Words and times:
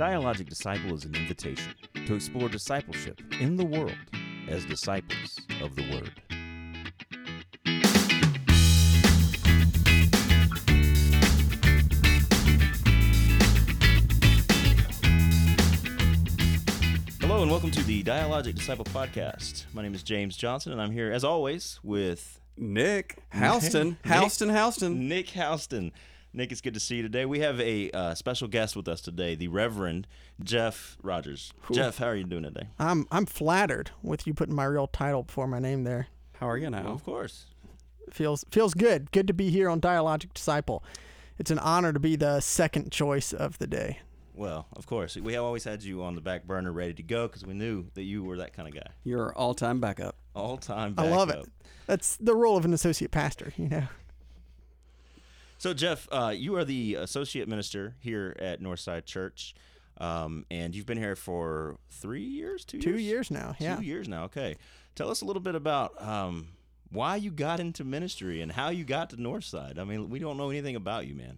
Dialogic 0.00 0.48
Disciple 0.48 0.94
is 0.94 1.04
an 1.04 1.14
invitation 1.14 1.74
to 2.06 2.14
explore 2.14 2.48
discipleship 2.48 3.20
in 3.38 3.54
the 3.56 3.66
world 3.66 3.92
as 4.48 4.64
disciples 4.64 5.38
of 5.60 5.76
the 5.76 5.82
Word. 5.92 6.10
Hello 17.20 17.42
and 17.42 17.50
welcome 17.50 17.70
to 17.70 17.82
the 17.82 18.02
Dialogic 18.02 18.54
Disciple 18.54 18.86
podcast. 18.86 19.66
My 19.74 19.82
name 19.82 19.92
is 19.92 20.02
James 20.02 20.34
Johnson 20.34 20.72
and 20.72 20.80
I'm 20.80 20.92
here 20.92 21.12
as 21.12 21.24
always 21.24 21.78
with 21.82 22.40
Nick 22.56 23.18
Houston. 23.34 23.98
Houston, 24.06 24.48
Houston. 24.48 25.08
Nick 25.10 25.28
Houston. 25.28 25.92
Nick, 26.32 26.52
it's 26.52 26.60
good 26.60 26.74
to 26.74 26.80
see 26.80 26.96
you 26.96 27.02
today. 27.02 27.24
We 27.26 27.40
have 27.40 27.60
a 27.60 27.90
uh, 27.90 28.14
special 28.14 28.46
guest 28.46 28.76
with 28.76 28.86
us 28.86 29.00
today, 29.00 29.34
the 29.34 29.48
Reverend 29.48 30.06
Jeff 30.42 30.96
Rogers. 31.02 31.52
Jeff, 31.72 31.98
how 31.98 32.06
are 32.06 32.14
you 32.14 32.24
doing 32.24 32.44
today? 32.44 32.68
I'm 32.78 33.06
I'm 33.10 33.26
flattered 33.26 33.90
with 34.02 34.26
you 34.26 34.34
putting 34.34 34.54
my 34.54 34.64
real 34.64 34.86
title 34.86 35.24
before 35.24 35.48
my 35.48 35.58
name 35.58 35.82
there. 35.84 36.06
How 36.38 36.48
are 36.48 36.56
you 36.56 36.70
Well, 36.70 36.82
now? 36.82 36.90
of 36.90 37.04
course. 37.04 37.46
Feels 38.12 38.44
feels 38.50 38.74
good. 38.74 39.10
Good 39.10 39.26
to 39.26 39.32
be 39.34 39.50
here 39.50 39.68
on 39.68 39.80
Dialogic 39.80 40.32
Disciple. 40.32 40.84
It's 41.38 41.50
an 41.50 41.58
honor 41.58 41.92
to 41.92 41.98
be 42.00 42.14
the 42.16 42.40
second 42.40 42.92
choice 42.92 43.32
of 43.32 43.58
the 43.58 43.66
day. 43.66 43.98
Well, 44.34 44.66
of 44.74 44.86
course. 44.86 45.16
We 45.16 45.32
have 45.34 45.42
always 45.42 45.64
had 45.64 45.82
you 45.82 46.02
on 46.04 46.14
the 46.14 46.20
back 46.20 46.44
burner 46.46 46.70
ready 46.72 46.94
to 46.94 47.02
go 47.02 47.26
because 47.26 47.44
we 47.44 47.54
knew 47.54 47.86
that 47.94 48.04
you 48.04 48.22
were 48.22 48.36
that 48.38 48.52
kind 48.52 48.68
of 48.68 48.74
guy. 48.74 48.90
Your 49.04 49.34
all-time 49.34 49.80
backup. 49.80 50.16
All 50.34 50.56
time 50.56 50.94
I 50.96 51.08
love 51.08 51.28
it. 51.28 51.44
That's 51.86 52.16
the 52.16 52.34
role 52.36 52.56
of 52.56 52.64
an 52.64 52.72
associate 52.72 53.10
pastor, 53.10 53.52
you 53.56 53.68
know. 53.68 53.84
So, 55.60 55.74
Jeff, 55.74 56.08
uh, 56.10 56.32
you 56.34 56.56
are 56.56 56.64
the 56.64 56.94
associate 56.94 57.46
minister 57.46 57.94
here 58.00 58.34
at 58.38 58.62
Northside 58.62 59.04
Church, 59.04 59.54
um, 59.98 60.46
and 60.50 60.74
you've 60.74 60.86
been 60.86 60.96
here 60.96 61.14
for 61.14 61.76
three 61.90 62.22
years, 62.24 62.64
two, 62.64 62.80
Two 62.80 62.92
years, 62.92 63.02
years 63.02 63.30
now. 63.30 63.54
Yeah. 63.58 63.76
two 63.76 63.82
years 63.82 64.08
now. 64.08 64.24
Okay, 64.24 64.56
tell 64.94 65.10
us 65.10 65.20
a 65.20 65.26
little 65.26 65.42
bit 65.42 65.54
about 65.54 66.00
um, 66.02 66.48
why 66.90 67.16
you 67.16 67.30
got 67.30 67.60
into 67.60 67.84
ministry 67.84 68.40
and 68.40 68.50
how 68.50 68.70
you 68.70 68.84
got 68.84 69.10
to 69.10 69.16
Northside. 69.16 69.78
I 69.78 69.84
mean, 69.84 70.08
we 70.08 70.18
don't 70.18 70.38
know 70.38 70.48
anything 70.48 70.76
about 70.76 71.06
you, 71.06 71.14
man. 71.14 71.36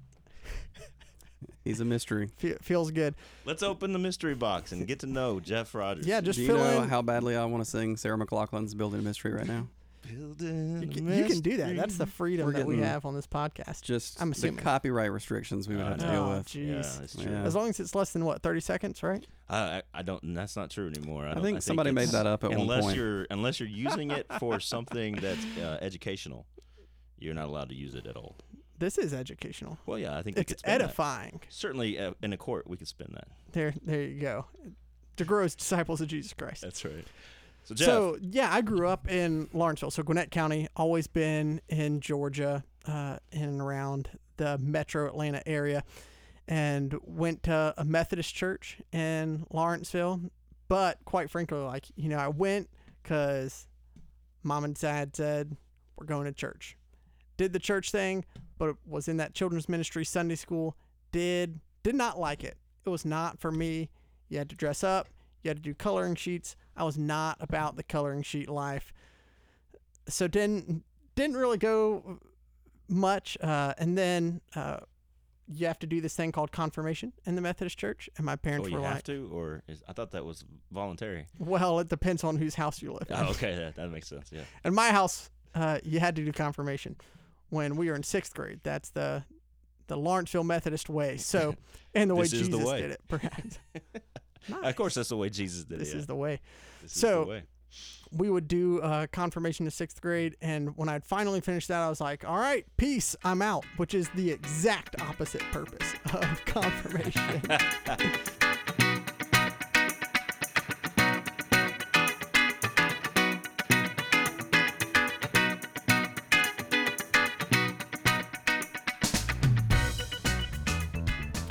He's 1.65 1.81
a 1.81 1.85
mystery. 1.85 2.29
Fe- 2.37 2.59
feels 2.63 2.93
good. 2.93 3.17
Let's 3.45 3.65
open 3.65 3.93
the 3.93 3.99
mystery 3.99 4.37
box 4.37 4.71
and 4.71 4.87
get 4.87 5.01
to 5.01 5.07
know 5.07 5.41
Jeff 5.41 5.75
Rogers. 5.75 6.07
Yeah, 6.07 6.21
just 6.21 6.37
Do 6.37 6.43
you 6.43 6.49
fill 6.49 6.59
know 6.59 6.83
in. 6.85 6.89
how 6.89 7.03
badly 7.03 7.35
I 7.37 7.45
want 7.47 7.65
to 7.65 7.69
sing 7.69 7.97
Sarah 7.97 8.17
McLachlan's 8.19 8.73
"Building 8.77 9.01
a 9.01 9.03
Mystery" 9.03 9.33
right 9.33 9.49
now? 9.49 9.67
Building 10.09 10.83
you, 10.83 10.89
can, 10.89 11.07
you 11.17 11.25
can 11.27 11.41
do 11.41 11.57
that. 11.59 11.77
That's 11.77 11.97
the 11.97 12.07
freedom 12.07 12.47
We're 12.47 12.53
that 12.55 12.67
we 12.67 12.79
have 12.79 13.05
on 13.07 13.15
this 13.15 13.27
podcast. 13.27 13.83
Just 13.83 14.21
I'm 14.21 14.31
the 14.31 14.37
assuming. 14.37 14.57
copyright 14.57 15.13
restrictions 15.13 15.69
we 15.69 15.77
would 15.77 15.85
Uh, 15.85 15.89
have 15.91 15.99
to 15.99 16.07
no. 16.07 16.13
deal 16.13 16.23
Oh, 16.23 16.37
with. 16.39 16.49
jeez. 16.49 17.25
Yeah. 17.25 17.31
Yeah. 17.31 17.43
As 17.45 17.55
long 17.55 17.69
as 17.69 17.79
it's 17.81 17.95
less 17.95 18.13
than 18.13 18.25
what, 18.25 18.43
30 18.43 18.61
seconds, 18.61 19.03
right? 19.03 19.25
I, 19.49 19.57
I 19.57 19.83
I 19.95 20.03
don't. 20.03 20.35
That's 20.35 20.57
not 20.57 20.71
true 20.71 20.89
anymore. 20.89 21.27
I, 21.27 21.31
I 21.31 21.35
don't, 21.35 21.43
think 21.45 21.63
somebody 21.63 21.93
made 21.93 22.09
that 22.09 22.27
up 22.27 22.43
at 22.45 22.51
one 22.51 22.61
unless 22.61 22.85
point. 22.85 22.97
you're 22.97 23.27
unless 23.31 23.61
you're 23.61 23.69
using 23.69 24.11
it 24.11 24.27
for 24.41 24.59
something 24.61 25.15
that's 25.17 25.45
uh, 25.59 25.79
educational, 25.81 26.47
you're 27.19 27.35
not 27.35 27.47
allowed 27.47 27.69
to 27.69 27.75
use 27.75 27.95
it 27.95 28.07
at 28.07 28.17
all. 28.17 28.37
This 28.79 28.99
is 28.99 29.15
educational. 29.15 29.79
Well, 29.87 29.99
yeah, 29.99 30.17
I 30.19 30.23
think 30.23 30.37
we 30.37 30.41
It's 30.43 30.53
could 30.55 30.59
spin 30.59 30.79
that. 30.79 30.85
edifying. 30.87 31.41
Certainly, 31.49 31.99
uh, 32.01 32.15
in 32.23 32.33
a 32.33 32.37
court, 32.37 32.67
we 32.69 32.77
could 32.77 32.89
spin 32.89 33.13
that. 33.15 33.29
There, 33.53 33.73
there 33.85 34.03
you 34.03 34.21
go. 34.21 34.47
To 35.19 35.25
grow 35.25 35.45
as 35.45 35.55
disciples 35.55 36.01
of 36.01 36.09
Jesus 36.09 36.33
Christ. 36.33 36.63
That's 36.63 36.85
right. 36.85 37.07
So, 37.65 37.75
Jeff, 37.75 37.87
So 37.87 38.19
yeah, 38.21 38.53
I 38.53 38.61
grew 38.61 38.89
up 38.89 39.09
in 39.11 39.49
Lawrenceville, 39.53 39.91
so 39.91 40.03
Gwinnett 40.03 40.31
County. 40.31 40.69
Always 40.77 41.07
been 41.07 41.61
in 41.69 42.01
Georgia, 42.01 42.65
uh, 42.87 43.19
in 43.31 43.45
and 43.45 43.61
around 43.61 44.11
the 44.37 44.59
Metro 44.59 45.07
Atlanta 45.07 45.47
area, 45.47 45.85
and 46.49 46.97
went 47.05 47.45
to 47.45 47.75
a 47.77 47.85
Methodist 47.85 48.35
church 48.35 48.79
in 48.93 49.47
Lawrenceville. 49.51 50.21
But 50.69 50.99
quite 51.05 51.31
frankly, 51.31 51.59
like 51.59 51.87
you 51.97 52.09
know, 52.09 52.19
I 52.19 52.29
went 52.29 52.69
because 53.03 53.67
mom 54.43 54.65
and 54.65 54.79
dad 54.79 55.15
said 55.15 55.57
we're 55.97 56.07
going 56.07 56.25
to 56.25 56.33
church. 56.33 56.77
Did 57.37 57.53
the 57.53 57.59
church 57.59 57.91
thing, 57.91 58.25
but 58.59 58.77
was 58.87 59.09
in 59.09 59.17
that 59.19 59.35
children's 59.35 59.69
ministry 59.69 60.05
Sunday 60.05 60.35
school. 60.35 60.77
Did 61.13 61.61
did 61.83 61.95
not 61.95 62.19
like 62.19 62.43
it. 62.43 62.57
It 62.85 62.89
was 62.91 63.05
not 63.05 63.39
for 63.39 63.53
me. 63.53 63.91
You 64.29 64.39
had 64.39 64.49
to 64.51 64.57
dress 64.57 64.83
up. 64.83 65.09
You 65.43 65.49
had 65.49 65.59
to 65.59 65.63
do 65.63 65.75
coloring 65.75 66.15
sheets. 66.15 66.57
I 66.77 66.85
was 66.85 66.99
not 66.99 67.37
about 67.41 67.77
the 67.77 67.83
coloring 67.83 68.23
sheet 68.23 68.49
life. 68.49 68.93
So 70.09 70.27
didn't 70.27 70.85
didn't 71.15 71.37
really 71.37 71.59
go 71.59 72.19
much. 72.89 73.37
Uh, 73.41 73.75
and 73.79 73.97
then 73.97 74.41
uh, 74.55 74.79
you 75.49 75.67
have 75.67 75.79
to 75.81 75.87
do 75.87 76.01
this 76.01 76.15
thing 76.15 76.33
called 76.33 76.53
confirmation 76.53 77.13
in 77.27 77.35
the 77.35 77.41
Methodist 77.41 77.79
Church. 77.79 78.09
And 78.17 78.27
my 78.27 78.37
parents 78.37 78.67
oh, 78.67 78.71
you 78.71 78.77
were 78.77 78.87
have 78.87 78.97
like, 78.97 79.05
to, 79.05 79.31
or 79.33 79.63
is, 79.69 79.83
I 79.89 79.93
thought 79.93 80.13
that 80.13 80.25
was 80.25 80.45
voluntary. 80.71 81.27
"Well, 81.39 81.81
it 81.81 81.89
depends 81.89 82.25
on 82.25 82.37
whose 82.37 82.55
house 82.55 82.83
you 82.83 82.93
live 82.93 83.11
in." 83.11 83.17
Oh, 83.17 83.31
okay, 83.31 83.55
that, 83.55 83.77
that 83.77 83.91
makes 83.91 84.09
sense. 84.09 84.31
Yeah. 84.33 84.43
In 84.65 84.75
my 84.75 84.91
house, 84.91 85.31
uh, 85.55 85.79
you 85.85 86.01
had 86.01 86.17
to 86.17 86.25
do 86.25 86.33
confirmation 86.33 86.97
when 87.51 87.77
we 87.77 87.89
were 87.89 87.95
in 87.95 88.03
sixth 88.03 88.35
grade. 88.35 88.61
That's 88.63 88.91
the 88.91 89.25
the 89.89 89.97
Lawrenceville 89.97 90.45
Methodist 90.45 90.89
way. 90.89 91.17
So, 91.19 91.55
and 91.95 92.09
the 92.09 92.15
way 92.15 92.27
Jesus 92.27 92.49
the 92.49 92.59
way. 92.59 92.81
did 92.81 92.91
it, 92.93 93.01
perhaps. 93.09 93.59
Of 94.63 94.77
course, 94.77 94.95
that's 94.95 95.09
the 95.11 95.17
way 95.17 95.29
Jesus 95.31 95.65
did 95.65 95.79
this 95.81 95.91
it. 95.91 95.93
yeah. 95.95 95.99
is 96.01 96.07
the 96.07 96.17
way. 96.17 96.41
This 96.83 96.95
is 96.95 97.01
so- 97.01 97.25
the 97.25 97.31
way. 97.31 97.43
we 98.11 98.29
would 98.31 98.49
do 98.49 98.81
uh, 98.81 99.07
confirmation 99.13 99.65
in 99.67 99.71
sixth 99.71 100.01
grade, 100.01 100.37
and 100.43 100.77
when 100.77 100.89
I'd 100.89 101.05
finally 101.05 101.41
finished 101.41 101.69
that, 101.69 101.81
I 101.81 101.89
was 101.89 102.01
like, 102.01 102.25
"All 102.29 102.37
right, 102.39 102.67
peace, 102.77 103.17
I'm 103.25 103.41
out," 103.43 103.65
which 103.77 103.95
is 103.95 104.09
the 104.11 104.31
exact 104.31 105.01
opposite 105.01 105.43
purpose 105.53 105.95
of 106.13 106.45
confirmation. 106.45 107.43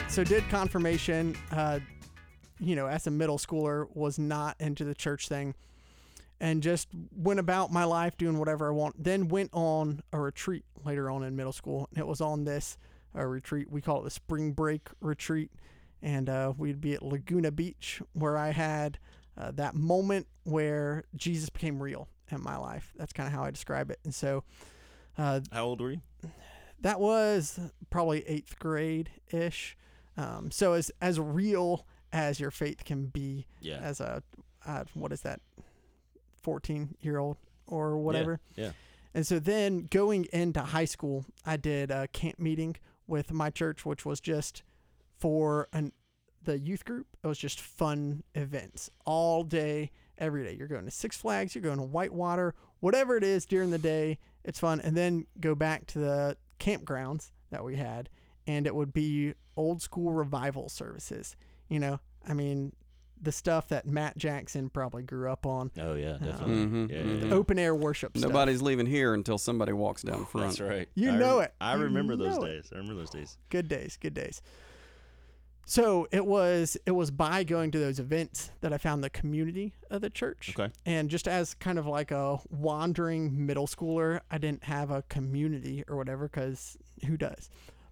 so 0.09 0.23
did 0.23 0.47
confirmation. 0.49 1.35
Uh, 1.51 1.79
you 2.61 2.75
know, 2.75 2.87
as 2.87 3.07
a 3.07 3.11
middle 3.11 3.37
schooler, 3.37 3.87
was 3.93 4.17
not 4.19 4.55
into 4.59 4.83
the 4.85 4.95
church 4.95 5.27
thing 5.27 5.55
and 6.39 6.63
just 6.63 6.87
went 7.15 7.39
about 7.39 7.71
my 7.71 7.83
life 7.83 8.17
doing 8.17 8.37
whatever 8.39 8.67
I 8.67 8.71
want. 8.71 9.03
Then 9.03 9.27
went 9.27 9.49
on 9.53 10.01
a 10.13 10.19
retreat 10.19 10.63
later 10.83 11.09
on 11.09 11.23
in 11.23 11.35
middle 11.35 11.51
school, 11.51 11.87
and 11.91 11.99
it 11.99 12.07
was 12.07 12.21
on 12.21 12.45
this 12.45 12.77
uh, 13.15 13.25
retreat. 13.25 13.69
We 13.69 13.81
call 13.81 13.99
it 14.01 14.03
the 14.05 14.09
spring 14.09 14.51
break 14.53 14.89
retreat, 15.01 15.51
and 16.01 16.29
uh, 16.29 16.53
we'd 16.57 16.81
be 16.81 16.93
at 16.93 17.03
Laguna 17.03 17.51
Beach, 17.51 18.01
where 18.13 18.37
I 18.37 18.51
had 18.51 18.97
uh, 19.37 19.51
that 19.51 19.75
moment 19.75 20.27
where 20.43 21.03
Jesus 21.15 21.49
became 21.49 21.81
real 21.81 22.07
in 22.31 22.41
my 22.41 22.57
life. 22.57 22.91
That's 22.95 23.13
kind 23.13 23.27
of 23.27 23.33
how 23.33 23.43
I 23.43 23.51
describe 23.51 23.91
it. 23.91 23.99
And 24.03 24.13
so 24.13 24.43
uh, 25.17 25.41
How 25.51 25.65
old 25.65 25.81
were 25.81 25.91
you? 25.91 26.01
that 26.81 26.99
was 26.99 27.59
probably 27.91 28.27
eighth 28.27 28.57
grade 28.57 29.11
ish. 29.31 29.77
Um, 30.17 30.49
so 30.49 30.73
as 30.73 30.91
as 31.01 31.19
real 31.19 31.85
as 32.13 32.39
your 32.39 32.51
faith 32.51 32.83
can 32.85 33.05
be 33.07 33.45
Yeah. 33.61 33.77
as 33.77 33.99
a 33.99 34.23
uh, 34.65 34.83
what 34.93 35.11
is 35.11 35.21
that 35.21 35.39
14 36.41 36.95
year 37.01 37.17
old 37.17 37.37
or 37.67 37.97
whatever. 37.97 38.39
Yeah. 38.55 38.71
and 39.13 39.25
so 39.25 39.39
then 39.39 39.87
going 39.89 40.25
into 40.33 40.59
high 40.61 40.85
school 40.85 41.25
i 41.45 41.55
did 41.57 41.91
a 41.91 42.07
camp 42.09 42.39
meeting 42.39 42.75
with 43.07 43.31
my 43.31 43.49
church 43.49 43.85
which 43.85 44.05
was 44.05 44.19
just 44.19 44.63
for 45.17 45.67
an 45.73 45.91
the 46.43 46.57
youth 46.57 46.85
group. 46.85 47.05
It 47.23 47.27
was 47.27 47.37
just 47.37 47.61
fun 47.61 48.23
events 48.33 48.89
all 49.05 49.43
day 49.43 49.91
every 50.17 50.43
day. 50.43 50.55
You're 50.57 50.67
going 50.67 50.85
to 50.85 50.89
six 50.91 51.15
flags 51.15 51.53
you're 51.53 51.61
going 51.61 51.77
to 51.77 51.83
whitewater 51.83 52.55
whatever 52.79 53.15
it 53.15 53.23
is 53.23 53.45
during 53.45 53.69
the 53.69 53.77
day 53.77 54.17
it's 54.43 54.59
fun. 54.59 54.81
And 54.81 54.97
then 54.97 55.27
go 55.39 55.53
back 55.53 55.85
to 55.87 55.99
the 55.99 56.37
campgrounds 56.59 57.29
that 57.51 57.63
we 57.63 57.75
had 57.75 58.09
and 58.47 58.65
it 58.65 58.73
would 58.73 58.91
be 58.91 59.35
old 59.55 59.83
school 59.83 60.11
revival 60.13 60.67
services 60.67 61.35
you 61.71 61.79
know 61.79 61.99
i 62.27 62.33
mean 62.33 62.71
the 63.23 63.31
stuff 63.31 63.67
that 63.69 63.85
matt 63.87 64.17
jackson 64.17 64.69
probably 64.69 65.01
grew 65.03 65.31
up 65.31 65.45
on 65.45 65.69
Oh 65.79 65.93
yeah, 65.95 66.11
Uh, 66.13 66.17
definitely. 66.17 66.55
Mhm, 66.55 66.89
yeah, 66.91 66.97
mhm. 66.97 67.19
yeah, 67.21 67.27
yeah. 67.27 67.33
open 67.33 67.57
air 67.59 67.73
worship 67.75 68.17
stuff. 68.17 68.29
Nobody's 68.31 68.61
leaving 68.61 68.85
here 68.87 69.13
until 69.13 69.37
somebody 69.37 69.73
walks 69.73 70.01
down 70.01 70.25
front. 70.25 70.47
That's 70.47 70.59
right. 70.59 70.89
You 70.95 71.11
I 71.11 71.17
know 71.17 71.35
rem- 71.37 71.45
it. 71.45 71.53
I 71.61 71.75
You 71.75 71.83
remember 71.83 72.15
those 72.15 72.37
know 72.37 72.43
it. 72.45 72.47
days. 72.49 72.69
I 72.73 72.77
remember 72.77 72.99
those 73.01 73.09
days. 73.11 73.37
good 73.49 73.67
days 73.67 73.97
good 74.01 74.13
days 74.15 74.41
so 75.65 76.07
it 76.11 76.25
was 76.25 76.75
it 76.87 76.91
was 76.91 77.11
by 77.11 77.43
going 77.43 77.69
to 77.71 77.77
those 77.79 77.99
events 77.99 78.49
that 78.61 78.73
i 78.73 78.77
found 78.79 79.03
the 79.03 79.09
community 79.11 79.73
of 79.91 80.01
the 80.01 80.09
church 80.09 80.53
Okay. 80.57 80.73
and 80.87 81.07
just 81.09 81.27
as 81.27 81.53
kind 81.53 81.77
of 81.77 81.85
like 81.85 82.09
a 82.11 82.39
wandering 82.49 83.45
middle 83.45 83.67
schooler 83.67 84.21
i 84.31 84.37
didn't 84.39 84.63
have 84.63 84.89
a 84.89 85.03
community 85.03 85.83
or 85.87 85.95
whatever 85.97 86.27
because 86.27 86.77
who 87.05 87.15
does 87.15 87.49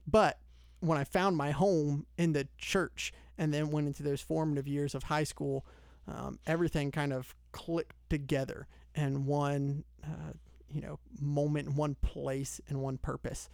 but 0.08 0.40
when 0.80 0.98
i 0.98 1.04
found 1.04 1.38
my 1.38 1.52
home 1.52 2.08
in 2.18 2.34
the 2.34 2.48
church 2.58 3.14
and 3.40 3.52
then 3.52 3.72
went 3.72 3.88
into 3.88 4.04
those 4.04 4.22
formative 4.22 4.68
years 4.68 4.94
of 4.94 5.04
high 5.04 5.24
school 5.24 5.66
um, 6.08 6.38
everything 6.46 6.92
kind 6.92 7.12
of 7.12 7.34
clicked 7.52 7.96
together 8.10 8.68
in 8.94 9.26
one 9.26 9.84
uh, 10.04 10.34
you 10.72 10.82
know 10.82 11.00
moment 11.20 11.74
one 11.74 11.96
place 11.96 12.62
and 12.68 12.80
one 12.80 12.98
purpose 12.98 13.50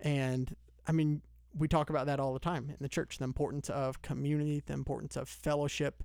and 0.00 0.56
i 0.88 0.92
mean 0.92 1.22
we 1.58 1.68
talk 1.68 1.90
about 1.90 2.06
that 2.06 2.20
all 2.20 2.32
the 2.32 2.38
time 2.38 2.68
in 2.68 2.76
the 2.80 2.88
church 2.88 3.18
the 3.18 3.24
importance 3.24 3.70
of 3.70 4.02
community, 4.02 4.62
the 4.66 4.72
importance 4.72 5.16
of 5.16 5.28
fellowship, 5.28 6.02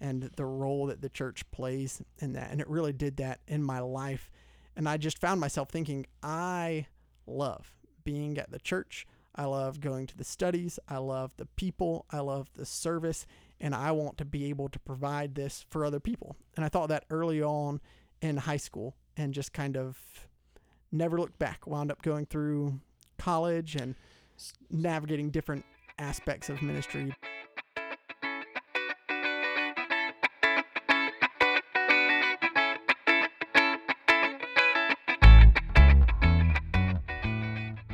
and 0.00 0.22
the 0.36 0.44
role 0.44 0.86
that 0.86 1.00
the 1.00 1.08
church 1.08 1.48
plays 1.50 2.02
in 2.18 2.32
that. 2.34 2.50
And 2.50 2.60
it 2.60 2.68
really 2.68 2.92
did 2.92 3.16
that 3.18 3.40
in 3.46 3.62
my 3.62 3.80
life. 3.80 4.30
And 4.76 4.88
I 4.88 4.96
just 4.96 5.18
found 5.18 5.40
myself 5.40 5.68
thinking, 5.70 6.06
I 6.22 6.86
love 7.26 7.72
being 8.04 8.38
at 8.38 8.50
the 8.50 8.58
church. 8.58 9.06
I 9.34 9.44
love 9.44 9.80
going 9.80 10.06
to 10.08 10.16
the 10.16 10.24
studies. 10.24 10.78
I 10.88 10.98
love 10.98 11.32
the 11.36 11.46
people. 11.46 12.06
I 12.10 12.20
love 12.20 12.50
the 12.54 12.66
service. 12.66 13.26
And 13.60 13.74
I 13.74 13.92
want 13.92 14.18
to 14.18 14.24
be 14.24 14.46
able 14.46 14.68
to 14.68 14.78
provide 14.78 15.34
this 15.34 15.64
for 15.70 15.84
other 15.84 16.00
people. 16.00 16.36
And 16.56 16.64
I 16.64 16.68
thought 16.68 16.88
that 16.88 17.04
early 17.10 17.42
on 17.42 17.80
in 18.20 18.36
high 18.36 18.56
school 18.56 18.94
and 19.16 19.32
just 19.32 19.52
kind 19.52 19.76
of 19.76 19.98
never 20.90 21.18
looked 21.18 21.38
back. 21.38 21.66
Wound 21.66 21.90
up 21.90 22.02
going 22.02 22.26
through 22.26 22.80
college 23.18 23.76
and 23.76 23.94
navigating 24.70 25.30
different 25.30 25.64
aspects 25.98 26.48
of 26.48 26.60
ministry. 26.62 27.14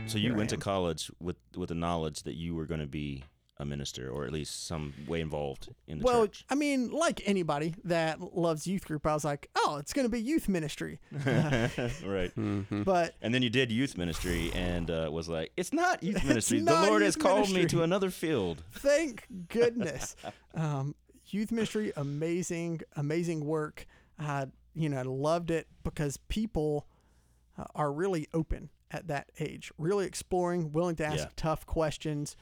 So 0.08 0.18
you 0.18 0.34
went 0.34 0.50
to 0.50 0.56
college 0.56 1.10
with 1.20 1.36
with 1.56 1.68
the 1.68 1.74
knowledge 1.74 2.22
that 2.22 2.34
you 2.34 2.54
were 2.54 2.64
going 2.64 2.80
to 2.80 2.86
be 2.86 3.24
a 3.60 3.64
minister, 3.64 4.08
or 4.08 4.24
at 4.24 4.32
least 4.32 4.66
some 4.66 4.94
way 5.06 5.20
involved 5.20 5.68
in 5.86 5.98
the 5.98 6.04
well, 6.04 6.26
church. 6.26 6.44
I 6.48 6.54
mean, 6.54 6.90
like 6.90 7.20
anybody 7.26 7.74
that 7.84 8.20
loves 8.36 8.66
youth 8.66 8.86
group, 8.86 9.06
I 9.06 9.14
was 9.14 9.24
like, 9.24 9.50
oh, 9.56 9.78
it's 9.80 9.92
going 9.92 10.06
to 10.06 10.10
be 10.10 10.20
youth 10.20 10.48
ministry. 10.48 11.00
right. 11.26 12.30
hmm 12.34 12.82
But 12.84 13.16
And 13.20 13.34
then 13.34 13.42
you 13.42 13.50
did 13.50 13.72
youth 13.72 13.98
ministry 13.98 14.52
and 14.54 14.90
uh, 14.90 15.08
was 15.10 15.28
like, 15.28 15.50
it's 15.56 15.72
not 15.72 16.02
youth 16.04 16.24
ministry. 16.24 16.60
the 16.60 16.72
Lord 16.72 17.02
has 17.02 17.16
called 17.16 17.50
me 17.50 17.66
to 17.66 17.82
another 17.82 18.10
field. 18.10 18.62
thank 18.72 19.26
goodness. 19.48 20.14
um, 20.54 20.94
youth 21.26 21.50
ministry, 21.50 21.92
amazing, 21.96 22.80
amazing 22.96 23.44
work. 23.44 23.86
I, 24.18 24.46
you 24.74 24.88
know, 24.88 25.02
loved 25.02 25.50
it 25.50 25.66
because 25.82 26.16
people 26.28 26.86
uh, 27.58 27.64
are 27.74 27.92
really 27.92 28.28
open 28.32 28.70
at 28.90 29.08
that 29.08 29.30
age, 29.38 29.70
really 29.78 30.06
exploring, 30.06 30.72
willing 30.72 30.96
to 30.96 31.04
ask 31.04 31.18
Yeah. 31.18 31.30
tough 31.36 31.66
questions, 31.66 32.36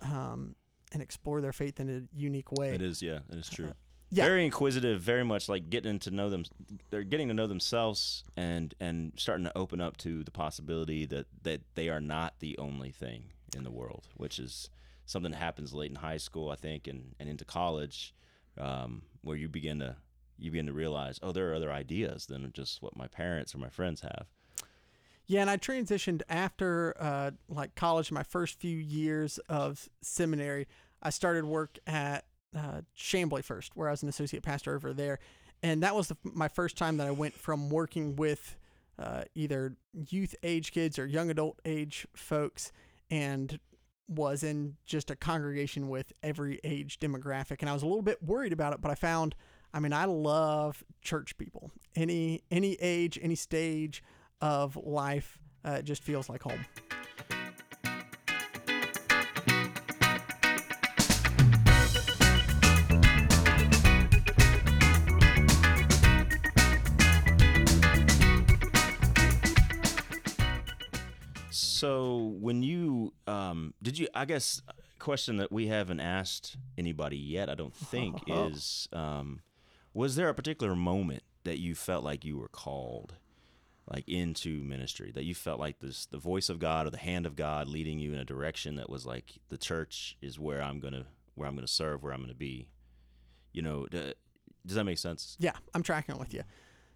um, 0.00 0.56
and 0.92 1.02
explore 1.02 1.40
their 1.40 1.52
faith 1.52 1.80
in 1.80 1.88
a 1.90 2.16
unique 2.16 2.52
way. 2.52 2.74
It 2.74 2.82
is, 2.82 3.02
yeah, 3.02 3.20
it 3.30 3.36
is 3.38 3.48
true. 3.48 3.72
Yeah. 4.10 4.26
Very 4.26 4.44
inquisitive, 4.44 5.00
very 5.00 5.24
much 5.24 5.48
like 5.48 5.70
getting 5.70 5.98
to 6.00 6.10
know 6.10 6.30
them. 6.30 6.44
They're 6.90 7.02
getting 7.02 7.28
to 7.28 7.34
know 7.34 7.46
themselves 7.48 8.22
and 8.36 8.72
and 8.78 9.12
starting 9.16 9.44
to 9.44 9.56
open 9.58 9.80
up 9.80 9.96
to 9.98 10.22
the 10.22 10.30
possibility 10.30 11.04
that 11.06 11.26
that 11.42 11.62
they 11.74 11.88
are 11.88 12.00
not 12.00 12.38
the 12.38 12.56
only 12.58 12.92
thing 12.92 13.32
in 13.56 13.64
the 13.64 13.72
world, 13.72 14.06
which 14.16 14.38
is 14.38 14.70
something 15.04 15.32
that 15.32 15.38
happens 15.38 15.74
late 15.74 15.90
in 15.90 15.96
high 15.96 16.18
school, 16.18 16.50
I 16.50 16.54
think, 16.56 16.86
and 16.86 17.14
and 17.18 17.28
into 17.28 17.44
college, 17.44 18.14
um, 18.56 19.02
where 19.22 19.36
you 19.36 19.48
begin 19.48 19.80
to 19.80 19.96
you 20.38 20.50
begin 20.52 20.66
to 20.66 20.72
realize, 20.72 21.18
oh, 21.22 21.32
there 21.32 21.50
are 21.50 21.54
other 21.54 21.72
ideas 21.72 22.26
than 22.26 22.52
just 22.52 22.82
what 22.82 22.96
my 22.96 23.08
parents 23.08 23.52
or 23.54 23.58
my 23.58 23.68
friends 23.70 24.02
have. 24.02 24.26
Yeah, 25.26 25.40
and 25.40 25.50
I 25.50 25.56
transitioned 25.56 26.22
after 26.28 26.94
uh, 27.00 27.30
like 27.48 27.74
college. 27.74 28.12
My 28.12 28.22
first 28.22 28.60
few 28.60 28.76
years 28.76 29.38
of 29.48 29.88
seminary, 30.02 30.66
I 31.02 31.10
started 31.10 31.44
work 31.44 31.78
at 31.86 32.26
uh, 32.54 32.82
Chamblee 32.96 33.44
first, 33.44 33.74
where 33.74 33.88
I 33.88 33.92
was 33.92 34.02
an 34.02 34.08
associate 34.08 34.42
pastor 34.42 34.74
over 34.74 34.92
there, 34.92 35.18
and 35.62 35.82
that 35.82 35.94
was 35.94 36.08
the, 36.08 36.16
my 36.24 36.48
first 36.48 36.76
time 36.76 36.98
that 36.98 37.06
I 37.06 37.10
went 37.10 37.34
from 37.34 37.70
working 37.70 38.16
with 38.16 38.56
uh, 38.98 39.24
either 39.34 39.76
youth 39.92 40.34
age 40.42 40.72
kids 40.72 40.98
or 40.98 41.06
young 41.06 41.30
adult 41.30 41.58
age 41.64 42.06
folks, 42.14 42.70
and 43.10 43.58
was 44.06 44.42
in 44.42 44.76
just 44.84 45.10
a 45.10 45.16
congregation 45.16 45.88
with 45.88 46.12
every 46.22 46.60
age 46.62 47.00
demographic. 47.00 47.56
And 47.60 47.70
I 47.70 47.72
was 47.72 47.82
a 47.82 47.86
little 47.86 48.02
bit 48.02 48.22
worried 48.22 48.52
about 48.52 48.74
it, 48.74 48.82
but 48.82 48.90
I 48.90 48.94
found, 48.94 49.34
I 49.72 49.80
mean, 49.80 49.94
I 49.94 50.04
love 50.04 50.84
church 51.00 51.38
people, 51.38 51.70
any 51.96 52.42
any 52.50 52.74
age, 52.74 53.18
any 53.22 53.34
stage 53.34 54.02
of 54.40 54.76
life. 54.76 55.38
Uh, 55.64 55.76
it 55.78 55.84
just 55.84 56.02
feels 56.02 56.28
like 56.28 56.42
home. 56.42 56.64
So 71.84 72.34
when 72.40 72.62
you 72.62 73.12
um, 73.26 73.74
did 73.82 73.98
you 73.98 74.08
I 74.14 74.24
guess 74.24 74.62
question 74.98 75.36
that 75.36 75.52
we 75.52 75.66
haven't 75.66 76.00
asked 76.00 76.56
anybody 76.78 77.18
yet 77.18 77.50
I 77.50 77.54
don't 77.54 77.74
think 77.74 78.22
is 78.26 78.88
um, 78.90 79.40
was 79.92 80.16
there 80.16 80.30
a 80.30 80.34
particular 80.34 80.74
moment 80.74 81.22
that 81.44 81.58
you 81.58 81.74
felt 81.74 82.02
like 82.02 82.24
you 82.24 82.38
were 82.38 82.48
called 82.48 83.16
like 83.90 84.08
into 84.08 84.62
ministry 84.62 85.10
that 85.14 85.24
you 85.24 85.34
felt 85.34 85.60
like 85.60 85.78
this 85.80 86.06
the 86.06 86.18
voice 86.18 86.48
of 86.48 86.58
God 86.58 86.86
or 86.86 86.90
the 86.90 86.96
hand 86.96 87.26
of 87.26 87.36
God 87.36 87.68
leading 87.68 87.98
you 87.98 88.12
in 88.12 88.18
a 88.18 88.24
direction 88.24 88.76
that 88.76 88.88
was 88.88 89.04
like 89.04 89.34
the 89.50 89.58
church 89.58 90.16
is 90.22 90.38
where 90.38 90.62
I'm 90.62 90.80
going 90.80 90.94
to 90.94 91.04
where 91.34 91.46
I'm 91.48 91.54
going 91.54 91.66
to 91.66 91.72
serve 91.72 92.02
where 92.02 92.12
I'm 92.12 92.20
going 92.20 92.28
to 92.30 92.34
be 92.34 92.68
you 93.52 93.60
know 93.62 93.86
d- 93.86 94.14
does 94.66 94.76
that 94.76 94.84
make 94.84 94.98
sense 94.98 95.36
Yeah, 95.38 95.52
I'm 95.74 95.82
tracking 95.82 96.18
with 96.18 96.32
you. 96.32 96.42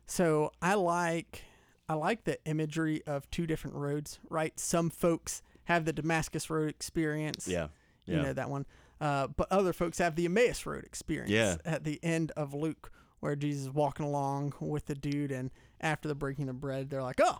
So 0.06 0.52
I 0.62 0.74
like 0.74 1.44
I 1.90 1.94
like 1.94 2.24
the 2.24 2.38
imagery 2.46 3.02
of 3.06 3.30
two 3.30 3.46
different 3.46 3.76
roads, 3.76 4.18
right? 4.30 4.58
Some 4.58 4.88
folks 4.90 5.42
have 5.64 5.84
the 5.84 5.92
Damascus 5.92 6.48
Road 6.48 6.70
experience. 6.70 7.46
yeah 7.46 7.68
You 8.06 8.16
know 8.16 8.32
that 8.32 8.48
one. 8.48 8.64
Uh, 9.00 9.26
but 9.28 9.46
other 9.52 9.72
folks 9.72 9.98
have 9.98 10.16
the 10.16 10.24
Emmaus 10.24 10.64
Road 10.66 10.84
experience 10.84 11.30
Yeah. 11.30 11.56
at 11.64 11.84
the 11.84 12.00
end 12.02 12.32
of 12.36 12.52
Luke, 12.54 12.90
where 13.20 13.36
Jesus 13.36 13.64
is 13.64 13.70
walking 13.70 14.04
along 14.06 14.54
with 14.60 14.86
the 14.86 14.94
dude, 14.94 15.30
and 15.30 15.50
after 15.80 16.08
the 16.08 16.14
breaking 16.14 16.48
of 16.48 16.60
bread, 16.60 16.90
they're 16.90 17.02
like, 17.02 17.20
"Oh, 17.22 17.38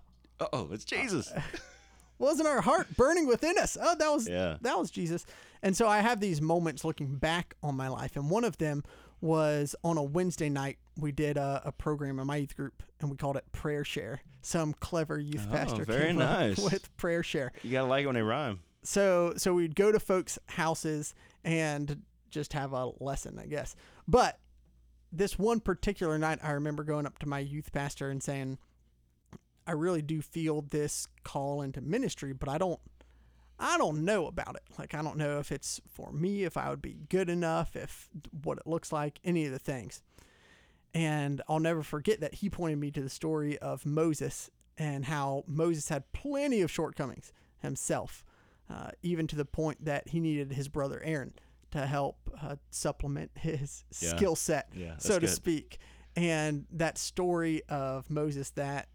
oh 0.53 0.69
it's 0.73 0.85
Jesus 0.85 1.33
wasn't 2.19 2.49
our 2.49 2.61
heart 2.61 2.89
burning 2.97 3.27
within 3.27 3.57
us? 3.59 3.77
Oh, 3.81 3.95
that 3.97 4.09
was 4.13 4.29
yeah 4.29 4.57
that 4.63 4.79
was 4.79 4.91
Jesus. 4.91 5.27
And 5.63 5.77
so 5.77 5.89
I 5.89 6.01
have 6.01 6.21
these 6.21 6.41
moments 6.41 6.85
looking 6.85 7.17
back 7.17 7.55
on 7.63 7.77
my 7.77 7.89
life, 7.89 8.17
and 8.17 8.31
one 8.31 8.45
of 8.45 8.59
them 8.59 8.85
was 9.21 9.75
on 9.83 9.97
a 9.97 10.03
Wednesday 10.03 10.49
night. 10.49 10.79
We 10.97 11.11
did 11.13 11.37
a, 11.37 11.63
a 11.65 11.73
program 11.73 12.19
in 12.21 12.27
my 12.27 12.37
youth 12.37 12.57
group, 12.57 12.83
and 13.01 13.11
we 13.11 13.17
called 13.17 13.37
it 13.37 13.45
Prayer 13.53 13.85
Share. 13.85 14.21
Some 14.43 14.73
clever 14.75 15.19
youth 15.19 15.47
Oh, 15.49 15.53
pastor 15.53 15.85
very 15.85 16.07
came 16.09 16.21
up 16.21 16.39
nice. 16.41 16.59
with 16.59 16.97
Prayer 16.97 17.23
Share. 17.25 17.53
you 17.63 17.73
got 17.73 17.83
to 17.83 17.87
like 17.89 18.05
it 18.05 18.07
when 18.07 18.15
they 18.15 18.23
rhyme 18.23 18.61
So 18.85 19.35
so 19.37 19.53
we'd 19.55 19.75
go 19.75 19.91
to 19.91 19.99
folks' 19.99 20.39
houses 20.47 21.13
and 21.45 22.03
just 22.31 22.53
have 22.53 22.73
a 22.73 22.93
lesson, 23.01 23.39
I 23.43 23.47
guess. 23.47 23.75
But 24.07 24.39
this 25.13 25.39
one 25.39 25.61
particular 25.61 26.19
night, 26.19 26.39
I 26.43 26.53
remember 26.53 26.85
going 26.85 27.07
up 27.07 27.19
to 27.21 27.29
my 27.29 27.39
youth 27.39 27.73
pastor 27.73 28.11
and 28.11 28.23
saying, 28.23 28.59
"I 29.67 29.73
really 29.73 30.03
do 30.03 30.23
feel 30.23 30.63
this 30.63 31.09
call 31.25 31.63
into 31.63 31.81
ministry, 31.81 32.33
but 32.33 32.49
I 32.49 32.59
don't." 32.59 32.81
I 33.61 33.77
don't 33.77 34.05
know 34.05 34.27
about 34.29 34.55
it. 34.55 34.63
Like, 34.79 34.95
I 34.95 35.03
don't 35.03 35.17
know 35.17 35.41
if 35.41 35.51
it's 35.51 35.81
for 35.93 36.13
me, 36.13 36.45
if 36.45 36.57
I 36.57 36.71
would 36.71 36.81
be 36.81 36.97
good 37.09 37.29
enough, 37.29 37.75
if 37.75 38.09
what 38.45 38.59
it 38.59 38.69
looks 38.69 38.93
like, 38.93 39.19
any 39.25 39.47
of 39.47 39.53
the 39.53 39.59
things. 39.59 40.01
And 40.95 41.43
I'll 41.49 41.59
never 41.59 41.83
forget 41.83 42.21
that 42.21 42.35
he 42.35 42.49
pointed 42.49 42.79
me 42.79 42.93
to 42.93 43.03
the 43.03 43.09
story 43.09 43.59
of 43.59 43.85
Moses 43.85 44.49
and 44.77 45.07
how 45.07 45.43
Moses 45.49 45.89
had 45.89 46.13
plenty 46.13 46.61
of 46.61 46.71
shortcomings 46.71 47.33
himself, 47.59 48.25
uh, 48.71 48.91
even 49.03 49.27
to 49.27 49.37
the 49.37 49.45
point 49.45 49.85
that 49.85 50.11
he 50.11 50.21
needed 50.21 50.53
his 50.53 50.69
brother 50.69 51.03
Aaron 51.03 51.35
to 51.71 51.87
help 51.87 52.17
uh, 52.43 52.57
supplement 52.71 53.31
his 53.35 53.85
Yeah. 54.01 54.17
skill 54.17 54.37
set, 54.37 54.71
yeah 54.75 54.97
so 54.99 55.15
to 55.15 55.27
good. 55.27 55.29
speak. 55.35 55.79
And 56.17 56.67
that 56.73 56.99
story 56.99 57.63
of 57.69 58.11
Moses, 58.11 58.51
that 58.51 58.89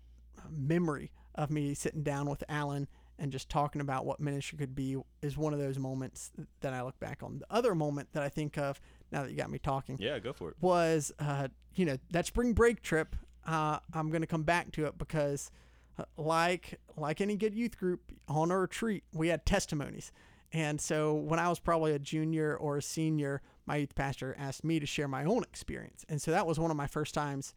memory 0.50 1.12
of 1.36 1.50
me 1.50 1.74
sitting 1.74 2.04
down 2.04 2.30
with 2.30 2.44
Alan 2.50 2.88
and 3.20 3.32
just 3.32 3.48
talking 3.50 3.80
about 3.80 4.06
what 4.06 4.20
ministry 4.20 4.58
could 4.58 4.76
be, 4.76 4.98
is 5.22 5.38
one 5.38 5.54
of 5.54 5.60
those 5.60 5.78
moments 5.78 6.32
that 6.62 6.74
I 6.74 6.82
look 6.82 7.00
back 7.00 7.22
on. 7.24 7.40
The 7.40 7.46
other 7.50 7.76
moment 7.76 8.10
that 8.14 8.24
I 8.24 8.30
think 8.30 8.58
of 8.58 8.82
now 9.12 9.22
that 9.24 9.32
you 9.32 9.38
got 9.38 9.52
me 9.52 9.60
talking 9.60 9.98
yeah 10.00 10.18
go 10.20 10.34
for 10.34 10.50
it 10.50 10.56
was, 10.60 11.12
uh, 11.20 11.48
you 11.76 11.86
know, 11.86 11.98
that 12.12 12.26
spring 12.26 12.54
break 12.54 12.82
trip. 12.82 13.16
Uh, 13.46 13.78
I'm 13.94 14.10
going 14.10 14.22
to 14.22 14.28
come 14.28 14.44
back 14.44 14.72
to 14.74 14.86
it 14.86 14.98
because, 14.98 15.52
uh, 16.00 16.06
like 16.18 16.80
like 16.98 17.22
any 17.22 17.36
good 17.36 17.54
youth 17.54 17.78
group 17.78 18.02
on 18.28 18.50
a 18.52 18.58
retreat, 18.58 19.04
we 19.14 19.28
had 19.28 19.46
testimonies. 19.46 20.12
And 20.54 20.80
so 20.80 21.16
when 21.16 21.40
I 21.40 21.50
was 21.50 21.60
probably 21.60 21.94
a 21.94 22.00
junior 22.00 22.56
or 22.56 22.78
a 22.78 22.82
senior, 22.82 23.42
my 23.66 23.78
youth 23.78 23.96
pastor 23.96 24.36
asked 24.38 24.64
me 24.64 24.80
to 24.80 24.86
share 24.86 25.08
my 25.08 25.26
own 25.26 25.42
experience. 25.42 26.06
And 26.08 26.22
so 26.22 26.30
that 26.32 26.46
was 26.46 26.60
one 26.60 26.70
of 26.70 26.78
my 26.78 26.86
first 26.86 27.16
times 27.16 27.56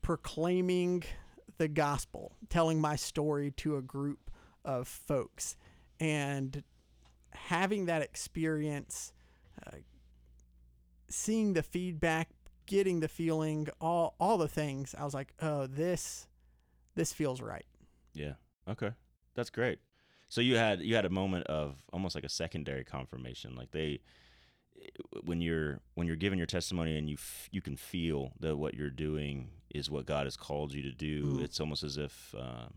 proclaiming 0.00 1.02
the 1.58 1.66
gospel, 1.66 2.36
telling 2.48 2.80
my 2.80 2.94
story 2.94 3.50
to 3.52 3.76
a 3.76 3.82
group 3.82 4.30
of 4.64 4.86
folks. 4.86 5.56
And 5.98 6.62
having 7.32 7.86
that 7.86 8.02
experience, 8.02 9.12
uh, 9.66 9.78
seeing 11.08 11.54
the 11.54 11.62
feedback, 11.62 12.28
getting 12.66 13.00
the 13.00 13.08
feeling, 13.08 13.68
all 13.80 14.14
all 14.20 14.38
the 14.38 14.48
things, 14.48 14.94
I 14.96 15.04
was 15.04 15.14
like, 15.14 15.34
"Oh, 15.40 15.66
this 15.66 16.28
this 16.94 17.12
feels 17.12 17.40
right." 17.40 17.66
Yeah. 18.14 18.34
Okay. 18.68 18.90
That's 19.34 19.50
great. 19.50 19.80
So 20.28 20.40
you 20.40 20.56
had 20.56 20.80
you 20.80 20.94
had 20.94 21.04
a 21.04 21.10
moment 21.10 21.46
of 21.46 21.76
almost 21.92 22.14
like 22.14 22.24
a 22.24 22.28
secondary 22.28 22.84
confirmation, 22.84 23.54
like 23.54 23.70
they 23.70 24.00
when 25.22 25.40
you're 25.40 25.80
when 25.94 26.06
you're 26.06 26.16
giving 26.16 26.38
your 26.38 26.46
testimony 26.46 26.96
and 26.96 27.08
you 27.08 27.14
f- 27.14 27.48
you 27.52 27.60
can 27.60 27.76
feel 27.76 28.32
that 28.40 28.56
what 28.56 28.74
you're 28.74 28.90
doing 28.90 29.50
is 29.74 29.90
what 29.90 30.06
God 30.06 30.26
has 30.26 30.36
called 30.36 30.72
you 30.72 30.82
to 30.82 30.92
do. 30.92 31.24
Mm. 31.24 31.42
It's 31.42 31.60
almost 31.60 31.82
as 31.82 31.96
if 31.96 32.34
um, 32.38 32.72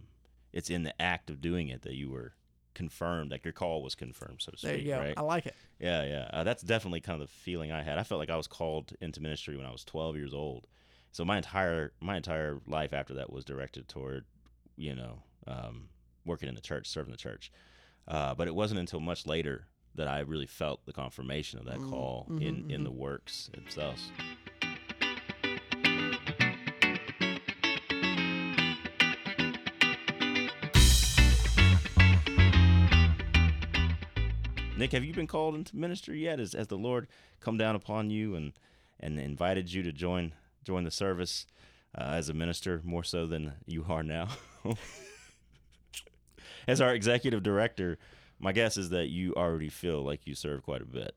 it's 0.54 0.70
in 0.70 0.84
the 0.84 1.00
act 1.02 1.30
of 1.30 1.42
doing 1.42 1.70
it 1.70 1.84
that 1.84 1.94
you 1.94 2.10
were 2.10 2.34
confirmed, 2.74 3.32
like 3.32 3.44
your 3.44 3.54
call 3.54 3.82
was 3.82 3.96
confirmed, 3.96 4.42
so 4.42 4.52
to 4.52 4.58
speak. 4.58 4.70
There 4.70 4.78
you 4.80 4.88
go. 4.88 5.00
Right? 5.00 5.14
I 5.18 5.22
like 5.22 5.48
it. 5.48 5.56
Yeah, 5.80 6.04
yeah. 6.06 6.30
Uh, 6.32 6.44
that's 6.44 6.62
definitely 6.62 7.02
kind 7.02 7.22
of 7.22 7.28
the 7.28 7.34
feeling 7.34 7.72
I 7.72 7.82
had. 7.82 7.98
I 7.98 8.04
felt 8.04 8.20
like 8.20 8.30
I 8.30 8.38
was 8.38 8.48
called 8.48 8.94
into 9.02 9.22
ministry 9.22 9.58
when 9.58 9.66
I 9.66 9.72
was 9.72 9.84
12 9.84 10.16
years 10.16 10.34
old. 10.34 10.68
So 11.12 11.26
my 11.26 11.38
entire 11.38 11.94
my 12.00 12.18
entire 12.18 12.60
life 12.68 12.94
after 12.94 13.16
that 13.16 13.34
was 13.34 13.44
directed 13.44 13.88
toward, 13.88 14.26
you 14.76 14.94
know, 14.94 15.24
um, 15.48 15.90
working 16.28 16.50
in 16.50 16.56
the 16.56 16.62
church, 16.62 16.88
serving 16.88 17.12
the 17.12 17.18
church. 17.18 17.52
Uh, 18.08 18.36
but 18.36 18.48
it 18.48 18.56
wasn't 18.56 18.80
until 18.80 19.00
much 19.00 19.26
later 19.26 19.66
that 19.96 20.08
I 20.08 20.20
really 20.20 20.46
felt 20.46 20.86
the 20.86 20.94
confirmation 20.94 21.60
of 21.60 21.66
that 21.66 21.80
Mm, 21.80 21.90
call 21.90 22.28
mhm, 22.30 22.42
in 22.42 22.72
in 22.72 22.82
mhm. 22.82 22.86
the 22.86 22.92
works 22.92 23.50
themselves. 23.54 24.12
Nick, 34.78 34.92
have 34.92 35.04
you 35.04 35.14
been 35.14 35.26
called 35.28 35.56
into 35.56 35.76
ministry 35.76 36.20
yet? 36.24 36.38
Has, 36.38 36.54
has 36.54 36.68
the 36.68 36.78
Lord 36.78 37.08
come 37.40 37.58
down 37.58 37.76
upon 37.76 38.10
you 38.12 38.36
and 38.36 38.54
and 39.00 39.20
invited 39.20 39.72
you 39.74 39.82
to 39.84 39.92
join 39.92 40.34
join 40.64 40.84
the 40.84 40.92
service 40.92 41.46
uh, 41.98 42.04
as 42.04 42.30
a 42.30 42.34
minister 42.34 42.82
more 42.84 43.04
so 43.04 43.26
than 43.26 43.54
you 43.66 43.86
are 43.90 44.04
now? 44.04 44.28
as 46.68 46.82
our 46.82 46.94
executive 46.94 47.44
director, 47.44 47.98
my 48.40 48.52
guess 48.52 48.78
is 48.78 48.90
that 48.90 49.08
you 49.08 49.34
already 49.36 49.70
feel 49.70 50.02
like 50.04 50.28
you 50.28 50.36
serve 50.36 50.64
quite 50.64 50.82
a 50.82 50.86
bit. 50.86 51.16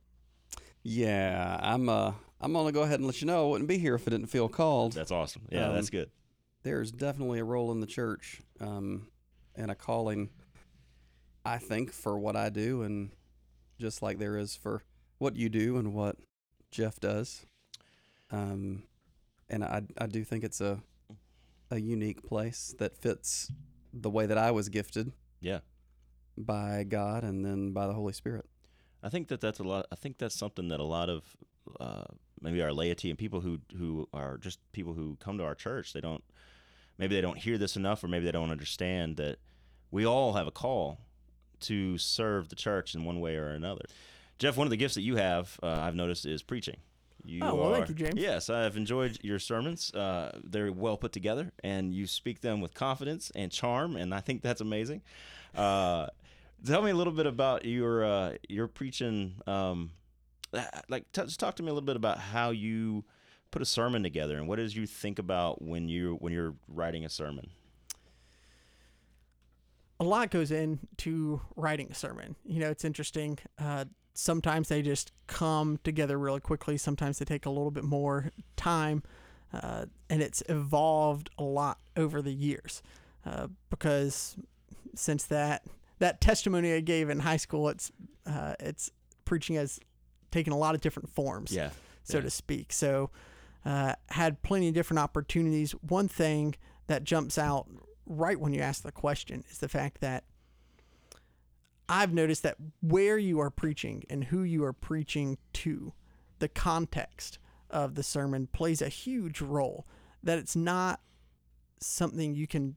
Yeah, 0.83 1.59
I'm. 1.63 1.89
Uh, 1.89 2.13
I'm 2.41 2.55
gonna 2.55 2.73
go 2.73 2.83
ahead 2.83 3.01
and 3.01 3.07
let 3.07 3.21
you 3.21 3.27
know 3.27 3.47
I 3.47 3.51
wouldn't 3.51 3.69
be 3.69 3.77
here 3.77 3.95
if 3.97 4.09
I 4.09 4.11
didn't 4.13 4.29
feel 4.29 4.49
called. 4.49 4.93
That's 4.95 5.11
awesome. 5.13 5.43
Yeah, 5.51 5.69
Um, 5.69 5.75
that's 5.75 5.91
good. 5.91 6.11
There's 6.63 6.91
definitely 6.91 7.39
a 7.39 7.45
role 7.45 7.71
in 7.73 7.81
the 7.81 7.87
church, 7.87 8.41
um, 8.61 9.09
and 9.55 9.71
a 9.71 9.75
calling. 9.75 10.31
I 11.45 11.59
think 11.59 11.93
for 11.93 12.19
what 12.19 12.37
I 12.37 12.49
do, 12.49 12.83
and 12.83 13.11
just 13.79 14.01
like 14.03 14.19
there 14.19 14.37
is 14.39 14.57
for 14.57 14.83
what 15.19 15.37
you 15.37 15.49
do 15.51 15.77
and 15.77 15.93
what 15.93 16.17
Jeff 16.71 16.99
does. 16.99 17.45
Um, 18.31 18.85
and 19.51 19.63
I 19.65 19.83
I 19.99 20.07
do 20.07 20.25
think 20.25 20.45
it's 20.45 20.61
a 20.63 20.81
a 21.71 21.79
unique 21.79 22.23
place 22.23 22.75
that 22.79 22.97
fits 22.97 23.53
the 23.93 24.11
way 24.11 24.25
that 24.27 24.39
I 24.39 24.51
was 24.51 24.69
gifted 24.71 25.13
Yeah. 25.41 25.61
by 26.37 26.85
God 26.85 27.25
and 27.25 27.45
then 27.45 27.73
by 27.73 27.87
the 27.87 27.95
Holy 27.95 28.13
Spirit. 28.13 28.47
I 29.03 29.09
think 29.09 29.29
that 29.29 29.41
that's 29.41 29.59
a 29.59 29.63
lot. 29.63 29.87
I 29.91 29.97
think 29.97 30.19
that's 30.19 30.35
something 30.35 30.69
that 30.69 30.81
a 30.81 30.85
lot 30.85 31.09
of 31.09 31.25
uh, 31.79 32.05
maybe 32.41 32.63
our 32.63 32.73
laity 32.73 33.11
and 33.11 33.19
people 33.19 33.41
who 33.41 33.61
who 33.77 34.09
are 34.13 34.37
just 34.37 34.59
people 34.73 34.95
who 34.95 35.17
come 35.21 35.39
to 35.39 35.45
our 35.45 35.55
church 35.55 35.93
they 35.93 36.01
don't 36.01 36.25
maybe 36.99 37.15
they 37.15 37.21
don't 37.21 37.39
hear 37.39 37.59
this 37.59 37.77
enough 37.77 38.03
or 38.03 38.09
maybe 38.09 38.25
they 38.25 38.33
don't 38.33 38.51
understand 38.51 39.17
that 39.17 39.39
we 39.91 40.07
all 40.07 40.35
have 40.35 40.47
a 40.47 40.51
call 40.51 40.99
to 41.61 41.99
serve 41.99 42.49
the 42.49 42.57
church 42.57 42.95
in 42.95 43.05
one 43.05 43.21
way 43.21 43.37
or 43.37 43.49
another. 43.49 43.85
Jeff, 44.39 44.57
one 44.57 44.67
of 44.67 44.71
the 44.71 44.77
gifts 44.77 44.95
that 44.95 45.03
you 45.03 45.17
have, 45.17 45.59
uh, 45.63 45.67
I've 45.67 45.95
noticed, 45.95 46.25
is 46.25 46.43
preaching. 46.43 46.79
You 47.25 47.41
Oh, 47.45 47.55
well, 47.55 47.73
thank 47.73 47.89
you, 47.89 47.95
James. 47.95 48.15
Yes, 48.17 48.51
I've 48.51 48.77
enjoyed 48.77 49.19
your 49.23 49.39
sermons. 49.39 49.93
Uh, 49.95 50.39
they're 50.45 50.73
well 50.73 50.97
put 50.97 51.13
together, 51.13 51.53
and 51.63 51.95
you 51.95 52.07
speak 52.07 52.41
them 52.41 52.61
with 52.61 52.75
confidence 52.75 53.31
and 53.35 53.51
charm, 53.53 53.97
and 53.97 54.15
I 54.15 54.21
think 54.21 54.43
that's 54.43 54.61
amazing. 54.61 55.03
Uh, 55.55 56.07
tell 56.65 56.83
me 56.83 56.91
a 56.91 56.95
little 56.95 57.13
bit 57.13 57.27
about 57.27 57.65
your 57.65 58.05
uh, 58.05 58.35
your 58.49 58.69
preaching. 58.69 59.35
Um, 59.47 59.91
uh, 60.53 60.65
like, 60.89 61.11
t- 61.13 61.23
just 61.23 61.39
talk 61.39 61.57
to 61.57 61.63
me 61.63 61.69
a 61.71 61.73
little 61.73 61.87
bit 61.87 61.97
about 61.97 62.19
how 62.19 62.51
you 62.51 63.05
put 63.51 63.63
a 63.63 63.67
sermon 63.67 64.03
together, 64.03 64.37
and 64.37 64.49
what 64.49 64.57
does 64.57 64.75
you 64.77 64.87
think 64.87 65.19
about 65.19 65.63
when 65.63 65.89
you 65.89 66.17
when 66.21 66.33
you're 66.33 66.55
writing 66.69 67.05
a 67.05 67.09
sermon. 67.09 67.51
a 69.99 70.05
lot 70.05 70.31
goes 70.31 70.51
into 70.51 71.41
writing 71.57 71.89
a 71.91 71.95
sermon. 71.95 72.35
You 72.47 72.61
know, 72.61 72.71
it's 72.71 72.85
interesting. 72.87 73.39
Sometimes 74.15 74.69
they 74.69 74.83
just 74.83 75.13
come 75.27 75.79
together 75.85 76.19
really 76.19 76.41
quickly. 76.41 76.77
Sometimes 76.77 77.19
they 77.19 77.25
take 77.25 77.47
a 77.47 77.51
little 77.51 77.71
bit 77.71 77.85
more 77.85 78.31
time, 78.57 79.03
uh, 79.53 79.87
and 80.09 80.23
it's 80.23 80.43
evolved 80.49 81.31
a 81.39 81.43
lot 81.43 81.79
over 81.97 82.21
the 82.21 82.33
years. 82.33 82.83
Uh, 83.25 83.49
because 83.71 84.37
since 84.95 85.25
that 85.25 85.65
that 85.99 86.21
testimony 86.21 86.73
I 86.73 86.81
gave 86.81 87.11
in 87.11 87.21
high 87.21 87.37
school, 87.37 87.69
it's 87.69 87.93
uh, 88.27 88.55
it's 88.59 88.91
preaching 89.25 89.57
has 89.57 89.79
taken 90.31 90.53
a 90.53 90.59
lot 90.59 90.75
of 90.75 90.81
different 90.81 91.09
forms 91.11 91.53
Yeah, 91.53 91.71
so 92.05 92.19
Yeah. 92.19 92.25
to 92.25 92.31
speak. 92.31 92.73
So, 92.73 93.11
uh, 93.65 93.95
had 94.11 94.43
plenty 94.43 94.69
of 94.69 94.75
different 94.75 94.99
opportunities. 95.01 95.73
One 95.73 96.09
thing 96.09 96.55
that 96.87 97.05
jumps 97.05 97.37
out 97.39 97.69
right 98.07 98.39
when 98.41 98.53
you 98.53 98.61
ask 98.61 98.83
the 98.83 98.93
question 98.93 99.45
is 99.51 99.59
the 99.59 99.69
fact 99.69 100.01
that 100.01 100.25
I've 101.91 102.15
noticed 102.15 102.45
that 102.45 102.57
where 102.81 103.19
you 103.19 103.41
are 103.41 103.51
preaching 103.51 104.05
and 104.09 104.25
who 104.25 104.43
you 104.45 104.65
are 104.65 104.73
preaching 104.73 105.39
to, 105.55 105.93
the 106.39 106.49
context 106.49 107.39
of 107.69 107.97
the 107.97 108.05
sermon 108.05 108.47
plays 108.47 108.81
a 108.81 108.89
huge 108.89 109.41
role. 109.41 109.87
That 110.23 110.39
it's 110.39 110.55
not 110.55 111.01
something 111.81 112.35
you 112.35 112.47
can 112.47 112.77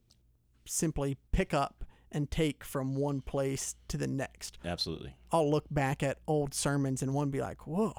simply 0.65 1.17
pick 1.31 1.53
up 1.53 1.85
and 2.11 2.31
take 2.31 2.63
from 2.63 2.95
one 2.95 3.21
place 3.21 3.75
to 3.87 3.97
the 3.97 4.07
next. 4.07 4.57
absolutely. 4.65 5.15
I'll 5.31 5.49
look 5.49 5.65
back 5.69 6.01
at 6.01 6.19
old 6.27 6.53
sermons 6.53 7.01
and 7.01 7.13
one 7.13 7.29
be 7.29 7.41
like, 7.41 7.67
"Whoa, 7.67 7.93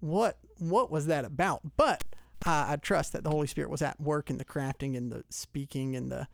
what 0.00 0.38
what 0.58 0.90
was 0.90 1.06
that 1.06 1.24
about?" 1.24 1.76
But 1.76 2.04
I, 2.44 2.72
I 2.72 2.76
trust 2.76 3.12
that 3.12 3.24
the 3.24 3.30
Holy 3.30 3.46
Spirit 3.46 3.70
was 3.70 3.82
at 3.82 4.00
work 4.00 4.30
in 4.30 4.38
the 4.38 4.44
crafting 4.44 4.96
and 4.96 5.10
the 5.10 5.24
speaking 5.30 5.96
and 5.96 6.10
the 6.10 6.28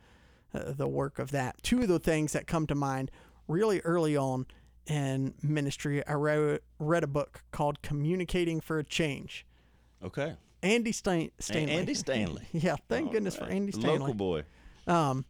uh, 0.53 0.71
the 0.73 0.87
work 0.87 1.19
of 1.19 1.31
that. 1.31 1.61
Two 1.63 1.81
of 1.81 1.87
the 1.87 1.99
things 1.99 2.33
that 2.33 2.47
come 2.47 2.67
to 2.67 2.75
mind 2.75 3.11
really 3.47 3.79
early 3.81 4.15
on 4.17 4.45
in 4.85 5.33
ministry, 5.41 6.05
I 6.05 6.13
read, 6.13 6.59
read 6.79 7.03
a 7.03 7.07
book 7.07 7.41
called 7.51 7.81
"Communicating 7.81 8.59
for 8.61 8.79
a 8.79 8.83
Change." 8.83 9.45
Okay, 10.03 10.35
Andy 10.61 10.91
Stan- 10.91 11.31
Stanley. 11.39 11.71
Andy 11.73 11.93
Stanley. 12.05 12.43
yeah, 12.51 12.75
thank 12.89 13.07
All 13.07 13.13
goodness 13.13 13.35
for. 13.35 13.45
Andy 13.45 13.71
Stanley. 13.71 13.99
local 13.99 14.13
boy. 14.13 14.43
Um, 14.87 15.25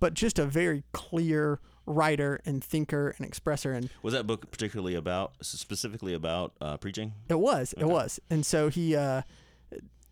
but 0.00 0.14
just 0.14 0.38
a 0.38 0.44
very 0.44 0.84
clear 0.92 1.60
writer 1.86 2.40
and 2.44 2.62
thinker 2.62 3.14
and 3.18 3.28
expresser 3.28 3.74
and 3.74 3.88
Was 4.02 4.12
that 4.14 4.26
book 4.26 4.50
particularly 4.50 4.94
about 4.94 5.32
specifically 5.40 6.12
about 6.14 6.52
uh, 6.60 6.76
preaching? 6.76 7.12
It 7.28 7.40
was. 7.40 7.74
It 7.78 7.86
was. 7.86 8.20
And 8.30 8.44
so 8.46 8.68
he 8.68 8.94
uh 8.94 9.22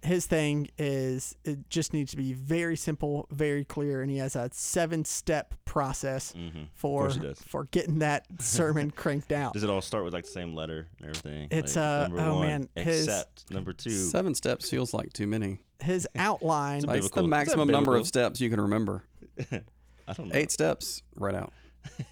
his 0.03 0.27
thing 0.27 0.69
is 0.79 1.37
it 1.45 1.69
just 1.69 1.93
needs 1.93 2.11
to 2.13 2.17
be 2.17 2.33
very 2.33 2.77
simple, 2.77 3.27
very 3.31 3.65
clear, 3.65 4.03
and 4.03 4.11
he 4.11 4.17
has 4.19 4.35
a 4.37 4.49
seven 4.53 5.05
step 5.05 5.55
process 5.65 6.33
Mm-hmm. 6.33 6.63
for 6.75 7.03
course 7.03 7.15
he 7.17 7.21
does. 7.21 7.39
for 7.47 7.65
getting 7.65 7.99
that 8.01 8.27
sermon 8.41 8.91
cranked 8.97 9.31
out. 9.33 9.53
Does 9.53 9.63
it 9.63 9.71
all 9.71 9.81
start 9.83 10.05
with 10.05 10.15
like 10.15 10.25
the 10.25 10.31
same 10.31 10.55
letter 10.55 10.89
and 10.99 11.09
everything? 11.09 11.49
It's, 11.51 11.77
Like, 11.77 11.85
uh, 11.85 12.03
number 12.09 12.21
oh, 12.21 12.35
one, 12.37 12.47
man, 12.47 12.69
his- 12.77 13.05
except 13.07 13.51
number 13.51 13.73
two. 13.73 13.91
Seven 13.91 14.35
steps 14.35 14.69
feels 14.71 14.93
like 14.95 15.13
too 15.13 15.27
many. 15.27 15.59
His 15.81 16.09
outline 16.17 16.79
It's 16.79 16.85
a 16.85 16.89
Like, 16.89 16.99
it's 16.99 17.11
the 17.11 17.21
is 17.21 17.25
that 17.25 17.29
maximum 17.29 17.69
number 17.69 17.97
of 17.97 18.07
steps 18.07 18.41
you 18.41 18.51
can 18.51 18.61
remember. 18.61 19.05
I 19.53 20.13
don't 20.15 20.29
know. 20.29 20.35
Eight 20.35 20.51
steps, 20.51 21.03
right 21.17 21.35
out. 21.35 21.53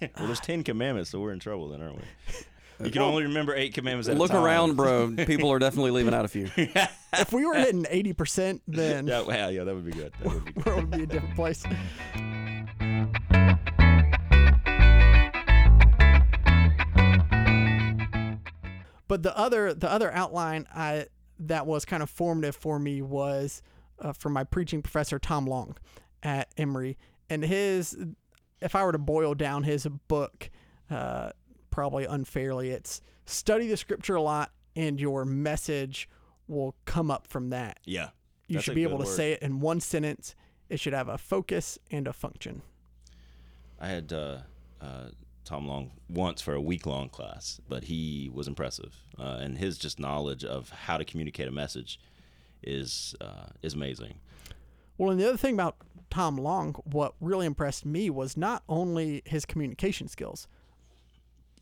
well, 0.01 0.09
there's 0.27 0.39
ten 0.39 0.63
commandments, 0.63 1.09
so 1.11 1.19
we're 1.19 1.33
in 1.33 1.39
trouble 1.39 1.69
then, 1.69 1.81
aren't 1.81 1.97
we? 1.97 2.03
You 2.83 2.91
can 2.91 3.01
only 3.01 3.23
remember 3.23 3.53
eight 3.53 3.73
commandments 3.73 4.07
at 4.07 4.17
Look 4.17 4.29
a 4.29 4.33
time. 4.33 4.43
around, 4.43 4.75
bro. 4.77 5.13
People 5.25 5.51
are 5.51 5.59
definitely 5.59 5.91
leaving 5.91 6.13
out 6.13 6.23
a 6.23 6.29
few. 6.29 6.49
if 6.57 7.33
we 7.33 7.45
were 7.45 7.55
hitting 7.55 7.85
eighty 7.89 8.13
percent, 8.13 8.61
then 8.67 9.07
yeah, 9.07 9.21
well, 9.21 9.51
yeah, 9.51 9.63
that 9.65 9.75
would 9.75 9.85
be 9.85 9.91
good. 9.91 10.13
That 10.23 10.33
would 10.33 10.45
be 10.45 10.51
good. 10.53 10.63
the 10.63 10.69
world 10.69 10.81
would 10.83 10.91
be 10.91 11.03
a 11.03 11.07
different 11.07 11.35
place. 11.35 11.63
But 19.07 19.23
the 19.23 19.35
other 19.35 19.73
the 19.73 19.91
other 19.91 20.13
outline 20.13 20.67
I 20.73 21.07
that 21.39 21.65
was 21.65 21.83
kind 21.83 22.03
of 22.03 22.09
formative 22.09 22.55
for 22.55 22.79
me 22.79 23.01
was 23.01 23.61
uh, 23.99 24.13
from 24.13 24.33
my 24.33 24.43
preaching 24.43 24.81
professor 24.81 25.17
Tom 25.19 25.45
Long 25.45 25.75
at 26.21 26.49
Emory, 26.57 26.97
and 27.29 27.43
his 27.43 27.97
if 28.61 28.75
I 28.75 28.83
were 28.83 28.91
to 28.91 28.99
boil 28.99 29.33
down 29.33 29.63
his 29.63 29.87
book, 30.07 30.49
uh, 30.91 31.31
probably 31.69 32.05
unfairly, 32.05 32.69
it's 32.71 33.01
study 33.25 33.67
the 33.67 33.77
scripture 33.77 34.15
a 34.15 34.21
lot, 34.21 34.51
and 34.75 34.99
your 34.99 35.25
message 35.25 36.09
will 36.47 36.75
come 36.85 37.11
up 37.11 37.27
from 37.27 37.49
that. 37.51 37.79
Yeah, 37.85 38.09
You 38.47 38.59
should 38.59 38.75
be 38.75 38.83
able 38.83 38.97
to 38.99 39.05
word. 39.05 39.15
say 39.15 39.33
it 39.33 39.41
in 39.41 39.59
one 39.59 39.79
sentence. 39.79 40.35
It 40.69 40.79
should 40.79 40.93
have 40.93 41.07
a 41.07 41.17
focus 41.17 41.77
and 41.91 42.07
a 42.07 42.13
function. 42.13 42.61
I 43.79 43.87
had 43.87 44.11
uh, 44.13 44.39
uh, 44.81 45.09
Tom 45.45 45.67
Long 45.67 45.91
once 46.09 46.41
for 46.41 46.53
a 46.53 46.61
week 46.61 46.85
long 46.85 47.09
class, 47.09 47.59
but 47.67 47.85
he 47.85 48.29
was 48.33 48.47
impressive, 48.47 48.95
uh, 49.17 49.37
and 49.41 49.57
his 49.57 49.77
just 49.77 49.99
knowledge 49.99 50.43
of 50.43 50.69
how 50.69 50.97
to 50.97 51.05
communicate 51.05 51.47
a 51.47 51.51
message 51.51 51.99
is 52.61 53.15
uh, 53.21 53.47
is 53.61 53.73
amazing. 53.73 54.15
Well, 54.97 55.11
and 55.11 55.19
the 55.19 55.27
other 55.27 55.37
thing 55.37 55.53
about 55.53 55.77
Tom 56.09 56.37
Long, 56.37 56.73
what 56.83 57.13
really 57.21 57.45
impressed 57.45 57.85
me 57.85 58.09
was 58.09 58.35
not 58.35 58.63
only 58.67 59.21
his 59.25 59.45
communication 59.45 60.07
skills, 60.07 60.47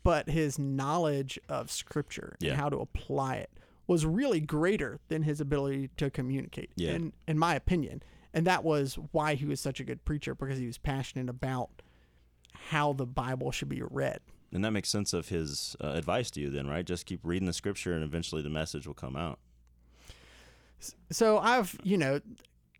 but 0.08 0.30
his 0.30 0.58
knowledge 0.58 1.38
of 1.50 1.70
scripture 1.70 2.34
Yeah. 2.40 2.52
and 2.52 2.60
how 2.60 2.70
to 2.70 2.78
apply 2.78 3.34
it 3.36 3.50
was 3.86 4.06
really 4.06 4.40
greater 4.40 5.00
than 5.08 5.22
his 5.22 5.38
ability 5.38 5.90
to 5.98 6.08
communicate. 6.08 6.70
Yeah. 6.76 6.92
In 6.92 7.12
in 7.26 7.38
my 7.38 7.54
opinion. 7.54 8.02
And 8.32 8.46
that 8.46 8.64
was 8.64 8.94
why 9.12 9.34
he 9.34 9.44
was 9.44 9.60
such 9.60 9.80
a 9.80 9.84
good 9.84 10.06
preacher 10.06 10.34
because 10.34 10.58
he 10.58 10.66
was 10.66 10.78
passionate 10.78 11.28
about 11.28 11.68
how 12.70 12.94
the 12.94 13.04
Bible 13.04 13.50
should 13.52 13.68
be 13.68 13.82
read. 13.82 14.20
And 14.50 14.64
that 14.64 14.70
makes 14.70 14.88
sense 14.88 15.12
of 15.12 15.28
his 15.28 15.76
uh, 15.78 15.88
advice 15.88 16.30
to 16.32 16.40
you, 16.40 16.48
then, 16.48 16.66
right? 16.68 16.86
Just 16.86 17.04
keep 17.04 17.20
reading 17.22 17.44
the 17.46 17.52
scripture, 17.52 17.92
and 17.92 18.02
eventually 18.02 18.40
the 18.40 18.48
message 18.48 18.86
will 18.86 18.94
come 18.94 19.14
out. 19.14 19.38
So 21.10 21.36
I've, 21.38 21.76
you 21.82 21.98
know, 21.98 22.20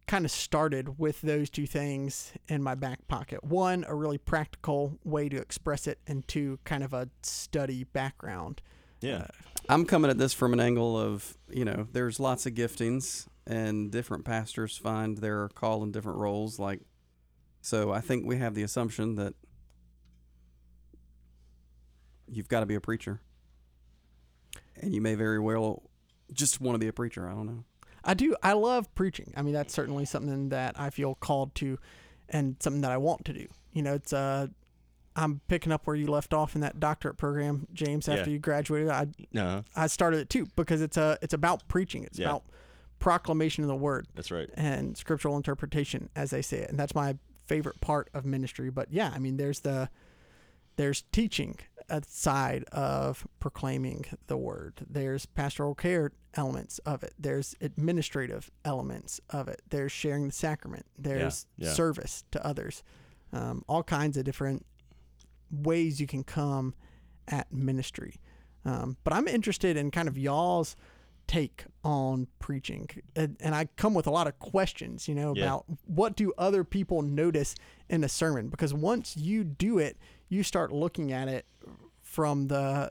kind 0.08 0.24
of 0.24 0.30
started 0.30 0.98
with 0.98 1.20
those 1.20 1.50
two 1.50 1.66
things 1.66 2.32
in 2.48 2.62
my 2.62 2.74
back 2.74 3.06
pocket. 3.06 3.44
One, 3.44 3.84
a 3.86 3.94
really 3.94 4.18
practical 4.18 4.98
way 5.04 5.28
to 5.28 5.36
express 5.36 5.86
it, 5.86 6.00
and 6.06 6.26
two, 6.26 6.58
kind 6.64 6.82
of 6.82 6.92
a 6.94 7.10
study 7.22 7.84
background. 7.84 8.62
Yeah, 9.00 9.18
uh, 9.18 9.26
I'm 9.68 9.84
coming 9.84 10.10
at 10.10 10.18
this 10.18 10.32
from 10.32 10.54
an 10.54 10.60
angle 10.60 10.98
of, 10.98 11.36
you 11.48 11.64
know, 11.64 11.86
there's 11.92 12.18
lots 12.18 12.46
of 12.46 12.54
giftings 12.54 13.28
and 13.46 13.92
different 13.92 14.24
pastors 14.24 14.76
find 14.76 15.18
their 15.18 15.50
call 15.50 15.84
in 15.84 15.92
different 15.92 16.18
roles. 16.18 16.58
Like, 16.58 16.80
so 17.60 17.92
I 17.92 18.00
think 18.00 18.26
we 18.26 18.38
have 18.38 18.54
the 18.54 18.62
assumption 18.62 19.14
that 19.16 19.34
you've 22.26 22.48
got 22.48 22.60
to 22.60 22.66
be 22.66 22.74
a 22.74 22.80
preacher. 22.80 23.20
And 24.80 24.94
you 24.94 25.02
may 25.02 25.14
very 25.14 25.38
well 25.38 25.82
just 26.32 26.60
want 26.60 26.76
to 26.76 26.78
be 26.78 26.88
a 26.88 26.92
preacher. 26.92 27.28
I 27.28 27.32
don't 27.32 27.46
know. 27.46 27.64
I 28.04 28.14
do. 28.14 28.36
I 28.42 28.52
love 28.52 28.92
preaching. 28.94 29.32
I 29.36 29.42
mean, 29.42 29.54
that's 29.54 29.74
certainly 29.74 30.04
something 30.04 30.48
that 30.50 30.78
I 30.78 30.90
feel 30.90 31.14
called 31.14 31.54
to, 31.56 31.78
and 32.28 32.56
something 32.60 32.80
that 32.82 32.90
I 32.92 32.96
want 32.96 33.24
to 33.26 33.32
do. 33.32 33.46
You 33.72 33.82
know, 33.82 33.94
it's 33.94 34.12
uh, 34.12 34.46
I'm 35.16 35.40
picking 35.48 35.72
up 35.72 35.86
where 35.86 35.96
you 35.96 36.06
left 36.06 36.32
off 36.32 36.54
in 36.54 36.60
that 36.62 36.78
doctorate 36.80 37.16
program, 37.16 37.66
James. 37.72 38.08
After 38.08 38.30
Yeah. 38.30 38.34
you 38.34 38.38
graduated, 38.38 38.88
I 38.90 39.06
no, 39.32 39.64
I 39.76 39.86
started 39.88 40.20
it 40.20 40.30
too 40.30 40.46
because 40.56 40.80
it's 40.80 40.96
a 40.96 41.18
it's 41.22 41.34
about 41.34 41.66
preaching. 41.68 42.04
It's 42.04 42.18
Yeah. 42.18 42.26
about 42.28 42.44
proclamation 42.98 43.62
of 43.62 43.68
the 43.68 43.76
word. 43.76 44.06
that's 44.16 44.30
right. 44.32 44.50
and 44.54 44.96
scriptural 44.96 45.36
interpretation 45.36 46.08
as 46.16 46.30
they 46.30 46.42
say 46.42 46.58
it 46.58 46.68
and 46.68 46.76
that's 46.76 46.96
my 46.96 47.16
favorite 47.46 47.80
part 47.80 48.10
of 48.12 48.24
ministry 48.26 48.70
but 48.70 48.88
yeah 48.92 49.12
i 49.14 49.20
mean 49.20 49.36
there's 49.36 49.60
the 49.60 49.88
there's 50.74 51.02
teaching 51.12 51.56
side 52.06 52.64
of 52.72 53.26
proclaiming 53.40 54.04
the 54.26 54.36
word. 54.36 54.84
There's 54.88 55.26
pastoral 55.26 55.74
care 55.74 56.12
elements 56.34 56.78
of 56.80 57.02
it. 57.02 57.14
There's 57.18 57.54
administrative 57.60 58.50
elements 58.64 59.20
of 59.30 59.48
it. 59.48 59.62
There's 59.70 59.92
sharing 59.92 60.26
the 60.28 60.32
sacrament. 60.32 60.86
There's 60.98 61.46
yeah. 61.56 61.72
service 61.72 62.24
to 62.32 62.44
others. 62.46 62.82
Um, 63.32 63.64
all 63.68 63.82
kinds 63.82 64.16
of 64.16 64.24
different 64.24 64.64
ways 65.50 66.00
you 66.00 66.06
can 66.06 66.24
come 66.24 66.74
at 67.26 67.52
ministry. 67.52 68.16
Um, 68.64 68.96
but 69.04 69.12
i'm 69.14 69.28
interested 69.28 69.76
in 69.76 69.90
kind 69.90 70.08
of 70.08 70.18
y'all's 70.18 70.76
take 71.26 71.64
on 71.84 72.26
preaching. 72.38 72.88
And, 73.16 73.36
and 73.40 73.54
i 73.54 73.66
come 73.76 73.94
with 73.94 74.06
a 74.06 74.10
lot 74.10 74.26
of 74.26 74.38
questions 74.38 75.08
you 75.08 75.14
know 75.14 75.34
Yeah. 75.34 75.44
about 75.44 75.64
what 75.86 76.16
do 76.16 76.32
other 76.38 76.64
people 76.64 77.02
notice 77.02 77.54
in 77.88 78.02
a 78.04 78.08
sermon? 78.08 78.48
Because 78.48 78.74
once 78.74 79.16
you 79.16 79.44
do 79.44 79.78
it 79.78 79.96
you 80.28 80.42
start 80.42 80.72
looking 80.72 81.12
at 81.12 81.28
it 81.28 81.46
from 82.02 82.48
the 82.48 82.90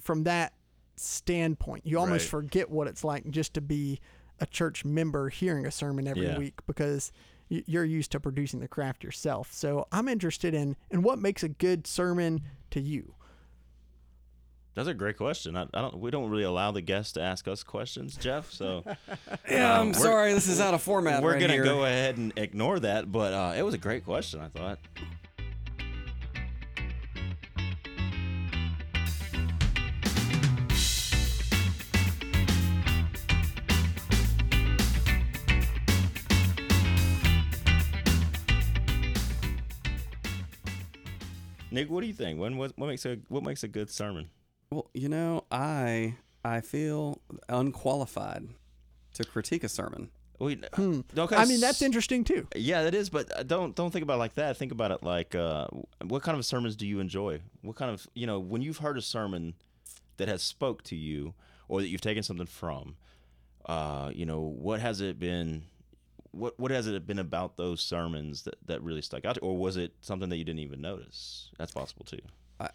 from 0.00 0.24
that 0.24 0.52
standpoint 0.96 1.84
you 1.86 1.98
almost 1.98 2.24
Right. 2.26 2.30
forget 2.42 2.70
what 2.70 2.86
it's 2.86 3.02
like 3.04 3.28
just 3.30 3.54
to 3.54 3.60
be 3.60 4.00
a 4.40 4.46
church 4.46 4.84
member 4.84 5.28
hearing 5.28 5.66
a 5.66 5.70
sermon 5.70 6.06
every 6.06 6.26
Yeah. 6.26 6.38
week 6.38 6.54
because 6.66 7.10
you're 7.48 7.84
used 7.84 8.10
to 8.12 8.20
producing 8.20 8.60
the 8.60 8.68
craft 8.68 9.04
yourself 9.04 9.52
so 9.52 9.86
i'm 9.92 10.08
interested 10.08 10.54
in 10.54 10.76
in 10.90 11.02
what 11.02 11.18
makes 11.18 11.42
a 11.42 11.48
good 11.48 11.86
sermon 11.86 12.40
to 12.70 12.80
you 12.80 13.14
That's 14.74 14.88
a 14.88 14.94
great 14.94 15.16
question. 15.16 15.56
I, 15.56 15.62
I 15.72 15.80
don't. 15.82 15.98
We 16.00 16.10
don't 16.10 16.28
really 16.30 16.42
allow 16.42 16.72
the 16.72 16.80
guests 16.80 17.12
to 17.12 17.22
ask 17.22 17.46
us 17.46 17.62
questions, 17.62 18.16
Jeff. 18.16 18.50
So 18.50 18.82
Yeah, 19.48 19.78
Um, 19.78 19.88
I'm 19.88 19.94
sorry. 19.94 20.32
This 20.34 20.48
is 20.48 20.60
out 20.60 20.74
of 20.74 20.82
format. 20.82 21.22
we're 21.22 21.34
right 21.34 21.40
gonna 21.40 21.52
here. 21.52 21.62
go 21.62 21.84
ahead 21.84 22.16
and 22.16 22.32
ignore 22.36 22.80
that. 22.80 23.12
But 23.12 23.32
uh, 23.32 23.54
it 23.56 23.62
was 23.62 23.74
a 23.74 23.78
great 23.78 24.04
question. 24.04 24.40
I 24.40 24.48
thought. 24.48 24.80
Nick, 41.74 41.90
what 41.90 42.02
do 42.02 42.06
you 42.06 42.12
think? 42.12 42.38
When 42.38 42.56
what, 42.56 42.72
what 42.76 42.86
makes 42.86 43.04
a 43.04 43.18
what 43.28 43.42
makes 43.42 43.64
a 43.64 43.68
good 43.68 43.90
sermon? 43.90 44.30
Well, 44.70 44.88
you 44.94 45.08
know, 45.08 45.44
I 45.50 46.14
I 46.44 46.60
feel 46.60 47.20
unqualified 47.48 48.48
to 49.14 49.24
critique 49.24 49.64
a 49.64 49.68
sermon. 49.68 50.10
We, 50.40 50.60
Hmm. 50.74 51.00
okay, 51.16 51.36
i 51.36 51.44
mean 51.44 51.60
that's 51.60 51.80
interesting 51.80 52.24
too 52.24 52.48
Yeah, 52.56 52.82
that 52.82 52.94
is, 52.94 53.08
but 53.08 53.36
uh, 53.38 53.44
don't 53.44 53.74
don't 53.76 53.92
think 53.92 54.02
about 54.02 54.14
it 54.14 54.18
like 54.18 54.34
that. 54.34 54.56
Think 54.56 54.72
about 54.72 54.90
it 54.90 55.02
like, 55.02 55.34
uh, 55.34 55.68
what 56.04 56.22
kind 56.22 56.36
of 56.36 56.44
sermons 56.44 56.74
do 56.76 56.86
you 56.86 56.98
enjoy? 57.00 57.40
What 57.62 57.76
kind 57.76 57.90
of 57.92 58.06
you 58.14 58.26
know 58.26 58.38
when 58.40 58.60
you've 58.62 58.78
heard 58.78 58.98
a 58.98 59.02
sermon 59.02 59.54
that 60.16 60.28
has 60.28 60.42
spoke 60.42 60.82
to 60.84 60.96
you, 60.96 61.34
or 61.68 61.80
that 61.80 61.88
you've 61.88 62.00
taken 62.00 62.22
something 62.22 62.46
from, 62.46 62.96
uh, 63.66 64.10
you 64.14 64.26
know, 64.26 64.40
what 64.40 64.80
has 64.80 65.00
it 65.00 65.18
been? 65.18 65.64
What 66.34 66.58
what 66.58 66.70
has 66.70 66.86
it 66.86 67.06
been 67.06 67.18
about 67.18 67.56
those 67.56 67.80
sermons 67.80 68.42
that, 68.42 68.56
that 68.66 68.82
really 68.82 69.02
stuck 69.02 69.24
out, 69.24 69.38
or 69.42 69.56
was 69.56 69.76
it 69.76 69.92
something 70.00 70.28
that 70.30 70.36
you 70.36 70.44
didn't 70.44 70.60
even 70.60 70.80
notice? 70.80 71.50
That's 71.58 71.72
possible 71.72 72.04
too. 72.04 72.20
I 72.60 72.68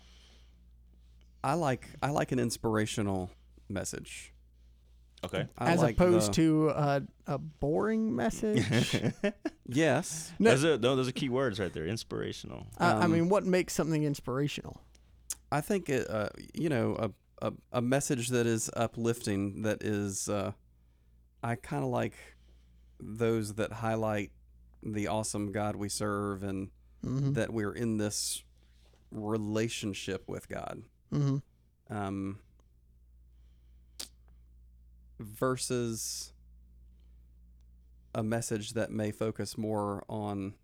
I 1.43 1.53
like 1.53 1.87
I 2.01 2.09
like 2.09 2.31
an 2.31 2.39
inspirational 2.39 3.29
message. 3.69 4.33
Okay. 5.23 5.47
I 5.57 5.71
as 5.71 5.81
like 5.81 5.95
opposed 5.95 6.29
the- 6.29 6.35
to 6.35 6.69
a, 6.69 7.01
a 7.27 7.37
boring 7.37 8.15
message. 8.15 8.63
yes. 9.67 10.31
No. 10.39 10.51
those 10.51 10.63
are 10.65 10.77
no, 10.77 10.95
those 10.95 11.07
are 11.09 11.11
key 11.13 11.29
words 11.29 11.59
right 11.59 11.73
there. 11.73 11.85
Inspirational. 11.85 12.67
I, 12.77 12.91
I 12.93 13.03
Um, 13.05 13.11
mean, 13.11 13.29
what 13.29 13.45
makes 13.45 13.73
something 13.73 14.03
inspirational? 14.03 14.79
I 15.51 15.61
think 15.61 15.89
it, 15.89 16.09
uh, 16.09 16.29
you 16.53 16.69
know 16.69 16.95
a, 17.41 17.47
a 17.47 17.53
a 17.73 17.81
message 17.81 18.29
that 18.29 18.45
is 18.47 18.69
uplifting 18.77 19.63
that 19.63 19.83
is 19.83 20.29
uh, 20.29 20.53
I 21.43 21.55
kind 21.55 21.83
of 21.83 21.89
like 21.89 22.13
those 22.99 23.53
that 23.55 23.71
highlight 23.73 24.31
the 24.83 25.07
awesome 25.07 25.51
God 25.51 25.75
we 25.75 25.89
serve 25.89 26.43
and 26.43 26.69
Mm-hmm. 27.05 27.31
that 27.33 27.53
we're 27.53 27.71
in 27.71 27.95
this 27.97 28.43
relationship 29.09 30.27
with 30.27 30.49
God. 30.49 30.81
Mm-hmm. 31.13 31.37
Um, 31.97 32.39
versus 35.19 36.33
a 38.13 38.23
message 38.23 38.73
that 38.73 38.91
may 38.91 39.11
focus 39.11 39.57
more 39.57 40.03
on 40.09 40.55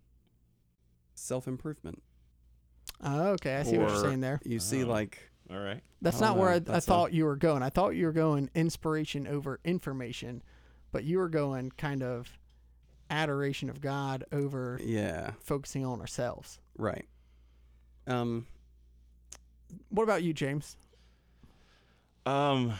self 1.14 1.46
improvement. 1.48 2.02
Oh, 3.02 3.28
okay, 3.32 3.56
I 3.56 3.62
see 3.62 3.78
what 3.78 3.88
you're 3.90 4.02
saying 4.02 4.20
there. 4.20 4.40
You 4.44 4.58
see, 4.58 4.84
Oh. 4.84 4.88
like 4.88 5.30
All 5.50 5.58
right. 5.58 5.80
That's 6.02 6.20
not 6.20 6.30
don't 6.34 6.38
where. 6.40 6.50
I, 6.50 6.54
I 6.56 6.58
That's 6.58 6.86
a- 6.86 6.88
thought 6.88 7.12
you 7.12 7.24
were 7.24 7.36
going. 7.36 7.62
I 7.62 7.70
thought 7.70 7.90
you 7.90 8.06
were 8.06 8.12
going 8.12 8.50
inspiration 8.54 9.26
over 9.26 9.60
information, 9.64 10.42
but 10.96 11.04
you 11.04 11.18
were 11.18 11.28
going 11.28 11.70
kind 11.76 12.02
of 12.02 12.38
adoration 13.10 13.68
of 13.68 13.82
God 13.82 14.24
over 14.32 14.80
yeah, 14.82 15.32
focusing 15.40 15.84
on 15.84 16.00
ourselves. 16.00 16.58
right. 16.78 17.04
Um, 18.06 18.46
What 19.90 20.04
about 20.04 20.22
you, 20.22 20.32
James? 20.32 20.78
Um, 22.24 22.72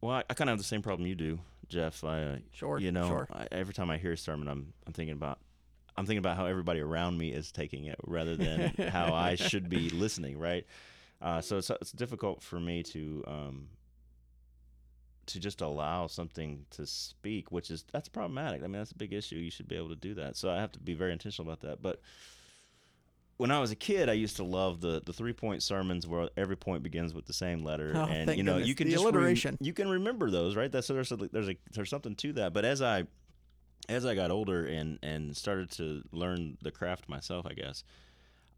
well, 0.00 0.16
I, 0.16 0.24
I 0.30 0.32
kind 0.32 0.48
of 0.48 0.52
have 0.52 0.58
the 0.58 0.64
same 0.64 0.80
problem 0.80 1.06
you 1.06 1.14
do, 1.14 1.40
Jeff. 1.68 2.02
I, 2.04 2.22
uh, 2.22 2.36
Sure, 2.52 2.78
you 2.78 2.90
know, 2.90 3.06
sure. 3.06 3.28
I, 3.30 3.48
every 3.52 3.74
time 3.74 3.90
I 3.90 3.98
hear 3.98 4.12
a 4.12 4.16
sermon, 4.16 4.48
I'm 4.48 4.72
I'm 4.86 4.94
thinking 4.94 5.12
about 5.14 5.38
I'm 5.94 6.06
thinking 6.06 6.20
about 6.20 6.38
how 6.38 6.46
everybody 6.46 6.80
around 6.80 7.18
me 7.18 7.32
is 7.32 7.52
taking 7.52 7.84
it 7.84 7.96
rather 8.06 8.34
than 8.34 8.72
how 8.88 9.12
I 9.12 9.34
should 9.34 9.68
be 9.68 9.90
listening, 9.90 10.38
right? 10.38 10.64
Uh, 11.20 11.42
so 11.42 11.58
it's 11.58 11.68
it's 11.68 11.92
difficult 11.92 12.40
for 12.42 12.58
me 12.58 12.82
to 12.84 13.24
um 13.26 13.68
to 15.28 15.40
just 15.40 15.60
allow 15.60 16.06
something 16.06 16.66
to 16.70 16.86
speak, 16.86 17.50
which 17.52 17.70
is 17.70 17.84
that's 17.92 18.08
problematic. 18.08 18.60
I 18.62 18.66
mean, 18.66 18.72
that's 18.80 18.92
a 18.92 18.96
big 18.96 19.12
issue. 19.12 19.36
You 19.36 19.50
should 19.50 19.68
be 19.68 19.76
able 19.76 19.90
to 19.90 19.96
do 19.96 20.14
that. 20.14 20.36
So 20.36 20.50
I 20.50 20.56
have 20.60 20.72
to 20.72 20.78
be 20.80 20.94
very 20.94 21.12
intentional 21.12 21.50
about 21.50 21.66
that. 21.68 21.80
But 21.80 22.00
when 23.36 23.50
I 23.52 23.60
was 23.60 23.70
a 23.70 23.76
kid, 23.76 24.08
I 24.08 24.14
used 24.14 24.36
to 24.36 24.44
love 24.44 24.80
the 24.80 25.00
the 25.04 25.12
three 25.12 25.32
point 25.32 25.62
sermons 25.62 26.06
where 26.06 26.28
every 26.36 26.56
point 26.56 26.82
begins 26.82 27.14
with 27.14 27.26
the 27.26 27.32
same 27.32 27.62
letter, 27.62 27.92
Oh, 27.94 28.04
and 28.06 28.36
you 28.36 28.42
know 28.42 28.54
goodness. 28.54 28.68
you 28.68 28.74
can 28.74 28.86
The 28.88 28.92
just 28.94 29.04
alliteration. 29.04 29.56
you 29.60 29.72
can 29.72 29.88
remember 29.88 30.30
those, 30.30 30.56
right? 30.56 30.70
That's 30.72 30.88
there's 30.88 31.12
a, 31.12 31.16
there's 31.16 31.48
a 31.48 31.56
there's 31.72 31.90
something 31.90 32.16
to 32.16 32.32
that. 32.34 32.52
But 32.52 32.64
as 32.64 32.82
I 32.82 33.04
as 33.88 34.04
I 34.04 34.14
got 34.16 34.30
older 34.30 34.66
and 34.66 34.98
and 35.02 35.36
started 35.36 35.70
to 35.72 36.02
learn 36.12 36.58
the 36.62 36.70
craft 36.72 37.08
myself, 37.08 37.46
I 37.48 37.52
guess 37.54 37.84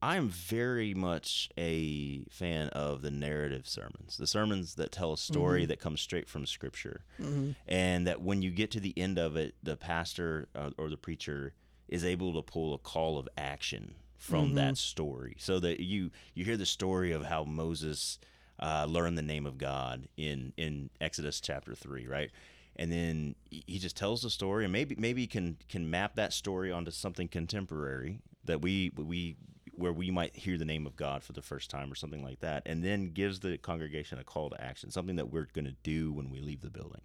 I'm 0.02 0.28
very 0.30 0.94
much 0.94 1.50
a 1.58 2.24
fan 2.30 2.68
of 2.70 3.02
the 3.02 3.10
narrative 3.10 3.68
sermons, 3.68 4.16
the 4.16 4.26
sermons 4.26 4.76
that 4.76 4.92
tell 4.92 5.12
a 5.12 5.18
story 5.18 5.64
Mhm. 5.64 5.68
that 5.68 5.78
comes 5.80 6.00
straight 6.00 6.26
from 6.28 6.46
Scripture 6.46 7.04
Mm-hmm. 7.18 7.50
and 7.68 8.06
that 8.06 8.22
when 8.22 8.40
you 8.40 8.50
get 8.50 8.70
to 8.72 8.80
the 8.80 8.98
end 8.98 9.18
of 9.18 9.36
it, 9.36 9.54
the 9.62 9.76
pastor 9.76 10.48
uh, 10.54 10.70
or 10.78 10.88
the 10.88 10.96
preacher 10.96 11.52
is 11.88 12.04
able 12.04 12.32
to 12.34 12.42
pull 12.42 12.72
a 12.72 12.78
call 12.78 13.18
of 13.18 13.28
action 13.36 13.94
from 14.16 14.54
that 14.54 14.76
story, 14.76 15.34
so 15.38 15.58
that 15.60 15.80
you 15.80 16.10
you 16.34 16.44
hear 16.44 16.56
the 16.56 16.66
story 16.66 17.10
of 17.12 17.24
how 17.24 17.42
Moses 17.44 18.18
uh, 18.58 18.84
learned 18.88 19.16
the 19.18 19.22
name 19.22 19.44
of 19.46 19.58
God 19.58 20.08
in 20.16 20.52
in 20.56 20.90
Exodus 21.00 21.40
chapter 21.40 21.74
three, 21.74 22.06
right? 22.06 22.30
And 22.76 22.90
then 22.92 23.34
he 23.50 23.64
he 23.66 23.78
just 23.78 23.96
tells 23.96 24.22
the 24.22 24.30
story, 24.30 24.64
and 24.64 24.72
maybe 24.72 24.94
maybe 24.96 25.26
can 25.26 25.56
can 25.68 25.90
map 25.90 26.14
that 26.16 26.32
story 26.32 26.70
onto 26.70 26.90
something 26.90 27.28
contemporary 27.28 28.20
that 28.44 28.60
we 28.62 28.90
we 28.96 29.36
where 29.80 29.92
we 29.92 30.10
might 30.10 30.36
hear 30.36 30.58
the 30.58 30.64
name 30.64 30.86
of 30.86 30.94
God 30.94 31.22
for 31.22 31.32
the 31.32 31.42
first 31.42 31.70
time 31.70 31.90
or 31.90 31.94
something 31.94 32.22
like 32.22 32.40
that, 32.40 32.62
and 32.66 32.84
then 32.84 33.10
gives 33.10 33.40
the 33.40 33.58
congregation 33.58 34.18
a 34.18 34.24
call 34.24 34.50
to 34.50 34.62
action, 34.62 34.90
something 34.90 35.16
that 35.16 35.32
we're 35.32 35.48
going 35.52 35.64
to 35.64 35.76
do 35.82 36.12
when 36.12 36.30
we 36.30 36.40
leave 36.40 36.60
the 36.60 36.70
building. 36.70 37.00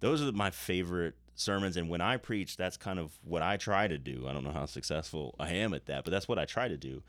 Those 0.00 0.22
are 0.22 0.30
my 0.32 0.50
favorite 0.50 1.14
sermons, 1.34 1.76
and 1.76 1.88
when 1.88 2.00
I 2.00 2.18
preach, 2.18 2.56
that's 2.56 2.76
kind 2.76 2.98
of 2.98 3.18
what 3.24 3.42
I 3.42 3.56
try 3.56 3.88
to 3.88 3.98
do. 3.98 4.26
I 4.28 4.32
don't 4.32 4.44
know 4.44 4.52
how 4.52 4.66
successful 4.66 5.34
I 5.40 5.52
am 5.54 5.74
at 5.74 5.86
that, 5.86 6.04
but 6.04 6.10
that's 6.10 6.28
what 6.28 6.38
I 6.38 6.44
try 6.44 6.68
to 6.68 6.76
do. 6.76 7.02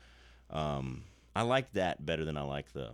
Um, 0.50 1.04
I 1.36 1.42
like 1.42 1.72
that 1.72 2.04
better 2.04 2.24
than 2.24 2.36
I 2.36 2.42
like 2.42 2.72
the, 2.72 2.92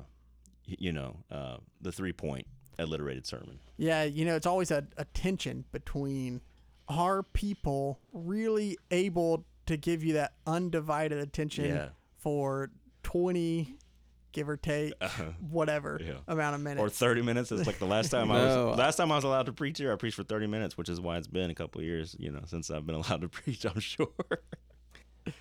you 0.67 0.93
know, 0.93 1.17
uh, 1.31 1.57
the 1.81 1.93
three 1.93 2.13
point 2.13 2.47
alliterated 2.79 3.27
sermon. 3.27 3.61
Yeah, 3.77 4.03
you 4.03 4.25
know, 4.25 4.35
it's 4.35 4.47
always 4.47 4.71
a, 4.71 4.85
a 4.97 5.05
tension 5.07 5.65
between 5.71 6.41
are 6.89 7.23
people 7.23 8.01
really 8.13 8.77
able 8.91 9.47
to 9.67 9.77
give 9.77 10.05
you 10.05 10.15
that 10.15 10.35
undivided 10.47 11.19
attention 11.19 11.67
Yeah. 11.67 11.89
for 12.19 12.71
20, 13.03 13.77
give 14.33 14.49
or 14.49 14.57
take, 14.57 14.93
uh-huh. 15.01 15.25
whatever 15.51 16.01
Yeah. 16.05 16.15
amount 16.29 16.55
of 16.57 16.61
minutes. 16.61 16.83
Or 16.83 16.89
thirty 16.91 17.23
minutes. 17.23 17.53
It's 17.53 17.67
like 17.67 17.79
the 17.79 17.87
last 17.87 18.11
time 18.11 18.31
I 18.31 18.45
was 18.45 18.79
last 18.79 18.97
time 18.97 19.13
I 19.13 19.17
was 19.17 19.25
allowed 19.25 19.47
to 19.47 19.53
preach 19.53 19.79
here. 19.79 19.93
I 19.93 19.97
preached 19.97 20.17
for 20.17 20.25
thirty 20.25 20.47
minutes, 20.47 20.77
which 20.77 20.89
is 20.89 21.01
why 21.01 21.19
it's 21.19 21.27
been 21.29 21.51
a 21.51 21.55
couple 21.55 21.81
of 21.81 21.87
years, 21.87 22.17
you 22.19 22.31
know, 22.31 22.41
since 22.47 22.71
I've 22.71 22.87
been 22.87 22.95
allowed 23.03 23.21
to 23.21 23.29
preach. 23.29 23.65
I'm 23.65 23.79
sure. 23.81 24.09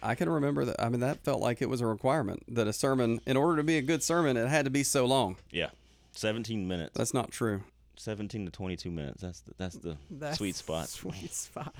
I 0.01 0.15
can 0.15 0.29
remember 0.29 0.63
that. 0.65 0.81
I 0.81 0.87
mean, 0.89 1.01
that 1.01 1.23
felt 1.25 1.41
like 1.41 1.61
it 1.61 1.69
was 1.69 1.81
a 1.81 1.85
requirement 1.85 2.43
that 2.55 2.67
a 2.67 2.73
sermon, 2.73 3.19
in 3.25 3.35
order 3.35 3.57
to 3.57 3.63
be 3.63 3.77
a 3.77 3.81
good 3.81 4.01
sermon, 4.03 4.37
it 4.37 4.47
had 4.47 4.63
to 4.65 4.71
be 4.71 4.83
so 4.83 5.05
long. 5.05 5.35
yeah, 5.51 5.69
seventeen 6.11 6.67
minutes. 6.67 6.91
That's 6.97 7.13
not 7.13 7.31
true. 7.31 7.63
17 7.95 8.45
to 8.45 8.51
22 8.51 8.89
minutes. 8.89 9.21
That's 9.21 9.41
the, 9.41 9.51
that's 9.59 9.75
the 9.75 9.97
That's 10.09 10.37
sweet 10.39 10.55
spot. 10.55 10.89
Sweet 10.89 11.31
spot. 11.31 11.75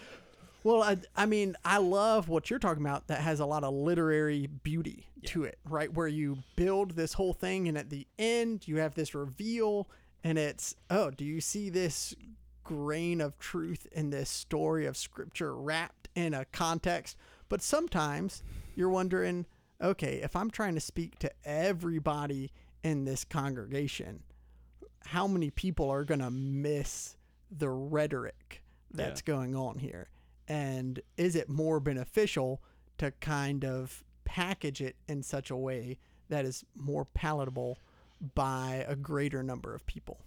Well, 0.64 0.82
I, 0.82 0.98
I 1.16 1.26
mean, 1.26 1.56
I 1.66 1.78
love 1.78 2.30
what 2.30 2.50
you're 2.50 2.60
talking 2.60 2.84
about 2.84 3.08
that 3.08 3.20
has 3.20 3.42
a 3.42 3.46
lot 3.46 3.64
of 3.66 3.74
literary 3.74 4.48
beauty 4.48 5.08
to 5.26 5.44
it, 5.44 5.60
right? 5.70 5.94
Where 5.94 6.08
you 6.08 6.38
build 6.56 6.92
this 6.92 7.14
whole 7.14 7.34
thing, 7.34 7.68
and 7.68 7.78
at 7.78 7.90
the 7.90 8.08
end, 8.18 8.68
you 8.68 8.78
have 8.78 8.96
this 8.96 9.14
reveal, 9.14 9.90
and 10.24 10.38
it's, 10.38 10.76
oh, 10.90 11.12
do 11.12 11.26
you 11.26 11.42
see 11.42 11.70
this 11.70 12.16
grain 12.64 13.20
of 13.20 13.38
truth 13.40 13.88
in 13.92 14.10
this 14.10 14.30
story 14.30 14.86
of 14.86 14.96
scripture 14.96 15.54
wrapped 15.54 16.08
in 16.16 16.34
a 16.34 16.46
context? 16.46 17.18
But 17.50 17.62
sometimes 17.62 18.42
you're 18.74 18.90
wondering, 18.90 19.46
okay, 19.82 20.22
if 20.24 20.34
I'm 20.36 20.50
trying 20.50 20.76
to 20.76 20.82
speak 20.82 21.20
to 21.20 21.32
everybody 21.44 22.52
in 22.84 23.04
this 23.04 23.26
congregation, 23.26 24.24
how 25.06 25.28
many 25.28 25.50
people 25.50 25.90
are 25.90 26.06
going 26.06 26.22
to 26.22 26.32
miss 26.32 27.18
the 27.52 27.70
rhetoric 27.70 28.64
that's 28.92 29.22
going 29.22 29.56
on 29.56 29.80
here? 29.80 30.08
And 30.48 31.02
is 31.18 31.36
it 31.36 31.50
more 31.50 31.80
beneficial 31.80 32.62
to 32.98 33.12
kind 33.12 33.64
of 33.64 34.04
package 34.26 34.82
it 34.82 34.96
in 35.08 35.24
such 35.24 35.50
a 35.50 35.56
way 35.56 35.98
that 36.30 36.46
is 36.46 36.66
more 36.76 37.06
palatable 37.06 37.78
by 38.36 38.86
a 38.88 38.96
greater 38.96 39.44
number 39.44 39.74
of 39.74 39.86
people? 39.86 40.20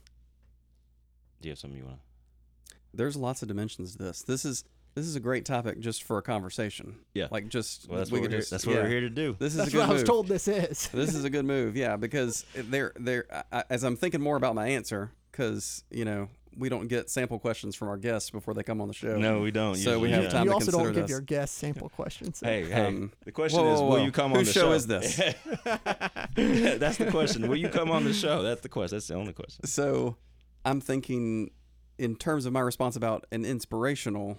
Do 1.40 1.48
you 1.48 1.52
have 1.52 1.59
something 1.59 1.79
you 1.79 1.85
want 1.85 1.98
to? 1.98 2.74
There's 2.94 3.16
lots 3.16 3.42
of 3.42 3.48
dimensions 3.48 3.92
to 3.92 4.02
this. 4.02 4.22
This 4.22 4.44
is 4.44 4.64
this 4.96 5.07
is 5.07 5.14
a 5.14 5.20
great 5.20 5.44
topic 5.44 5.79
just 5.81 6.02
for 6.05 6.16
a 6.16 6.22
conversation. 6.22 6.96
Yeah. 7.12 7.29
Like 7.31 7.48
just? 7.48 7.87
Well, 7.87 7.98
that's 7.98 8.11
we 8.11 8.18
what, 8.18 8.22
we're 8.22 8.29
could 8.29 8.33
here, 8.33 8.40
just 8.40 8.50
that's 8.50 8.66
what 8.66 8.76
yeah. 8.76 8.83
we're 8.83 8.88
here 8.88 9.00
to 9.02 9.11
do. 9.11 9.37
This 9.38 9.52
is 9.52 9.59
That's 9.59 9.68
a 9.68 9.72
good 9.72 9.81
what 9.81 9.90
I 9.90 9.92
was 9.92 10.02
told 10.02 10.26
this 10.26 10.48
is. 10.48 10.88
this 10.94 11.14
is 11.14 11.24
a 11.24 11.31
good 11.31 11.44
move, 11.44 11.76
yeah, 11.76 11.96
because 11.96 12.46
they're 12.55 12.92
they're 12.96 13.26
I- 13.31 13.59
I- 13.59 13.64
as 13.68 13.85
I'm 13.85 13.96
thinking 13.96 14.22
more 14.22 14.37
about 14.37 14.55
my 14.55 14.68
answer, 14.68 15.12
because 15.31 15.85
you 15.90 16.07
know 16.07 16.31
we 16.56 16.68
don't 16.68 16.88
get 16.88 17.10
sample 17.10 17.38
questions 17.38 17.76
from 17.76 17.88
our 17.88 17.96
guests 17.96 18.30
before 18.30 18.54
they 18.54 18.62
come 18.62 18.80
on 18.80 18.88
the 18.88 18.94
show. 18.94 19.16
No, 19.16 19.40
we 19.40 19.50
don't. 19.50 19.76
So 19.76 19.98
we 19.98 20.08
usually, 20.08 20.12
have 20.12 20.22
yeah. 20.24 20.28
time 20.30 20.44
you 20.44 20.50
to 20.50 20.54
also 20.54 20.70
don't 20.72 20.80
consider 20.80 20.94
give 20.94 21.04
this. 21.04 21.10
your 21.10 21.20
guests 21.20 21.56
sample 21.58 21.88
questions. 21.88 22.38
so- 22.38 22.46
Hey, 22.46 22.64
hey. 22.64 22.86
Um, 22.86 23.12
the 23.24 23.32
question 23.32 23.60
whoa, 23.60 23.74
is, 23.74 23.80
whoa, 23.80 23.88
will 23.88 24.04
you 24.04 24.12
come 24.12 24.32
on 24.32 24.44
the 24.44 24.52
show 24.52 24.60
show? 24.60 24.72
is 24.72 24.86
this? 24.86 25.16
that's 25.64 26.96
the 26.98 27.08
question. 27.10 27.48
Will 27.48 27.56
you 27.56 27.68
come 27.68 27.90
on 27.90 28.04
the 28.04 28.12
show? 28.12 28.42
That's 28.42 28.60
the 28.62 28.68
question. 28.68 28.96
That's 28.96 29.08
the 29.08 29.14
only 29.14 29.32
question. 29.32 29.66
So 29.66 30.16
I'm 30.64 30.80
thinking 30.80 31.50
in 31.98 32.16
terms 32.16 32.46
of 32.46 32.52
my 32.52 32.60
response 32.60 32.96
about 32.96 33.26
an 33.32 33.44
inspirational 33.44 34.38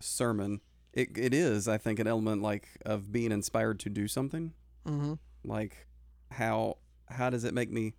sermon, 0.00 0.60
it, 0.92 1.16
it 1.16 1.34
is, 1.34 1.68
I 1.68 1.78
think, 1.78 1.98
an 1.98 2.06
element 2.06 2.42
like 2.42 2.68
of 2.84 3.12
being 3.12 3.32
inspired 3.32 3.80
to 3.80 3.90
do 3.90 4.08
something. 4.08 4.52
Mhm. 4.86 5.18
Like 5.44 5.86
how 6.30 6.78
how 7.08 7.30
does 7.30 7.44
it 7.44 7.54
make 7.54 7.70
me 7.70 7.94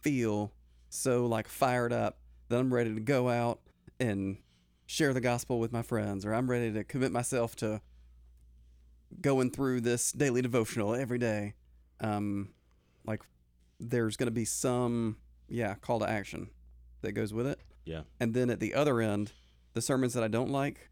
feel 0.00 0.52
so 0.88 1.26
like 1.26 1.48
fired 1.48 1.92
up 1.92 2.18
that 2.52 2.60
I'm 2.60 2.72
ready 2.72 2.94
to 2.94 3.00
go 3.00 3.28
out 3.28 3.60
and 3.98 4.36
share 4.86 5.12
the 5.14 5.20
gospel 5.20 5.58
with 5.58 5.72
my 5.72 5.82
friends 5.82 6.24
or 6.26 6.34
I'm 6.34 6.50
ready 6.50 6.70
to 6.72 6.84
commit 6.84 7.12
myself 7.12 7.56
to 7.56 7.80
going 9.20 9.50
through 9.50 9.80
this 9.80 10.12
daily 10.12 10.42
devotional 10.42 10.94
every 10.94 11.18
day. 11.18 11.54
Um 12.00 12.50
like 13.04 13.22
there's 13.80 14.16
going 14.16 14.26
to 14.28 14.30
be 14.32 14.44
some 14.44 15.16
yeah, 15.48 15.74
call 15.74 15.98
to 16.00 16.08
action 16.08 16.50
that 17.02 17.12
goes 17.12 17.32
with 17.34 17.46
it. 17.46 17.58
Yeah. 17.84 18.02
And 18.20 18.32
then 18.32 18.48
at 18.48 18.60
the 18.60 18.74
other 18.74 19.00
end, 19.00 19.32
the 19.74 19.82
sermons 19.82 20.14
that 20.14 20.22
I 20.22 20.28
don't 20.28 20.50
like 20.50 20.88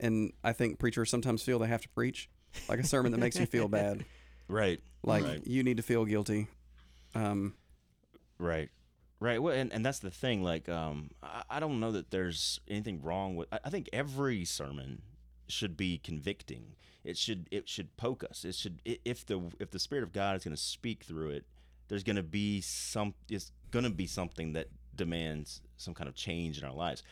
and 0.00 0.32
I 0.42 0.52
think 0.52 0.78
preachers 0.78 1.10
sometimes 1.10 1.42
feel 1.42 1.58
they 1.58 1.68
have 1.68 1.82
to 1.82 1.88
preach, 1.90 2.30
like 2.68 2.78
a 2.78 2.86
sermon 2.86 3.12
that 3.12 3.18
makes 3.18 3.38
you 3.38 3.46
feel 3.46 3.68
bad. 3.80 4.04
Right. 4.48 4.80
Like 5.02 5.24
Right. 5.24 5.46
you 5.46 5.62
need 5.62 5.76
to 5.76 5.82
feel 5.82 6.04
guilty. 6.04 6.48
Um 7.14 7.54
Right. 8.38 8.70
Right. 9.20 9.40
Well, 9.40 9.54
and, 9.54 9.70
and 9.72 9.84
that's 9.84 9.98
the 9.98 10.10
thing. 10.10 10.42
Like, 10.42 10.68
um, 10.68 11.10
I, 11.22 11.42
I 11.50 11.60
don't 11.60 11.78
know 11.78 11.92
that 11.92 12.10
there's 12.10 12.58
anything 12.66 13.02
wrong 13.02 13.36
with. 13.36 13.52
I, 13.52 13.60
I 13.66 13.70
think 13.70 13.90
every 13.92 14.46
sermon 14.46 15.02
should 15.46 15.76
be 15.76 15.98
convicting. 15.98 16.76
It 17.04 17.16
should 17.16 17.46
it 17.50 17.68
should 17.68 17.96
poke 17.96 18.24
us. 18.24 18.44
It 18.44 18.54
should 18.54 18.80
if 18.84 19.26
the 19.26 19.42
if 19.58 19.70
the 19.70 19.78
Spirit 19.78 20.04
of 20.04 20.12
God 20.12 20.36
is 20.36 20.44
going 20.44 20.56
to 20.56 20.60
speak 20.60 21.04
through 21.04 21.30
it, 21.30 21.44
there's 21.88 22.02
going 22.02 22.16
to 22.16 22.22
be 22.22 22.60
some. 22.60 23.14
It's 23.28 23.52
going 23.70 23.84
to 23.84 23.90
be 23.90 24.06
something 24.06 24.54
that 24.54 24.68
demands 24.94 25.60
some 25.76 25.94
kind 25.94 26.08
of 26.08 26.14
change 26.14 26.58
in 26.58 26.64
our 26.64 26.74
lives. 26.74 27.02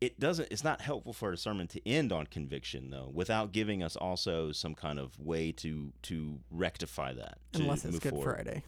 It 0.00 0.20
doesn't. 0.20 0.48
It's 0.50 0.64
not 0.64 0.82
helpful 0.82 1.14
for 1.14 1.32
a 1.32 1.38
sermon 1.38 1.68
to 1.68 1.88
end 1.88 2.12
on 2.12 2.26
conviction 2.26 2.90
though, 2.90 3.10
without 3.12 3.52
giving 3.52 3.82
us 3.82 3.96
also 3.96 4.52
some 4.52 4.74
kind 4.74 4.98
of 4.98 5.18
way 5.18 5.52
to 5.52 5.92
to 6.02 6.38
rectify 6.50 7.14
that. 7.14 7.38
To 7.52 7.62
Unless 7.62 7.84
it's 7.84 7.92
move 7.92 8.02
Good 8.02 8.10
forward 8.10 8.34
Friday. 8.34 8.62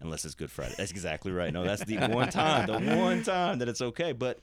Unless 0.00 0.24
it's 0.24 0.34
Good 0.34 0.50
Friday. 0.50 0.74
That's 0.76 0.90
exactly 0.90 1.32
right. 1.32 1.52
No, 1.52 1.64
that's 1.64 1.84
the 1.84 1.96
one 2.08 2.28
time, 2.30 2.66
the 2.66 2.96
one 2.96 3.22
time 3.22 3.58
that 3.58 3.68
it's 3.68 3.80
okay. 3.82 4.12
But 4.12 4.40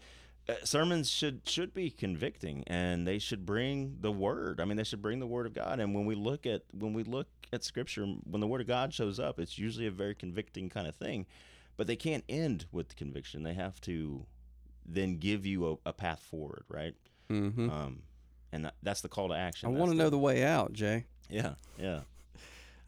uh, 0.47 0.53
sermons 0.63 1.09
should 1.09 1.41
should 1.47 1.73
be 1.73 1.89
convicting, 1.89 2.63
and 2.67 3.07
they 3.07 3.19
should 3.19 3.45
bring 3.45 3.97
the 4.01 4.11
word. 4.11 4.59
I 4.61 4.65
mean, 4.65 4.77
they 4.77 4.83
should 4.83 5.01
bring 5.01 5.19
the 5.19 5.27
word 5.27 5.45
of 5.45 5.53
God. 5.53 5.79
And 5.79 5.95
when 5.95 6.05
we 6.05 6.15
look 6.15 6.45
at 6.45 6.63
when 6.71 6.93
we 6.93 7.03
look 7.03 7.27
at 7.51 7.63
Scripture, 7.63 8.05
when 8.05 8.41
the 8.41 8.47
word 8.47 8.61
of 8.61 8.67
God 8.67 8.93
shows 8.93 9.19
up, 9.19 9.39
it's 9.39 9.57
usually 9.57 9.87
a 9.87 9.91
very 9.91 10.13
convicting 10.15 10.69
kind 10.69 10.87
of 10.87 10.95
thing. 10.95 11.25
But 11.77 11.87
they 11.87 11.95
can't 11.95 12.23
end 12.29 12.65
with 12.71 12.89
the 12.89 12.95
conviction. 12.95 13.43
They 13.43 13.53
have 13.53 13.81
to 13.81 14.25
then 14.85 15.17
give 15.17 15.45
you 15.45 15.79
a, 15.85 15.89
a 15.89 15.93
path 15.93 16.19
forward, 16.21 16.63
right? 16.69 16.93
mhm. 17.29 17.69
Um, 17.71 18.03
and 18.51 18.65
that, 18.65 18.75
that's 18.83 19.01
the 19.01 19.09
call 19.09 19.29
to 19.29 19.33
action. 19.33 19.67
I 19.67 19.71
want 19.77 19.91
to 19.91 19.97
know 19.97 20.09
the 20.09 20.17
way 20.17 20.43
out, 20.43 20.71
Jay. 20.73 21.05
Yeah, 21.27 21.55
yeah. 21.77 22.01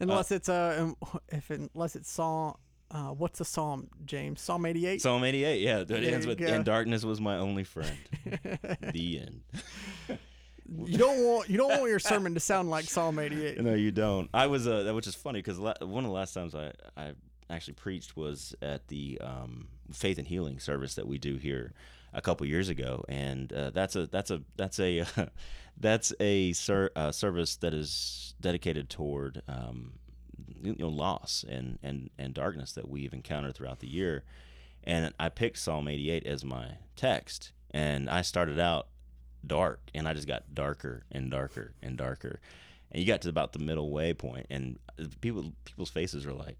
Unless 0.00 0.30
it's 0.30 0.48
uh, 0.48 0.76
um, 0.80 1.20
if 1.28 1.50
it, 1.50 1.70
unless 1.74 1.96
it's 1.96 2.10
Psalm, 2.10 2.54
uh, 2.90 3.08
what's 3.08 3.38
the 3.38 3.44
Psalm, 3.44 3.88
James? 4.04 4.40
Psalm 4.40 4.64
88. 4.64 5.02
Psalm 5.02 5.24
88. 5.24 5.60
Yeah, 5.60 5.84
There 5.84 5.98
ends 5.98 6.26
with 6.26 6.38
go. 6.38 6.46
"And 6.46 6.64
darkness 6.64 7.04
was 7.04 7.20
my 7.20 7.36
only 7.36 7.64
friend." 7.64 7.96
the 8.92 9.20
end. 9.20 9.40
you 10.84 10.98
don't 10.98 11.24
want 11.24 11.48
you 11.50 11.56
don't 11.58 11.70
want 11.70 11.88
your 11.90 11.98
sermon 11.98 12.34
to 12.34 12.40
sound 12.40 12.70
like 12.70 12.84
Psalm 12.84 13.18
88. 13.18 13.60
No, 13.60 13.74
you 13.74 13.90
don't. 13.90 14.30
I 14.32 14.46
was, 14.46 14.66
uh, 14.66 14.90
which 14.94 15.06
is 15.06 15.14
funny 15.14 15.40
because 15.40 15.58
la- 15.58 15.74
one 15.80 16.04
of 16.04 16.08
the 16.08 16.14
last 16.14 16.32
times 16.34 16.54
I, 16.54 16.72
I 16.96 17.12
actually 17.50 17.74
preached 17.74 18.16
was 18.16 18.54
at 18.62 18.88
the 18.88 19.20
um, 19.22 19.68
Faith 19.92 20.18
and 20.18 20.26
Healing 20.26 20.58
service 20.60 20.94
that 20.94 21.06
we 21.06 21.18
do 21.18 21.36
here 21.36 21.72
a 22.12 22.20
couple 22.20 22.46
years 22.46 22.68
ago, 22.68 23.04
and 23.08 23.52
uh, 23.52 23.70
that's 23.70 23.96
a 23.96 24.06
that's 24.06 24.30
a 24.30 24.42
that's 24.56 24.78
a 24.80 25.04
that's 25.80 26.12
a 26.20 26.52
ser- 26.52 26.92
uh, 26.96 27.12
service 27.12 27.56
that 27.56 27.74
is 27.74 28.34
dedicated 28.40 28.88
toward 28.88 29.42
um, 29.48 29.92
you 30.62 30.76
know 30.78 30.88
loss 30.88 31.44
and 31.48 31.78
and 31.82 32.10
and 32.18 32.34
darkness 32.34 32.72
that 32.72 32.88
we've 32.88 33.12
encountered 33.12 33.54
throughout 33.54 33.80
the 33.80 33.88
year, 33.88 34.24
and 34.84 35.12
I 35.18 35.28
picked 35.28 35.58
Psalm 35.58 35.88
88 35.88 36.26
as 36.26 36.44
my 36.44 36.78
text, 36.96 37.52
and 37.72 38.08
I 38.08 38.22
started 38.22 38.58
out 38.58 38.88
dark 39.46 39.80
and 39.94 40.08
I 40.08 40.14
just 40.14 40.28
got 40.28 40.54
darker 40.54 41.04
and 41.10 41.30
darker 41.30 41.74
and 41.82 41.96
darker. 41.96 42.40
And 42.90 43.00
you 43.00 43.06
got 43.06 43.22
to 43.22 43.28
about 43.28 43.52
the 43.52 43.58
middle 43.58 43.90
way 43.90 44.14
point 44.14 44.46
and 44.50 44.78
people 45.20 45.52
people's 45.64 45.90
faces 45.90 46.26
are 46.26 46.32
like 46.32 46.56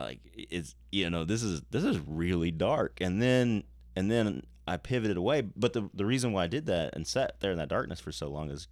like 0.00 0.20
it's 0.34 0.74
you 0.90 1.08
know 1.10 1.24
this 1.24 1.42
is 1.42 1.62
this 1.70 1.84
is 1.84 1.98
really 2.06 2.50
dark 2.50 2.98
and 3.00 3.20
then 3.20 3.64
and 3.94 4.10
then 4.10 4.42
I 4.66 4.76
pivoted 4.76 5.16
away 5.16 5.42
but 5.42 5.72
the 5.72 5.88
the 5.94 6.04
reason 6.04 6.32
why 6.32 6.44
I 6.44 6.48
did 6.48 6.66
that 6.66 6.94
and 6.94 7.06
sat 7.06 7.40
there 7.40 7.52
in 7.52 7.58
that 7.58 7.68
darkness 7.68 8.00
for 8.00 8.12
so 8.12 8.28
long 8.28 8.50
is 8.50 8.66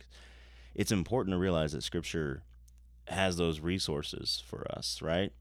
it's 0.74 0.92
important 0.92 1.34
to 1.34 1.38
realize 1.38 1.72
that 1.72 1.82
Scripture 1.82 2.42
has 3.08 3.36
those 3.36 3.60
resources 3.60 4.42
for 4.46 4.66
us, 4.70 5.00
right? 5.02 5.32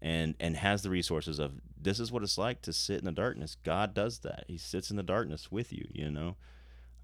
And 0.00 0.34
and 0.38 0.56
has 0.56 0.82
the 0.82 0.90
resources 0.90 1.38
of 1.38 1.60
this 1.80 1.98
is 1.98 2.12
what 2.12 2.22
it's 2.22 2.38
like 2.38 2.62
to 2.62 2.72
sit 2.72 2.98
in 3.00 3.04
the 3.04 3.12
darkness. 3.12 3.56
God 3.64 3.94
does 3.94 4.20
that. 4.20 4.44
He 4.46 4.56
sits 4.56 4.90
in 4.90 4.96
the 4.96 5.02
darkness 5.02 5.50
with 5.50 5.72
you. 5.72 5.86
You 5.92 6.10
know. 6.10 6.36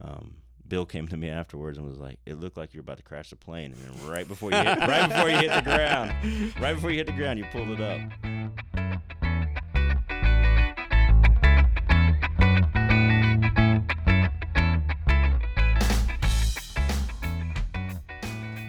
Um, 0.00 0.37
Bill 0.66 0.87
came 0.87 1.07
to 1.09 1.16
me 1.16 1.28
afterwards 1.28 1.76
and 1.76 1.87
was 1.87 1.98
like, 1.98 2.18
"It 2.24 2.40
looked 2.40 2.57
like 2.57 2.72
you 2.72 2.80
were 2.80 2.85
about 2.85 2.96
to 2.98 3.02
crash 3.02 3.30
the 3.30 3.37
plane, 3.37 3.72
and 3.72 3.83
then 3.83 4.09
right 4.11 4.26
before 4.26 4.50
you 4.50 4.57
hit, 4.57 4.78
right 4.78 5.09
before 5.09 5.28
you 5.28 5.37
hit 5.37 5.52
the 5.52 5.62
ground, 5.62 6.12
right 6.61 6.74
before 6.74 6.90
you 6.90 6.96
hit 6.98 7.07
the 7.07 7.12
ground, 7.12 7.38
you 7.38 7.44
pulled 7.46 7.68
it 7.68 7.80
up." 7.80 9.34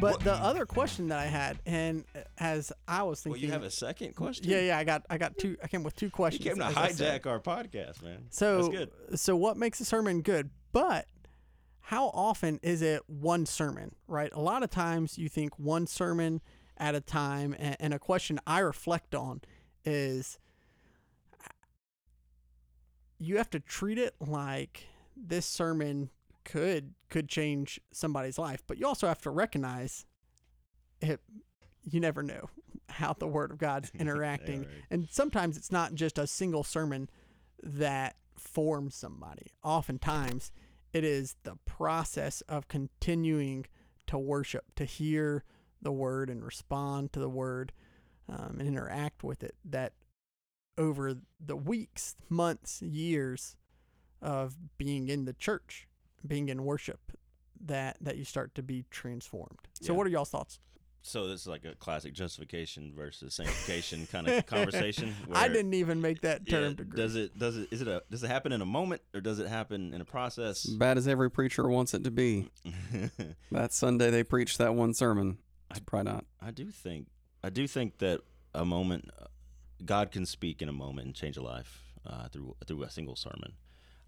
But 0.02 0.20
the 0.22 0.34
other 0.34 0.66
question 0.66 1.08
that 1.10 1.20
I 1.20 1.26
had, 1.26 1.60
and 1.66 2.04
uh, 2.16 2.20
as 2.38 2.72
I 2.88 3.04
was 3.04 3.22
thinking, 3.22 3.42
Well, 3.42 3.46
you 3.48 3.52
have 3.54 3.64
a 3.64 3.72
second 3.72 4.16
question. 4.16 4.50
yeah, 4.50 4.60
yeah, 4.62 4.78
I 4.78 4.84
got, 4.84 5.04
I 5.10 5.18
got 5.18 5.38
two. 5.38 5.58
I 5.64 5.68
came 5.68 5.84
with 5.84 5.96
two 5.96 6.08
You 6.08 6.12
questions. 6.12 6.44
came 6.46 6.58
to 6.58 6.66
as 6.66 6.76
I 6.78 6.92
said. 6.92 7.22
hijack 7.24 7.30
our 7.30 7.40
podcast, 7.40 8.04
man. 8.04 8.26
So, 8.30 8.58
That's 8.58 8.70
good. 9.10 9.20
so 9.20 9.36
what 9.36 9.58
makes 9.58 9.80
a 9.80 9.86
sermon 9.86 10.22
good? 10.22 10.50
But 10.72 11.08
how 11.82 12.08
often 12.10 12.60
is 12.64 12.82
it 12.82 13.02
one 13.08 13.46
sermon? 13.46 13.96
Right. 14.08 14.32
A 14.34 14.42
lot 14.42 14.64
of 14.64 14.70
times 14.70 15.18
you 15.18 15.30
think 15.30 15.58
one 15.58 15.88
sermon 15.88 16.42
at 16.78 16.94
a 16.96 17.02
time, 17.02 17.56
and 17.58 17.94
a 17.94 18.00
question 18.00 18.40
I 18.46 18.60
reflect 18.60 19.16
on 19.16 19.42
is 19.86 20.38
you 23.18 23.38
have 23.38 23.50
to 23.52 23.60
treat 23.60 23.98
it 23.98 24.14
like 24.20 24.88
this 25.16 25.46
sermon 25.46 26.10
could 26.46 26.94
could 27.10 27.28
change 27.28 27.80
somebody's 27.92 28.38
life, 28.38 28.62
but 28.68 28.78
you 28.78 28.88
also 28.88 29.08
have 29.08 29.22
to 29.22 29.30
recognize 29.30 30.06
it. 31.02 31.20
You 31.84 32.00
never 32.00 32.24
know 32.24 32.50
how 32.90 33.14
the 33.14 33.28
Word 33.28 33.52
of 33.52 33.58
God's 33.58 33.92
interacting, 34.00 34.62
right. 34.62 34.70
and 34.90 35.08
sometimes 35.10 35.58
it's 35.58 35.72
not 35.72 35.94
just 35.94 36.18
a 36.18 36.28
single 36.28 36.64
sermon 36.64 37.10
that 37.62 38.16
forms 38.38 38.96
somebody. 38.96 39.54
Oftentimes, 39.64 40.52
it 40.94 41.04
is 41.04 41.36
the 41.44 41.58
process 41.66 42.42
of 42.42 42.68
continuing 42.68 43.66
to 44.08 44.18
worship, 44.18 44.66
to 44.76 44.86
hear 44.86 45.44
the 45.82 45.92
Word 45.92 46.30
and 46.30 46.44
respond 46.44 47.12
to 47.14 47.20
the 47.20 47.30
Word 47.30 47.72
um, 48.30 48.58
and 48.60 48.68
interact 48.68 49.24
with 49.24 49.44
it 49.44 49.56
that 49.66 49.94
over 50.78 51.16
the 51.40 51.56
weeks, 51.56 52.16
months, 52.30 52.82
years 52.82 53.56
of 54.22 54.56
being 54.78 55.08
in 55.08 55.26
the 55.26 55.34
church, 55.34 55.88
being 56.28 56.50
in 56.50 56.64
worship, 56.64 57.12
that 57.66 57.98
that 58.02 58.18
you 58.18 58.26
start 58.26 58.54
to 58.56 58.64
be 58.64 58.86
transformed. 58.92 59.60
So, 59.82 59.94
Yeah. 59.94 59.98
what 59.98 60.08
are 60.08 60.10
y'all's 60.10 60.30
thoughts? 60.30 60.60
So 61.08 61.28
this 61.28 61.42
is 61.42 61.48
like 61.48 61.66
a 61.66 61.76
classic 61.76 62.16
justification 62.16 62.92
versus 62.96 63.36
sanctification 63.36 64.08
kind 64.12 64.28
of 64.28 64.44
conversation. 64.48 65.14
I 65.32 65.48
didn't 65.50 65.76
even 65.76 66.02
make 66.02 66.22
that 66.22 66.48
term 66.50 66.74
degree. 66.74 66.98
does 66.98 67.16
it? 67.16 67.38
Does 67.38 67.58
it? 67.58 67.68
Is 67.70 67.82
it 67.84 67.88
a? 67.88 68.02
Does 68.10 68.24
it 68.24 68.28
happen 68.28 68.52
in 68.52 68.60
a 68.62 68.66
moment 68.66 69.04
or 69.14 69.22
does 69.22 69.38
it 69.38 69.48
happen 69.48 69.94
in 69.94 70.02
a 70.02 70.06
process? 70.06 70.64
Bad 70.66 70.98
as 70.98 71.08
every 71.08 71.30
preacher 71.30 71.68
wants 71.70 71.94
it 71.94 72.04
to 72.06 72.12
be. 72.12 72.50
That 73.52 73.72
Sunday 73.72 74.10
they 74.10 74.24
preached 74.24 74.58
that 74.58 74.74
one 74.74 74.94
sermon. 74.96 75.38
It's 75.70 75.80
probably 75.80 76.12
not. 76.12 76.26
I 76.42 76.50
do 76.52 76.72
think 76.72 77.06
I 77.44 77.50
do 77.52 77.68
think 77.68 78.00
that 78.00 78.22
a 78.56 78.66
moment 78.66 79.10
God 79.86 80.12
can 80.12 80.26
speak 80.26 80.62
in 80.64 80.70
a 80.70 80.74
moment 80.74 81.06
and 81.06 81.16
change 81.16 81.38
a 81.38 81.44
life 81.44 81.84
uh, 82.06 82.30
through 82.30 82.56
through 82.66 82.82
a 82.84 82.90
single 82.90 83.16
sermon. 83.16 83.54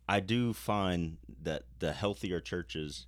I 0.07 0.19
do 0.19 0.53
find 0.53 1.17
that 1.43 1.63
the 1.79 1.93
healthier 1.93 2.39
churches 2.39 3.07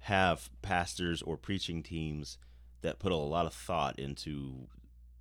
have 0.00 0.50
pastors 0.62 1.20
or 1.22 1.36
preaching 1.36 1.82
teams 1.82 2.38
that 2.82 2.98
put 2.98 3.10
a 3.12 3.16
lot 3.16 3.46
of 3.46 3.52
thought 3.54 3.98
into 3.98 4.68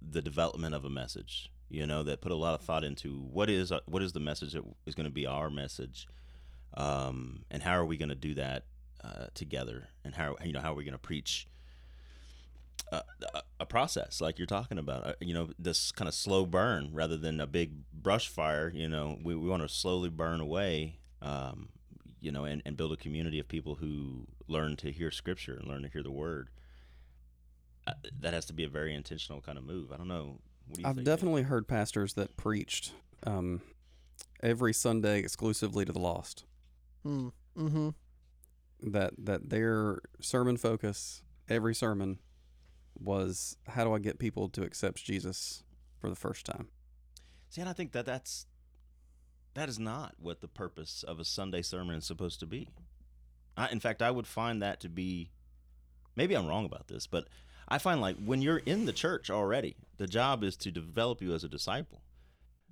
the 0.02 0.22
development 0.22 0.76
of 0.76 0.86
a 0.86 0.90
message. 0.90 1.52
You 1.70 1.86
know, 1.88 2.04
that 2.04 2.22
put 2.22 2.32
a 2.32 2.36
lot 2.36 2.54
of 2.54 2.62
thought 2.62 2.84
into 2.84 3.18
what 3.20 3.50
is 3.50 3.72
uh, 3.72 3.80
what 3.88 4.02
is 4.02 4.14
the 4.14 4.20
message 4.22 4.54
that 4.54 4.64
is 4.86 4.96
going 4.96 5.06
to 5.06 5.12
be 5.12 5.26
our 5.26 5.50
message, 5.50 6.08
um, 6.76 7.44
and 7.52 7.62
how 7.64 7.74
are 7.78 7.86
we 7.86 7.98
going 7.98 8.08
to 8.10 8.16
do 8.16 8.34
that 8.36 8.64
uh, 9.04 9.26
together, 9.34 9.90
and 10.06 10.16
how 10.16 10.38
you 10.46 10.54
know 10.54 10.62
how 10.62 10.72
are 10.72 10.76
we 10.76 10.86
going 10.86 10.94
to 10.94 10.98
preach 10.98 11.46
a, 12.92 13.02
a- 13.34 13.44
a 13.60 13.66
process 13.66 14.22
like 14.22 14.38
you're 14.38 14.46
talking 14.46 14.78
about 14.78 15.06
uh, 15.06 15.14
you 15.20 15.34
know 15.34 15.50
this 15.60 15.92
kind 15.92 16.08
of 16.08 16.14
slow 16.14 16.46
burn 16.46 16.92
rather 16.94 17.18
than 17.18 17.42
a 17.42 17.48
big 17.48 17.72
brush 17.92 18.28
fire 18.30 18.72
you 18.74 18.88
know 18.88 19.18
we, 19.24 19.36
we 19.36 19.50
want 19.50 19.62
to 19.64 19.68
slowly 19.68 20.10
burn 20.10 20.40
away 20.40 21.00
um, 21.22 21.70
you 22.20 22.32
know 22.32 22.46
and, 22.46 22.62
and 22.66 22.78
build 22.78 22.92
a 22.92 22.98
community 22.98 23.40
of 23.40 23.48
people 23.48 23.76
who 23.76 24.28
learn 24.48 24.76
to 24.78 24.92
hear 24.92 25.12
scripture 25.12 25.54
and 25.54 25.68
learn 25.68 25.84
to 25.84 25.90
hear 25.90 26.04
the 26.04 26.12
word 26.12 26.50
uh, 27.86 27.94
that 28.20 28.34
has 28.34 28.46
to 28.46 28.54
be 28.54 28.64
a 28.64 28.70
very 28.70 28.94
intentional 28.94 29.42
kind 29.42 29.58
of 29.58 29.64
move 29.64 29.92
i 29.92 29.98
don't 29.98 30.08
know 30.08 30.40
what 30.68 30.76
do 30.76 30.82
you 30.82 30.88
I've 30.88 30.96
think 30.96 31.06
definitely 31.06 31.44
heard 31.44 31.68
pastors 31.68 32.14
that 32.16 32.36
preached 32.36 32.92
um, 33.26 33.62
every 34.44 34.74
Sunday 34.74 35.20
exclusively 35.20 35.86
to 35.86 35.94
the 35.94 36.00
lost. 36.00 36.44
Mm, 37.06 37.32
mm-hmm. 37.58 37.90
That 38.92 39.14
that 39.18 39.50
their 39.50 40.00
sermon 40.20 40.58
focus 40.58 41.24
every 41.48 41.74
sermon 41.74 42.20
was 43.00 43.56
how 43.70 43.86
do 43.86 43.94
I 43.94 44.00
get 44.00 44.20
people 44.20 44.50
to 44.50 44.64
accept 44.64 45.06
Jesus 45.06 45.64
for 46.02 46.10
the 46.10 46.18
first 46.18 46.46
time? 46.46 46.68
see 47.50 47.62
and 47.62 47.70
i 47.70 47.74
think 47.74 47.92
that 47.92 48.06
that's 48.06 48.46
that 49.58 49.70
is 49.70 49.80
not 49.80 50.14
what 50.20 50.42
the 50.42 50.48
purpose 50.48 51.04
of 51.08 51.20
a 51.20 51.26
sunday 51.26 51.62
sermon 51.62 51.96
is 51.96 52.06
supposed 52.06 52.40
to 52.40 52.46
be. 52.46 52.70
I, 53.58 53.70
in 53.70 53.80
fact 53.80 54.02
i 54.02 54.12
would 54.12 54.28
find 54.28 54.62
that 54.62 54.80
to 54.82 54.90
be 54.90 55.32
maybe 56.16 56.36
i'm 56.36 56.48
wrong 56.48 56.66
about 56.66 56.88
this 56.88 57.08
but 57.08 57.28
i 57.68 57.78
find 57.78 58.00
like 58.00 58.18
when 58.24 58.42
you're 58.42 58.60
in 58.60 58.86
the 58.86 58.94
church 58.94 59.30
already 59.30 59.76
the 59.98 60.08
job 60.08 60.44
is 60.44 60.56
to 60.58 60.72
develop 60.72 61.22
you 61.22 61.34
as 61.34 61.44
a 61.44 61.50
disciple. 61.50 62.02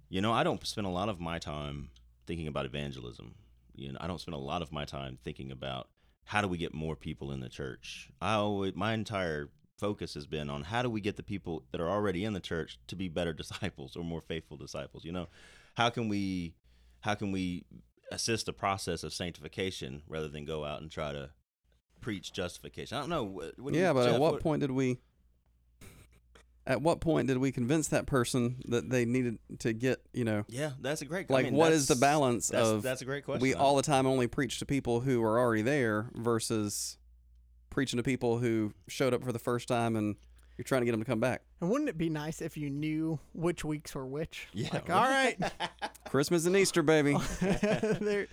You 0.10 0.22
know 0.22 0.32
i 0.32 0.44
don't 0.44 0.66
spend 0.66 0.86
a 0.86 0.92
lot 0.92 1.10
of 1.10 1.20
my 1.20 1.40
time 1.40 1.90
thinking 2.28 2.48
about 2.48 2.66
evangelism. 2.66 3.34
You 3.74 3.92
know 3.92 4.00
i 4.00 4.08
don't 4.08 4.22
spend 4.22 4.36
a 4.36 4.40
lot 4.40 4.62
of 4.62 4.72
my 4.72 4.86
time 4.86 5.18
thinking 5.24 5.52
about 5.52 5.90
how 6.26 6.42
do 6.42 6.48
we 6.48 6.58
get 6.58 6.74
more 6.74 6.96
people 6.96 7.32
in 7.32 7.40
the 7.40 7.50
church. 7.50 8.10
I 8.22 8.34
always 8.34 8.76
my 8.76 8.94
entire 8.94 9.50
focus 9.78 10.14
has 10.14 10.26
been 10.26 10.50
on 10.50 10.64
how 10.64 10.82
do 10.82 10.90
we 10.90 11.02
get 11.02 11.18
the 11.18 11.24
people 11.24 11.64
that 11.72 11.82
are 11.82 11.90
already 11.90 12.24
in 12.24 12.34
the 12.34 12.40
church 12.40 12.80
to 12.88 12.96
be 12.96 13.10
better 13.10 13.34
disciples 13.44 13.96
or 13.96 14.04
more 14.04 14.22
faithful 14.22 14.58
disciples 14.58 15.04
you 15.04 15.12
know? 15.12 15.28
How 15.76 15.90
can 15.90 16.08
we 16.08 16.54
how 17.06 17.14
can 17.14 17.32
we 17.32 17.64
assist 18.12 18.48
the 18.48 18.54
process 18.54 19.04
of 19.04 19.14
sanctification 19.14 20.02
rather 20.08 20.28
than 20.28 20.44
go 20.44 20.66
out 20.66 20.82
and 20.82 20.92
try 20.92 21.12
to 21.12 21.30
preach 22.02 22.34
justification 22.34 22.98
i 22.98 23.00
don't 23.00 23.10
know 23.10 23.24
what, 23.24 23.58
what 23.60 23.74
do 23.74 23.80
yeah, 23.80 23.90
you, 23.90 23.94
but 23.94 24.06
Jeff, 24.06 24.16
at 24.16 24.20
what 24.20 24.42
point 24.42 24.62
did 24.62 24.72
we? 24.72 24.98
At 26.68 26.82
what 26.82 27.00
point 27.00 27.28
did 27.28 27.38
we 27.38 27.52
convince 27.52 27.90
that 27.90 28.08
person 28.08 28.56
that 28.70 28.90
they 28.90 29.06
needed 29.06 29.38
to 29.60 29.72
get 29.72 30.02
you 30.14 30.24
know 30.24 30.46
yeah 30.48 30.72
that's 30.82 31.04
a 31.04 31.06
great 31.06 31.28
I 31.30 31.34
like 31.34 31.46
mean, 31.46 31.54
what 31.54 31.72
is 31.72 31.88
the 31.88 31.96
balance 31.96 32.48
that's, 32.48 32.68
of 32.68 32.82
that's 32.82 33.04
a 33.04 33.06
great 33.06 33.24
question 33.24 33.42
we 33.42 33.54
all 33.54 33.76
the 33.76 33.84
time 33.84 34.08
only 34.08 34.26
preach 34.26 34.58
to 34.60 34.66
people 34.66 35.02
who 35.02 35.24
are 35.24 35.38
already 35.38 35.62
there 35.62 36.10
versus 36.16 36.98
preaching 37.70 37.98
to 37.98 38.04
people 38.04 38.40
who 38.40 38.74
showed 38.88 39.14
up 39.14 39.24
for 39.24 39.32
the 39.32 39.38
first 39.38 39.68
time 39.68 39.96
and 39.96 40.16
you're 40.58 40.64
trying 40.64 40.82
to 40.82 40.86
get 40.86 40.92
them 40.92 41.02
to 41.02 41.06
come 41.06 41.20
back. 41.20 41.42
And 41.60 41.70
wouldn't 41.70 41.90
it 41.90 41.98
be 41.98 42.10
nice 42.10 42.42
if 42.42 42.56
you 42.58 42.70
knew 42.70 43.20
which 43.34 43.66
weeks 43.66 43.94
were 43.94 44.06
which? 44.06 44.48
Yeah, 44.54 44.70
Like, 44.72 44.90
all 44.90 45.04
right. 45.04 45.38
Christmas 46.16 46.46
and 46.46 46.56
Easter, 46.56 46.82
baby. 46.82 47.14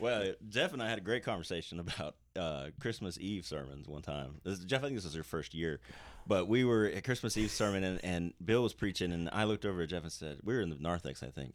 Well, 0.00 0.34
Jeff 0.48 0.72
and 0.72 0.82
I 0.82 0.88
had 0.88 0.98
a 0.98 1.00
great 1.00 1.24
conversation 1.24 1.80
about 1.80 2.16
uh, 2.36 2.66
Christmas 2.80 3.16
Eve 3.18 3.46
sermons 3.46 3.88
one 3.88 4.02
time. 4.02 4.40
This, 4.44 4.58
Jeff, 4.58 4.80
I 4.80 4.86
think 4.86 4.96
this 4.96 5.04
was 5.04 5.14
your 5.14 5.24
first 5.24 5.54
year, 5.54 5.80
but 6.26 6.46
we 6.46 6.64
were 6.64 6.86
at 6.86 7.04
Christmas 7.04 7.36
Eve 7.36 7.50
sermon, 7.50 7.84
and, 7.84 8.04
and 8.04 8.34
Bill 8.44 8.62
was 8.62 8.74
preaching, 8.74 9.12
and 9.12 9.30
I 9.32 9.44
looked 9.44 9.64
over 9.64 9.82
at 9.82 9.88
Jeff 9.88 10.02
and 10.02 10.12
said, 10.12 10.38
"We 10.42 10.54
were 10.54 10.60
in 10.60 10.70
the 10.70 10.76
narthex, 10.78 11.22
I 11.22 11.28
think." 11.28 11.54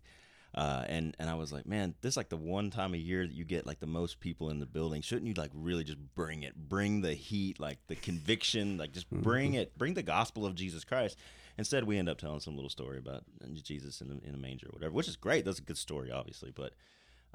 Uh, 0.55 0.83
and 0.87 1.15
and 1.19 1.29
I 1.29 1.35
was 1.35 1.53
like, 1.53 1.65
man, 1.65 1.93
this 2.01 2.13
is 2.13 2.17
like 2.17 2.29
the 2.29 2.37
one 2.37 2.71
time 2.71 2.93
a 2.93 2.97
year 2.97 3.27
that 3.27 3.33
you 3.33 3.45
get 3.45 3.67
like 3.67 3.79
the 3.79 3.85
most 3.85 4.19
people 4.19 4.49
in 4.49 4.59
the 4.59 4.65
building. 4.65 5.01
Shouldn't 5.01 5.27
you 5.27 5.33
like 5.35 5.51
really 5.53 5.83
just 5.83 5.99
bring 6.15 6.43
it, 6.43 6.55
bring 6.55 7.01
the 7.01 7.13
heat, 7.13 7.59
like 7.59 7.77
the 7.87 7.95
conviction, 7.95 8.77
like 8.77 8.91
just 8.91 9.09
bring 9.11 9.53
it, 9.53 9.77
bring 9.77 9.93
the 9.93 10.03
gospel 10.03 10.45
of 10.45 10.55
Jesus 10.55 10.83
Christ. 10.83 11.17
Instead, 11.59 11.83
we 11.83 11.97
end 11.99 12.09
up 12.09 12.17
telling 12.17 12.39
some 12.39 12.55
little 12.55 12.69
story 12.69 12.97
about 12.97 13.23
Jesus 13.61 14.01
in 14.01 14.07
the, 14.09 14.19
in 14.27 14.33
a 14.33 14.37
manger 14.37 14.67
or 14.67 14.71
whatever, 14.73 14.93
which 14.93 15.07
is 15.07 15.15
great. 15.15 15.45
That's 15.45 15.59
a 15.59 15.63
good 15.63 15.77
story, 15.77 16.09
obviously, 16.11 16.51
but 16.55 16.73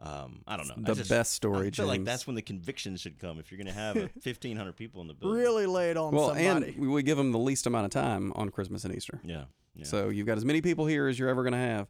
um, 0.01 0.41
I 0.49 0.57
don't 0.57 0.67
know. 0.67 0.75
I 0.79 0.81
The 0.81 0.95
just- 0.95 1.11
best 1.11 1.33
story, 1.35 1.69
I 1.69 1.71
feel 1.71 1.87
like 1.87 2.05
that's 2.05 2.27
when 2.27 2.35
the 2.35 2.43
conviction 2.43 2.97
should 2.97 3.19
come. 3.21 3.39
If 3.39 3.53
you're 3.53 3.59
going 3.59 3.69
to 3.73 3.73
have 3.73 3.95
1,500 3.97 4.73
people 4.77 5.01
in 5.03 5.07
the 5.09 5.15
building, 5.15 5.39
really 5.39 5.67
lay 5.67 5.91
it 5.91 5.97
on 5.97 6.13
Well, 6.15 6.35
somebody. 6.35 6.75
and 6.75 6.91
we 6.91 7.03
give 7.05 7.17
them 7.17 7.31
the 7.33 7.39
least 7.39 7.67
amount 7.67 7.85
of 7.85 7.91
time 7.93 8.33
on 8.35 8.49
Christmas 8.49 8.85
and 8.85 8.95
Easter. 8.97 9.21
Yeah. 9.25 9.45
yeah. 9.77 9.85
So 9.85 10.09
you've 10.09 10.27
got 10.27 10.37
as 10.39 10.45
many 10.45 10.61
people 10.63 10.87
here 10.87 11.07
as 11.07 11.19
you're 11.19 11.29
ever 11.29 11.43
going 11.43 11.53
to 11.53 11.59
have, 11.59 11.87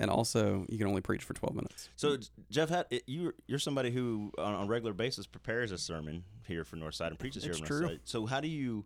and 0.00 0.10
also 0.10 0.66
you 0.68 0.78
can 0.78 0.88
only 0.88 1.00
preach 1.02 1.22
for 1.22 1.34
12 1.34 1.54
minutes. 1.54 1.90
So 1.96 2.16
Jeff, 2.50 2.70
had, 2.70 2.86
you 3.06 3.32
you're 3.46 3.60
somebody 3.60 3.90
who 3.92 4.32
on 4.38 4.64
a 4.64 4.66
regular 4.66 4.92
basis 4.94 5.26
prepares 5.26 5.70
a 5.70 5.78
sermon 5.78 6.24
here 6.48 6.64
for 6.64 6.76
Northside 6.76 7.08
and 7.08 7.18
preaches 7.18 7.44
It's 7.44 7.58
here. 7.58 7.66
true. 7.66 7.88
Northside. 7.88 8.00
So 8.04 8.26
how 8.26 8.40
do 8.40 8.48
you 8.48 8.84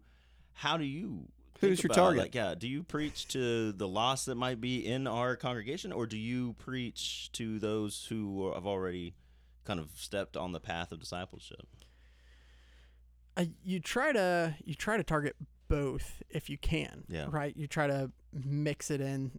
how 0.53 0.77
do 0.77 0.85
you 0.85 1.29
Who's 1.61 1.79
think 1.79 1.83
your 1.83 1.92
about, 1.92 2.03
target? 2.03 2.23
Like, 2.23 2.35
yeah, 2.35 2.55
do 2.55 2.68
you 2.68 2.83
preach 2.83 3.29
to 3.29 3.73
the 3.73 3.88
lost 3.88 4.27
that 4.27 4.37
might 4.37 4.61
be 4.61 4.87
in 4.87 5.07
our 5.07 5.37
congregation, 5.37 5.92
or 5.92 6.07
do 6.07 6.16
you 6.16 6.55
preach 6.55 7.31
to 7.33 7.59
those 7.59 8.07
who 8.09 8.53
have 8.53 8.66
already 8.66 9.14
kind 9.64 9.81
of 9.81 9.90
stepped 9.97 10.37
on 10.37 10.53
the 10.53 10.61
path 10.61 10.92
of 10.92 11.01
discipleship? 11.01 11.66
uh, 13.38 13.44
you 13.64 13.81
try 13.81 14.12
to 14.12 14.55
you 14.64 14.75
try 14.75 14.97
to 14.97 15.05
target 15.05 15.37
both 15.68 16.23
if 16.29 16.51
you 16.51 16.59
can. 16.59 17.05
Yeah. 17.09 17.27
Right. 17.31 17.57
You 17.57 17.66
try 17.66 17.87
to 17.87 18.11
mix 18.33 18.90
it 18.90 19.01
in, 19.01 19.38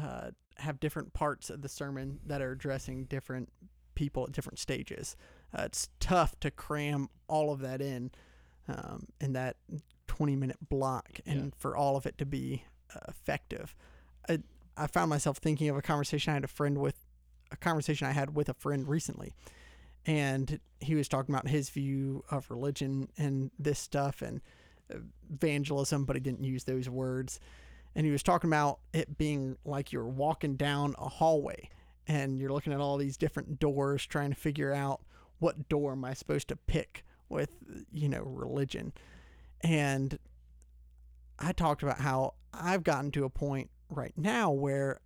uh, 0.00 0.30
have 0.58 0.78
different 0.78 1.12
parts 1.14 1.50
of 1.50 1.62
the 1.62 1.68
sermon 1.68 2.20
that 2.26 2.42
are 2.42 2.52
addressing 2.52 3.04
different 3.04 3.50
people 3.94 4.24
at 4.24 4.32
different 4.32 4.58
stages. 4.58 5.16
Uh, 5.56 5.62
it's 5.62 5.88
tough 6.00 6.38
to 6.40 6.50
cram 6.50 7.08
all 7.28 7.52
of 7.52 7.60
that 7.60 7.80
in 7.80 8.10
um, 8.68 9.06
in 9.20 9.32
that 9.32 9.56
20 10.16 10.36
minute 10.36 10.58
block 10.68 11.20
and 11.26 11.44
Yeah. 11.46 11.50
for 11.58 11.76
all 11.76 11.96
of 11.96 12.06
it 12.06 12.16
to 12.18 12.26
be 12.26 12.64
uh, 12.94 13.00
effective. 13.08 13.74
I, 14.28 14.38
I 14.76 14.86
found 14.86 15.10
myself 15.10 15.38
thinking 15.38 15.68
of 15.68 15.76
a 15.76 15.82
conversation 15.82 16.30
I 16.30 16.34
had 16.34 16.44
a 16.44 16.48
friend 16.48 16.78
with, 16.78 16.94
a 17.50 17.56
conversation 17.56 18.06
I 18.06 18.12
had 18.12 18.34
with 18.36 18.48
a 18.48 18.54
friend 18.54 18.86
recently. 18.88 19.34
And 20.06 20.60
he 20.80 20.94
was 20.94 21.08
talking 21.08 21.34
about 21.34 21.48
his 21.48 21.70
view 21.70 22.24
of 22.30 22.48
religion 22.50 23.08
and 23.18 23.50
this 23.58 23.78
stuff 23.80 24.22
and 24.22 24.40
evangelism, 25.30 26.04
but 26.04 26.14
he 26.16 26.20
didn't 26.20 26.44
use 26.44 26.64
those 26.64 26.88
words. 26.88 27.40
And 27.96 28.04
he 28.06 28.12
was 28.12 28.22
talking 28.22 28.50
about 28.50 28.80
it 28.92 29.16
being 29.18 29.56
like 29.64 29.92
you're 29.92 30.06
walking 30.06 30.56
down 30.56 30.94
a 30.98 31.08
hallway 31.08 31.70
and 32.06 32.38
you're 32.38 32.52
looking 32.52 32.72
at 32.72 32.80
all 32.80 32.96
these 32.98 33.16
different 33.16 33.58
doors 33.58 34.04
trying 34.04 34.30
to 34.30 34.36
figure 34.36 34.72
out 34.72 35.00
what 35.38 35.68
door 35.68 35.92
am 35.92 36.04
I 36.04 36.14
supposed 36.14 36.48
to 36.48 36.56
pick 36.56 37.04
with, 37.28 37.50
you 37.92 38.08
know, 38.08 38.22
religion. 38.22 38.92
And 39.64 40.18
I 41.38 41.52
talked 41.52 41.82
about 41.82 41.98
how 41.98 42.34
I've 42.52 42.84
gotten 42.84 43.10
to 43.12 43.24
a 43.24 43.30
point 43.30 43.70
right 43.88 44.12
now 44.16 44.50
where 44.50 45.00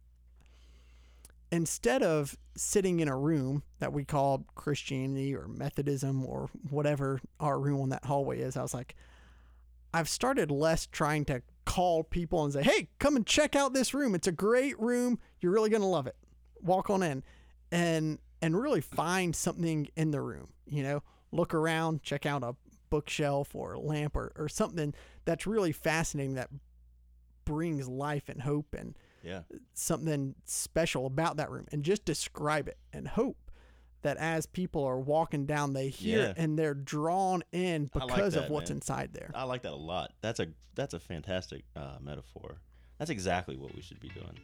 instead 1.52 2.02
of 2.02 2.36
sitting 2.56 2.98
in 2.98 3.08
a 3.08 3.16
room 3.16 3.62
that 3.78 3.92
we 3.92 4.04
call 4.04 4.44
Christianity 4.56 5.34
or 5.34 5.46
Methodism 5.46 6.26
or 6.26 6.50
whatever 6.70 7.20
our 7.38 7.58
room 7.58 7.80
on 7.80 7.88
that 7.90 8.04
hallway 8.04 8.40
is, 8.40 8.56
I 8.56 8.62
was 8.62 8.74
like, 8.74 8.96
I've 9.94 10.08
started 10.08 10.50
less 10.50 10.86
trying 10.86 11.24
to 11.26 11.40
call 11.64 12.02
people 12.02 12.44
and 12.44 12.52
say, 12.52 12.62
hey, 12.64 12.88
come 12.98 13.14
and 13.14 13.24
check 13.24 13.54
out 13.54 13.72
this 13.72 13.94
room. 13.94 14.14
It's 14.14 14.26
a 14.26 14.32
great 14.32 14.78
room. 14.80 15.20
You're 15.40 15.52
really 15.52 15.70
going 15.70 15.82
to 15.82 15.88
love 15.88 16.08
it. 16.08 16.16
Walk 16.60 16.90
on 16.90 17.02
in 17.04 17.22
and 17.70 18.18
and 18.42 18.60
really 18.60 18.80
find 18.80 19.34
something 19.34 19.88
in 19.96 20.10
the 20.10 20.20
room, 20.20 20.48
you 20.66 20.82
know, 20.82 21.02
look 21.32 21.54
around, 21.54 22.02
check 22.02 22.24
out 22.26 22.42
a 22.42 22.54
bookshelf 22.90 23.54
or 23.54 23.74
a 23.74 23.80
lamp 23.80 24.16
or, 24.16 24.32
or 24.36 24.48
something 24.48 24.94
that's 25.24 25.46
really 25.46 25.72
fascinating 25.72 26.34
that 26.34 26.50
brings 27.44 27.88
life 27.88 28.28
and 28.28 28.42
hope 28.42 28.74
and 28.76 28.96
Yeah. 29.22 29.42
something 29.74 30.34
special 30.44 31.06
about 31.06 31.36
that 31.38 31.50
room 31.50 31.66
and 31.72 31.82
just 31.82 32.04
describe 32.04 32.68
it 32.68 32.78
and 32.92 33.08
hope 33.08 33.36
that 34.02 34.16
as 34.18 34.46
people 34.46 34.84
are 34.84 35.00
walking 35.00 35.44
down 35.46 35.72
they 35.72 35.88
hear 35.88 36.18
Yeah. 36.20 36.24
it 36.30 36.34
and 36.38 36.58
they're 36.58 36.74
drawn 36.74 37.42
in 37.52 37.90
I 37.94 37.98
like 38.00 38.08
because 38.08 38.36
of 38.36 38.48
what's 38.50 38.70
man. 38.70 38.76
inside 38.76 39.12
there. 39.12 39.30
I 39.34 39.44
like 39.44 39.62
that 39.62 39.72
a 39.72 39.76
lot. 39.76 40.12
That's 40.20 40.40
a 40.40 40.48
that's 40.74 40.94
a 40.94 41.00
fantastic 41.00 41.64
uh, 41.74 41.96
metaphor. 42.00 42.58
That's 42.98 43.10
exactly 43.10 43.56
what 43.56 43.74
we 43.74 43.82
should 43.82 43.98
be 43.98 44.08
doing. 44.10 44.38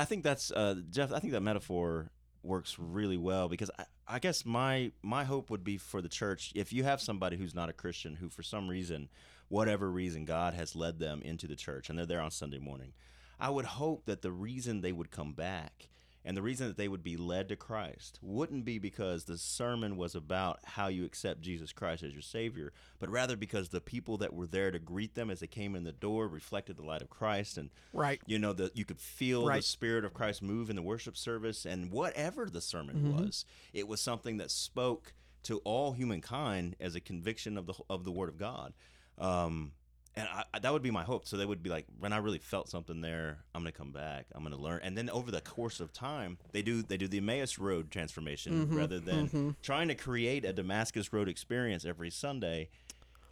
I 0.00 0.04
think 0.06 0.24
that's 0.24 0.50
uh, 0.50 0.76
Jeff. 0.90 1.12
I 1.12 1.18
think 1.18 1.34
that 1.34 1.42
metaphor 1.42 2.10
works 2.42 2.78
really 2.78 3.18
well 3.18 3.48
because 3.50 3.70
I, 3.78 3.84
I 4.08 4.18
guess 4.18 4.46
my 4.46 4.92
my 5.02 5.24
hope 5.24 5.50
would 5.50 5.62
be 5.62 5.76
for 5.76 6.00
the 6.00 6.08
church 6.08 6.52
if 6.54 6.72
you 6.72 6.84
have 6.84 7.02
somebody 7.02 7.36
who's 7.36 7.54
not 7.54 7.68
a 7.68 7.74
Christian 7.74 8.16
who 8.16 8.30
for 8.30 8.42
some 8.42 8.66
reason, 8.66 9.10
whatever 9.48 9.90
reason, 9.90 10.24
God 10.24 10.54
has 10.54 10.74
led 10.74 10.98
them 10.98 11.20
into 11.22 11.46
the 11.46 11.54
church 11.54 11.90
and 11.90 11.98
they're 11.98 12.06
there 12.06 12.22
on 12.22 12.30
Sunday 12.30 12.58
morning. 12.58 12.94
I 13.38 13.50
would 13.50 13.66
hope 13.66 14.06
that 14.06 14.22
the 14.22 14.32
reason 14.32 14.80
they 14.80 14.92
would 14.92 15.10
come 15.10 15.32
back 15.34 15.88
and 16.24 16.36
the 16.36 16.42
reason 16.42 16.66
that 16.68 16.76
they 16.76 16.88
would 16.88 17.02
be 17.02 17.16
led 17.16 17.48
to 17.48 17.56
Christ 17.56 18.18
wouldn't 18.22 18.64
be 18.64 18.78
because 18.78 19.24
the 19.24 19.38
sermon 19.38 19.96
was 19.96 20.14
about 20.14 20.58
how 20.64 20.88
you 20.88 21.04
accept 21.04 21.40
Jesus 21.40 21.72
Christ 21.72 22.02
as 22.02 22.12
your 22.12 22.20
Savior, 22.22 22.72
but 22.98 23.08
rather 23.08 23.36
because 23.36 23.70
the 23.70 23.80
people 23.80 24.18
that 24.18 24.34
were 24.34 24.46
there 24.46 24.70
to 24.70 24.78
greet 24.78 25.14
them 25.14 25.30
as 25.30 25.40
they 25.40 25.46
came 25.46 25.74
in 25.74 25.84
the 25.84 25.92
door 25.92 26.28
reflected 26.28 26.76
the 26.76 26.82
light 26.84 27.00
of 27.02 27.08
Christ 27.10 27.56
and 27.58 27.70
Right. 27.92 28.20
you 28.26 28.38
know 28.38 28.52
that 28.52 28.76
you 28.76 28.84
could 28.84 29.00
feel 29.00 29.44
the 29.46 29.62
spirit 29.62 30.04
of 30.04 30.12
christ 30.14 30.42
move 30.42 30.70
in 30.70 30.76
the 30.76 30.82
worship 30.82 31.16
service 31.16 31.64
and 31.66 31.90
whatever 31.90 32.46
the 32.46 32.60
sermon 32.60 32.96
Mm-hmm. 32.96 33.24
was 33.24 33.44
it 33.72 33.88
was 33.88 34.00
something 34.00 34.36
that 34.38 34.50
spoke 34.50 35.14
to 35.44 35.58
all 35.64 35.92
humankind 35.92 36.76
as 36.80 36.94
a 36.94 37.00
conviction 37.00 37.56
of 37.56 37.66
the 37.66 37.74
of 37.88 38.04
the 38.04 38.12
word 38.12 38.28
of 38.28 38.36
god 38.36 38.74
um 39.18 39.72
and 40.20 40.28
I, 40.54 40.58
that 40.58 40.72
would 40.72 40.82
be 40.82 40.90
my 40.90 41.02
hope. 41.02 41.26
So 41.26 41.36
they 41.36 41.46
would 41.46 41.62
be 41.62 41.70
like 41.70 41.86
when 41.98 42.12
i 42.12 42.18
really 42.18 42.38
felt 42.38 42.68
something 42.68 43.00
there 43.00 43.38
i'm 43.54 43.62
gonna 43.62 43.72
come 43.72 43.92
back. 43.92 44.26
I'm 44.34 44.42
gonna 44.42 44.56
learn. 44.56 44.80
And 44.82 44.96
then 44.96 45.08
over 45.10 45.30
the 45.30 45.40
course 45.40 45.80
of 45.80 45.92
time 45.92 46.38
they 46.52 46.62
do 46.62 46.82
they 46.82 46.96
do 46.96 47.08
the 47.08 47.18
emmaus 47.18 47.58
road 47.58 47.90
transformation 47.90 48.52
Mm-hmm. 48.66 48.76
rather 48.76 49.00
than 49.00 49.56
trying 49.62 49.88
to 49.88 49.94
create 49.94 50.44
a 50.44 50.52
damascus 50.52 51.12
road 51.12 51.28
experience 51.28 51.84
every 51.84 52.10
sunday 52.10 52.68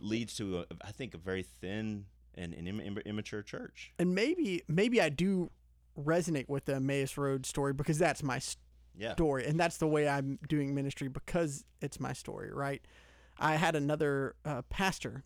leads 0.01 0.35
to 0.37 0.61
a, 0.61 0.64
i 0.83 0.90
think 0.92 1.14
a 1.14 1.18
very 1.18 1.42
thin 1.61 2.05
and, 2.37 2.55
and 2.55 2.68
im- 2.68 2.81
im- 2.81 2.98
immature 3.05 3.42
church. 3.42 3.92
And 3.98 4.14
maybe 4.14 4.62
maybe 4.68 5.01
I 5.01 5.09
do 5.09 5.51
resonate 5.98 6.48
with 6.48 6.66
the 6.66 6.77
Emmaus 6.77 7.16
Road 7.18 7.44
story 7.44 7.72
because 7.72 7.98
that's 7.98 8.22
my 8.22 8.40
yeah. 8.96 9.12
story. 9.14 9.44
And 9.46 9.59
that's 9.59 9.79
the 9.79 9.88
way 9.88 10.09
I'm 10.09 10.38
doing 10.48 10.74
ministry 10.74 11.09
because 11.09 11.64
it's 11.81 11.98
my 11.98 12.12
story, 12.12 12.51
right? 12.53 12.81
I 13.40 13.57
had 13.57 13.74
another 13.74 14.37
uh, 14.44 14.62
pastor 14.70 15.24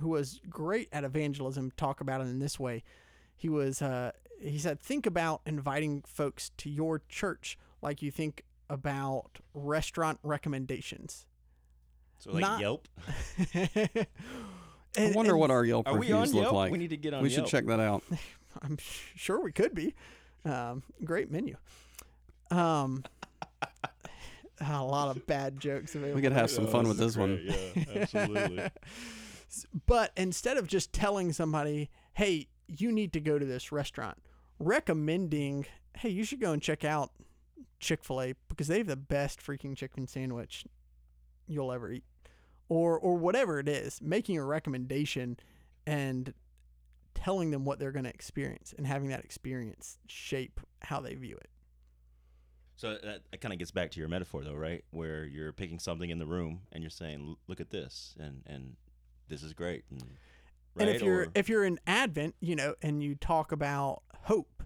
who 0.00 0.08
was 0.08 0.40
great 0.48 0.88
at 0.92 1.04
evangelism 1.04 1.72
talk 1.76 2.00
about 2.00 2.20
it 2.20 2.24
in 2.24 2.38
this 2.38 2.58
way. 2.58 2.82
He 3.36 3.48
was 3.48 3.82
uh, 3.82 4.12
he 4.40 4.58
said 4.58 4.80
think 4.80 5.06
about 5.06 5.40
inviting 5.46 6.02
folks 6.06 6.50
to 6.58 6.70
your 6.70 7.02
church 7.08 7.58
like 7.80 8.02
you 8.02 8.10
think 8.10 8.44
about 8.68 9.38
restaurant 9.54 10.18
recommendations. 10.22 11.26
So 12.18 12.32
like 12.32 12.40
Not- 12.40 12.60
Yelp. 12.60 12.88
I 14.96 15.10
wonder 15.14 15.32
and 15.32 15.40
what 15.40 15.50
our 15.50 15.64
Yelp 15.64 15.88
Are 15.88 15.94
we 15.94 16.12
reviews 16.12 16.30
on 16.30 16.34
look 16.34 16.42
Yelp? 16.44 16.54
like. 16.54 16.72
We 16.72 16.78
need 16.78 16.90
to 16.90 16.96
get 16.96 17.14
on 17.14 17.22
We 17.22 17.30
should 17.30 17.46
check 17.46 17.66
that 17.66 17.80
out. 17.80 18.02
I'm 18.62 18.76
sure 19.14 19.40
we 19.40 19.52
could 19.52 19.74
be. 19.74 19.94
Um, 20.44 20.82
great 21.02 21.30
menu. 21.30 21.56
Um, 22.50 23.04
a 24.60 24.84
lot 24.84 25.16
of 25.16 25.26
bad 25.26 25.58
jokes 25.58 25.94
available. 25.94 26.16
We 26.16 26.22
could 26.22 26.32
have 26.32 26.50
some 26.50 26.66
fun 26.66 26.86
with 26.86 26.98
this 26.98 27.16
one. 27.16 27.40
Yeah, 27.42 27.84
absolutely. 27.94 28.70
But 29.86 30.12
instead 30.16 30.56
of 30.56 30.66
just 30.66 30.92
telling 30.92 31.32
somebody, 31.32 31.90
hey, 32.14 32.48
you 32.66 32.90
need 32.92 33.12
to 33.12 33.20
go 33.20 33.38
to 33.38 33.44
this 33.44 33.72
restaurant, 33.72 34.18
recommending, 34.58 35.66
hey, 35.96 36.08
you 36.08 36.24
should 36.24 36.40
go 36.40 36.52
and 36.52 36.62
check 36.62 36.84
out 36.84 37.10
Chick 37.80 38.04
fil 38.04 38.22
A 38.22 38.34
because 38.48 38.68
they 38.68 38.78
have 38.78 38.86
the 38.86 38.96
best 38.96 39.40
freaking 39.40 39.76
chicken 39.76 40.06
sandwich 40.06 40.64
you'll 41.46 41.72
ever 41.72 41.90
eat. 41.90 42.04
Or, 42.68 42.98
or 42.98 43.16
whatever 43.16 43.58
it 43.58 43.68
is, 43.68 44.00
making 44.00 44.38
a 44.38 44.44
recommendation 44.44 45.36
and 45.86 46.32
telling 47.14 47.50
them 47.50 47.64
what 47.64 47.78
they're 47.78 47.92
going 47.92 48.04
to 48.04 48.14
experience 48.14 48.72
and 48.76 48.86
having 48.86 49.08
that 49.10 49.22
experience 49.24 49.98
shape 50.06 50.60
how 50.80 51.00
they 51.00 51.14
view 51.14 51.36
it. 51.36 51.50
so 52.76 52.96
that, 53.02 53.20
that 53.30 53.40
kind 53.40 53.52
of 53.52 53.58
gets 53.58 53.70
back 53.70 53.90
to 53.90 54.00
your 54.00 54.08
metaphor, 54.08 54.42
though, 54.42 54.54
right? 54.54 54.84
Where 54.90 55.24
you're 55.24 55.52
picking 55.52 55.78
something 55.78 56.08
in 56.08 56.18
the 56.18 56.26
room 56.26 56.62
and 56.72 56.82
you're 56.82 56.90
saying, 56.90 57.36
"Look 57.46 57.60
at 57.60 57.70
this," 57.70 58.14
and 58.18 58.42
and 58.46 58.76
this 59.28 59.42
is 59.42 59.52
great. 59.52 59.84
And, 59.90 60.02
And 60.78 60.88
if 60.88 61.02
you're 61.02 61.22
Or- 61.22 61.32
if 61.34 61.48
you're 61.48 61.64
in 61.64 61.78
Advent, 61.86 62.34
you 62.40 62.56
know, 62.56 62.74
and 62.82 63.02
you 63.02 63.14
talk 63.14 63.52
about 63.52 64.02
hope, 64.24 64.62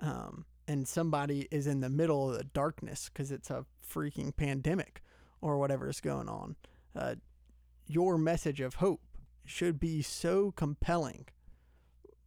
um, 0.00 0.44
and 0.68 0.86
somebody 0.86 1.48
is 1.50 1.66
in 1.66 1.80
the 1.80 1.88
middle 1.88 2.30
of 2.30 2.38
the 2.38 2.44
darkness 2.44 3.08
because 3.08 3.30
it's 3.30 3.50
a 3.50 3.64
freaking 3.88 4.34
pandemic 4.36 5.02
or 5.40 5.58
whatever 5.58 5.88
is 5.88 6.00
going 6.00 6.28
on, 6.28 6.56
uh, 6.94 7.14
your 7.86 8.18
message 8.18 8.60
of 8.60 8.74
hope 8.76 9.00
should 9.44 9.78
be 9.78 10.02
so 10.02 10.50
compelling 10.52 11.26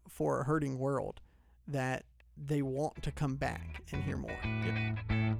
for 0.08 0.42
a 0.42 0.44
hurting 0.46 0.80
world 0.80 1.20
that 1.68 2.06
they 2.38 2.62
want 2.62 3.04
to 3.04 3.12
come 3.12 3.36
back 3.36 3.84
and 3.92 4.04
hear 4.04 4.16
more. 4.18 4.38
Well, 4.44 5.38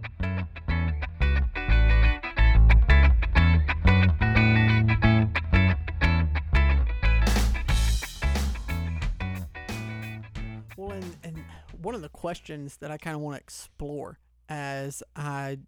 questions 12.20 12.76
that 12.78 12.92
I 12.92 12.98
kind 12.98 13.16
of 13.16 13.22
want 13.22 13.38
to 13.38 13.42
explore 13.42 14.20
as 14.50 15.02
I 15.16 15.60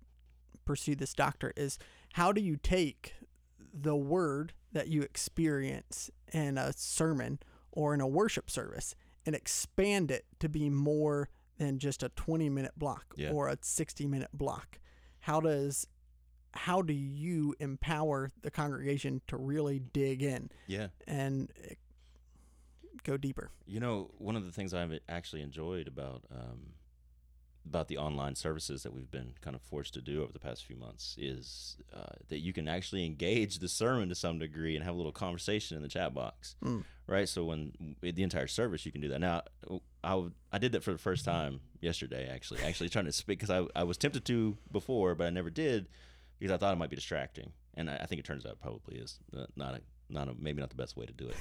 pursue 0.66 0.96
this 0.96 1.14
doctorate 1.14 1.58
is 1.58 1.78
how 2.14 2.34
do 2.34 2.42
you 2.42 2.58
take 2.58 3.14
the 3.74 3.96
word 3.96 4.52
that 4.74 4.90
you 4.90 5.02
experience 5.02 6.12
in 6.34 6.58
a 6.58 6.74
sermon 6.74 7.40
or 7.72 7.94
in 7.94 8.02
a 8.02 8.08
worship 8.08 8.50
service 8.50 8.96
and 9.26 9.34
expand 9.34 10.12
it 10.12 10.26
to 10.42 10.50
be 10.50 10.70
more 10.70 11.30
than 11.58 11.80
just 11.80 12.04
a 12.04 12.10
20 12.10 12.50
minute 12.50 12.74
block 12.78 13.06
Yeah. 13.16 13.32
or 13.32 13.48
a 13.48 13.58
60 13.62 14.06
minute 14.08 14.32
block? 14.34 14.78
How 15.22 15.40
does 15.40 15.88
how 16.54 16.82
do 16.82 16.92
you 16.92 17.56
empower 17.62 18.30
the 18.42 18.52
congregation 18.52 19.22
to 19.28 19.38
really 19.38 19.80
dig 19.80 20.22
in 20.22 20.50
Yeah. 20.68 20.88
and 21.08 21.50
go 23.04 23.18
deeper? 23.18 23.52
You 23.66 23.80
know, 23.80 24.12
one 24.18 24.36
of 24.36 24.46
the 24.46 24.52
things 24.52 24.74
I've 24.74 24.98
actually 25.10 25.42
enjoyed 25.42 25.88
about 25.88 26.24
um, 26.32 26.74
about 27.70 27.88
the 27.88 27.98
online 27.98 28.34
services 28.36 28.82
that 28.82 28.92
we've 28.92 29.12
been 29.12 29.34
kind 29.42 29.56
of 29.56 29.62
forced 29.62 29.94
to 29.94 30.02
do 30.02 30.24
over 30.24 30.34
the 30.34 30.40
past 30.40 30.66
few 30.66 30.76
months 30.76 31.16
is 31.20 31.78
uh, 31.96 32.16
that 32.30 32.40
you 32.40 32.52
can 32.54 32.68
actually 32.68 33.06
engage 33.06 33.60
the 33.60 33.68
sermon 33.68 34.10
to 34.10 34.16
some 34.16 34.40
degree 34.40 34.76
and 34.76 34.84
have 34.84 34.96
a 34.96 34.98
little 34.98 35.12
conversation 35.12 35.78
in 35.78 35.84
the 35.84 35.88
chat 35.90 36.12
box, 36.12 36.56
Mm. 36.64 36.84
right? 37.06 37.30
So 37.30 37.46
when 37.46 37.96
the 38.02 38.24
entire 38.24 38.48
service, 38.48 38.84
you 38.84 38.92
can 38.92 39.00
do 39.00 39.10
that. 39.10 39.20
Now, 39.22 39.44
I, 40.04 40.24
I 40.52 40.58
did 40.58 40.72
that 40.72 40.84
for 40.84 40.92
the 40.92 40.98
first 40.98 41.24
time 41.24 41.60
yesterday, 41.82 42.28
actually, 42.34 42.64
actually 42.64 42.90
trying 42.90 43.06
to 43.06 43.12
speak 43.12 43.38
because 43.40 43.52
I, 43.52 43.68
I 43.80 43.84
was 43.84 43.96
tempted 43.98 44.26
to 44.26 44.58
before, 44.72 45.14
but 45.14 45.28
I 45.28 45.30
never 45.30 45.52
did 45.52 45.88
because 46.40 46.52
I 46.52 46.58
thought 46.58 46.74
it 46.74 46.78
might 46.78 46.90
be 46.90 46.96
distracting, 46.96 47.52
and 47.76 47.92
I, 47.92 47.98
I 47.98 48.06
think 48.08 48.18
it 48.18 48.26
turns 48.26 48.44
out 48.44 48.54
it 48.54 48.60
probably 48.60 48.96
is 48.98 49.20
uh, 49.38 49.46
not 49.56 49.76
a 49.76 49.82
not 50.10 50.28
a, 50.28 50.34
maybe 50.38 50.60
not 50.62 50.72
the 50.72 50.76
best 50.76 50.98
way 50.98 51.06
to 51.06 51.14
do 51.14 51.28
it. 51.28 51.36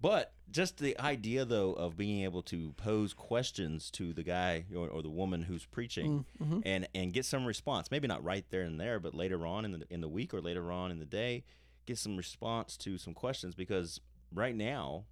But 0.00 0.32
just 0.50 0.78
the 0.78 0.98
idea, 0.98 1.44
though, 1.44 1.72
of 1.72 1.96
being 1.96 2.24
able 2.24 2.42
to 2.44 2.72
pose 2.78 3.12
questions 3.12 3.90
to 3.92 4.12
the 4.12 4.22
guy 4.22 4.64
or, 4.74 4.88
or 4.88 5.02
the 5.02 5.10
woman 5.10 5.42
who's 5.42 5.64
preaching, 5.66 6.24
Mm-hmm. 6.42 6.60
and 6.64 6.88
and 6.94 7.12
get 7.12 7.24
some 7.26 7.44
response. 7.44 7.90
Maybe 7.90 8.08
not 8.08 8.24
right 8.24 8.44
there 8.50 8.62
and 8.62 8.80
there, 8.80 8.98
but 8.98 9.14
later 9.14 9.46
on 9.46 9.64
in 9.64 9.72
the 9.72 9.82
in 9.90 10.00
the 10.00 10.08
week 10.08 10.32
or 10.32 10.40
later 10.40 10.72
on 10.72 10.90
in 10.90 10.98
the 10.98 11.04
day, 11.04 11.44
get 11.86 11.98
some 11.98 12.16
response 12.16 12.76
to 12.78 12.96
some 12.98 13.12
questions. 13.14 13.54
Because 13.54 14.00
right 14.32 14.56
now, 14.56 15.04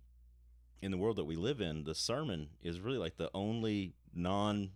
in 0.80 0.90
the 0.90 0.96
world 0.96 1.16
that 1.16 1.24
we 1.24 1.36
live 1.36 1.60
in, 1.60 1.84
the 1.84 1.94
sermon 1.94 2.48
is 2.62 2.80
really 2.80 2.98
like 2.98 3.16
the 3.18 3.30
only 3.34 3.92
non. 4.14 4.70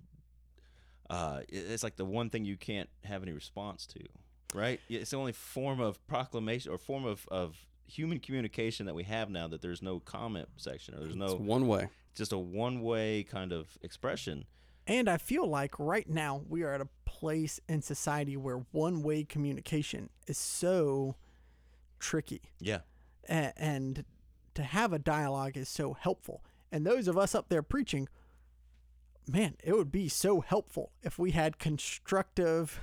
Uh, 1.11 1.41
it's 1.49 1.83
like 1.83 1.97
the 1.97 2.05
one 2.05 2.31
thing 2.31 2.45
you 2.45 2.57
can't 2.57 2.89
have 3.05 3.23
any 3.23 3.33
response 3.33 3.87
to, 3.87 4.01
right? 4.55 4.81
It's 4.89 5.11
the 5.11 5.17
only 5.19 5.33
form 5.33 5.81
of 5.81 6.07
proclamation 6.07 6.71
or 6.73 6.79
form 6.79 7.05
of 7.05 7.27
of 7.31 7.57
human 7.87 8.19
communication 8.21 8.87
that 8.87 8.95
we 8.95 9.05
have 9.05 9.31
now 9.31 9.49
that 9.49 9.61
there's 9.63 9.83
no 9.83 10.01
comment 10.01 10.49
section 10.57 10.95
or 10.95 10.99
there's 10.99 11.11
It's 11.11 11.19
no 11.19 11.35
one 11.37 11.67
way. 11.67 11.89
just 12.15 12.33
a 12.33 12.39
one 12.39 12.81
way 12.83 13.23
kind 13.25 13.53
of 13.53 13.67
expression. 13.83 14.45
And 14.87 15.09
I 15.09 15.17
feel 15.19 15.47
like 15.47 15.79
right 15.79 16.09
now 16.09 16.43
we 16.49 16.63
are 16.63 16.75
at 16.75 16.81
a 16.81 16.89
place 17.05 17.61
in 17.69 17.83
society 17.83 18.37
where 18.37 18.65
one 18.73 19.03
way 19.03 19.25
communication 19.25 20.11
is 20.27 20.39
so 20.39 21.15
tricky. 22.01 22.41
Yeah. 22.61 22.81
A- 23.29 23.53
and 23.57 24.05
to 24.55 24.63
have 24.65 24.93
a 24.93 24.99
dialogue 24.99 25.57
is 25.57 25.69
so 25.69 25.93
helpful. 25.93 26.43
And 26.73 26.85
those 26.87 27.07
of 27.07 27.17
us 27.17 27.35
up 27.35 27.49
there 27.49 27.63
preaching, 27.63 28.09
man, 29.29 29.55
it 29.63 29.77
would 29.77 29.93
be 29.93 30.09
so 30.09 30.41
helpful 30.41 30.91
if 31.03 31.19
we 31.19 31.31
had 31.31 31.59
constructive 31.59 32.81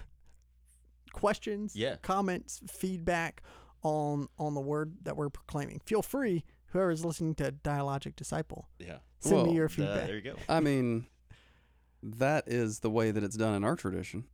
questions, 1.11 1.75
Yeah. 1.75 1.95
comments, 2.01 2.61
feedback 2.67 3.41
on 3.83 4.27
on 4.37 4.53
the 4.53 4.61
word 4.61 4.97
that 5.03 5.15
we're 5.17 5.29
proclaiming. 5.29 5.79
Feel 5.85 6.01
free, 6.01 6.43
whoever 6.67 6.91
is 6.91 7.03
listening 7.05 7.35
to 7.35 7.51
Dialogic 7.51 8.15
Disciple, 8.15 8.67
Yeah. 8.79 8.99
send 9.19 9.35
Well, 9.35 9.45
me 9.47 9.53
your 9.55 9.65
Uh, 9.65 9.69
feedback. 9.69 10.07
there 10.07 10.15
you 10.15 10.21
go. 10.21 10.35
I 10.47 10.59
mean, 10.59 11.07
that 12.01 12.47
is 12.47 12.79
the 12.79 12.89
way 12.89 13.11
that 13.11 13.23
it's 13.23 13.35
done 13.35 13.55
in 13.55 13.63
our 13.63 13.75
tradition, 13.75 14.25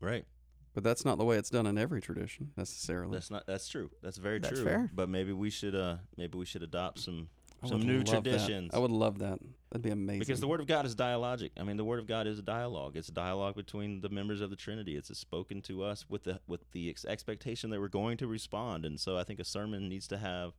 Right. 0.00 0.24
but 0.72 0.82
that's 0.84 1.04
not 1.04 1.18
the 1.18 1.24
way 1.24 1.36
it's 1.36 1.50
done 1.50 1.66
in 1.66 1.76
every 1.78 2.00
tradition 2.00 2.52
necessarily. 2.56 3.12
That's 3.12 3.30
not. 3.30 3.46
That's 3.46 3.68
true. 3.68 3.90
That's 4.02 4.16
very 4.18 4.38
That's 4.38 4.54
true. 4.54 4.64
fair. 4.64 4.90
But 4.94 5.08
maybe 5.08 5.32
we 5.32 5.50
should. 5.50 5.74
Uh. 5.74 5.98
Maybe 6.16 6.38
we 6.38 6.44
should 6.46 6.62
adopt 6.62 7.00
some 7.00 7.28
I 7.33 7.33
some 7.68 7.82
new 7.82 7.98
love 7.98 8.06
that. 8.06 8.10
traditions. 8.22 8.70
I 8.74 8.78
would 8.78 8.90
love 8.90 9.18
that. 9.18 9.38
That'd 9.70 9.82
be 9.82 9.90
amazing. 9.90 10.20
Because 10.20 10.40
the 10.40 10.46
word 10.48 10.60
of 10.60 10.66
God 10.66 10.86
is 10.86 10.94
dialogic. 10.94 11.50
I 11.58 11.64
mean, 11.64 11.76
the 11.76 11.84
word 11.84 11.98
of 11.98 12.06
God 12.06 12.26
is 12.26 12.38
a 12.38 12.42
dialogue. 12.42 12.96
It's 12.96 13.08
a 13.08 13.12
dialogue 13.12 13.56
between 13.56 14.00
the 14.00 14.08
members 14.08 14.40
of 14.40 14.50
the 14.50 14.56
Trinity. 14.56 14.96
It's 14.96 15.10
a 15.10 15.14
spoken 15.14 15.62
to 15.62 15.82
us 15.82 16.04
with 16.08 16.24
the 16.24 16.40
with 16.46 16.70
the 16.72 16.90
ex- 16.90 17.04
expectation 17.04 17.70
that 17.70 17.80
we're 17.80 17.88
going 17.88 18.16
to 18.18 18.26
respond. 18.26 18.84
And 18.84 19.00
so 19.00 19.16
I 19.18 19.24
think 19.24 19.40
a 19.40 19.44
sermon 19.44 19.88
needs 19.88 20.06
to 20.08 20.18
have. 20.18 20.52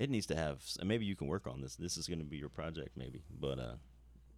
It 0.00 0.10
needs 0.10 0.26
to 0.26 0.36
have. 0.36 0.62
And 0.78 0.88
maybe 0.88 1.04
you 1.04 1.16
can 1.16 1.26
work 1.26 1.46
on 1.46 1.60
this. 1.60 1.76
This 1.76 1.96
is 1.96 2.06
going 2.06 2.20
to 2.20 2.24
be 2.24 2.36
your 2.36 2.48
project, 2.48 2.96
maybe. 2.96 3.24
But 3.38 3.58
uh, 3.58 3.74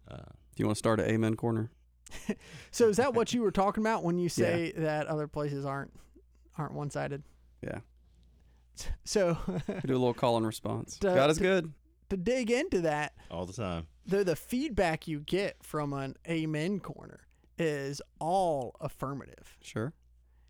uh, 0.09 0.17
Do 0.17 0.57
you 0.57 0.65
want 0.65 0.75
to 0.75 0.79
start 0.79 0.99
an 0.99 1.05
amen 1.09 1.35
corner? 1.35 1.71
So 2.71 2.89
is 2.89 2.97
that 2.97 3.13
what 3.13 3.31
you 3.33 3.41
were 3.41 3.51
talking 3.51 3.83
about 3.83 4.03
when 4.03 4.17
you 4.17 4.27
say 4.43 4.73
that 4.75 5.07
other 5.07 5.27
places 5.27 5.65
aren't 5.65 5.93
aren't 6.57 6.73
one 6.73 6.89
sided? 6.89 7.23
Yeah. 7.63 7.79
So 9.03 9.37
do 9.85 9.93
a 9.93 9.97
little 9.97 10.13
call 10.13 10.37
and 10.37 10.45
response. 10.45 10.97
Duh, 10.99 11.13
God 11.15 11.29
is 11.29 11.37
d- 11.37 11.43
good. 11.43 11.73
to 12.09 12.17
dig 12.17 12.49
into 12.51 12.81
that, 12.81 13.13
all 13.29 13.45
the 13.45 13.53
time. 13.53 13.87
the 14.05 14.23
the 14.23 14.35
feedback 14.35 15.07
you 15.07 15.19
get 15.19 15.57
from 15.63 15.93
an 15.93 16.15
amen 16.27 16.79
corner 16.79 17.19
is 17.57 18.01
all 18.19 18.75
affirmative. 18.81 19.57
Sure. 19.61 19.93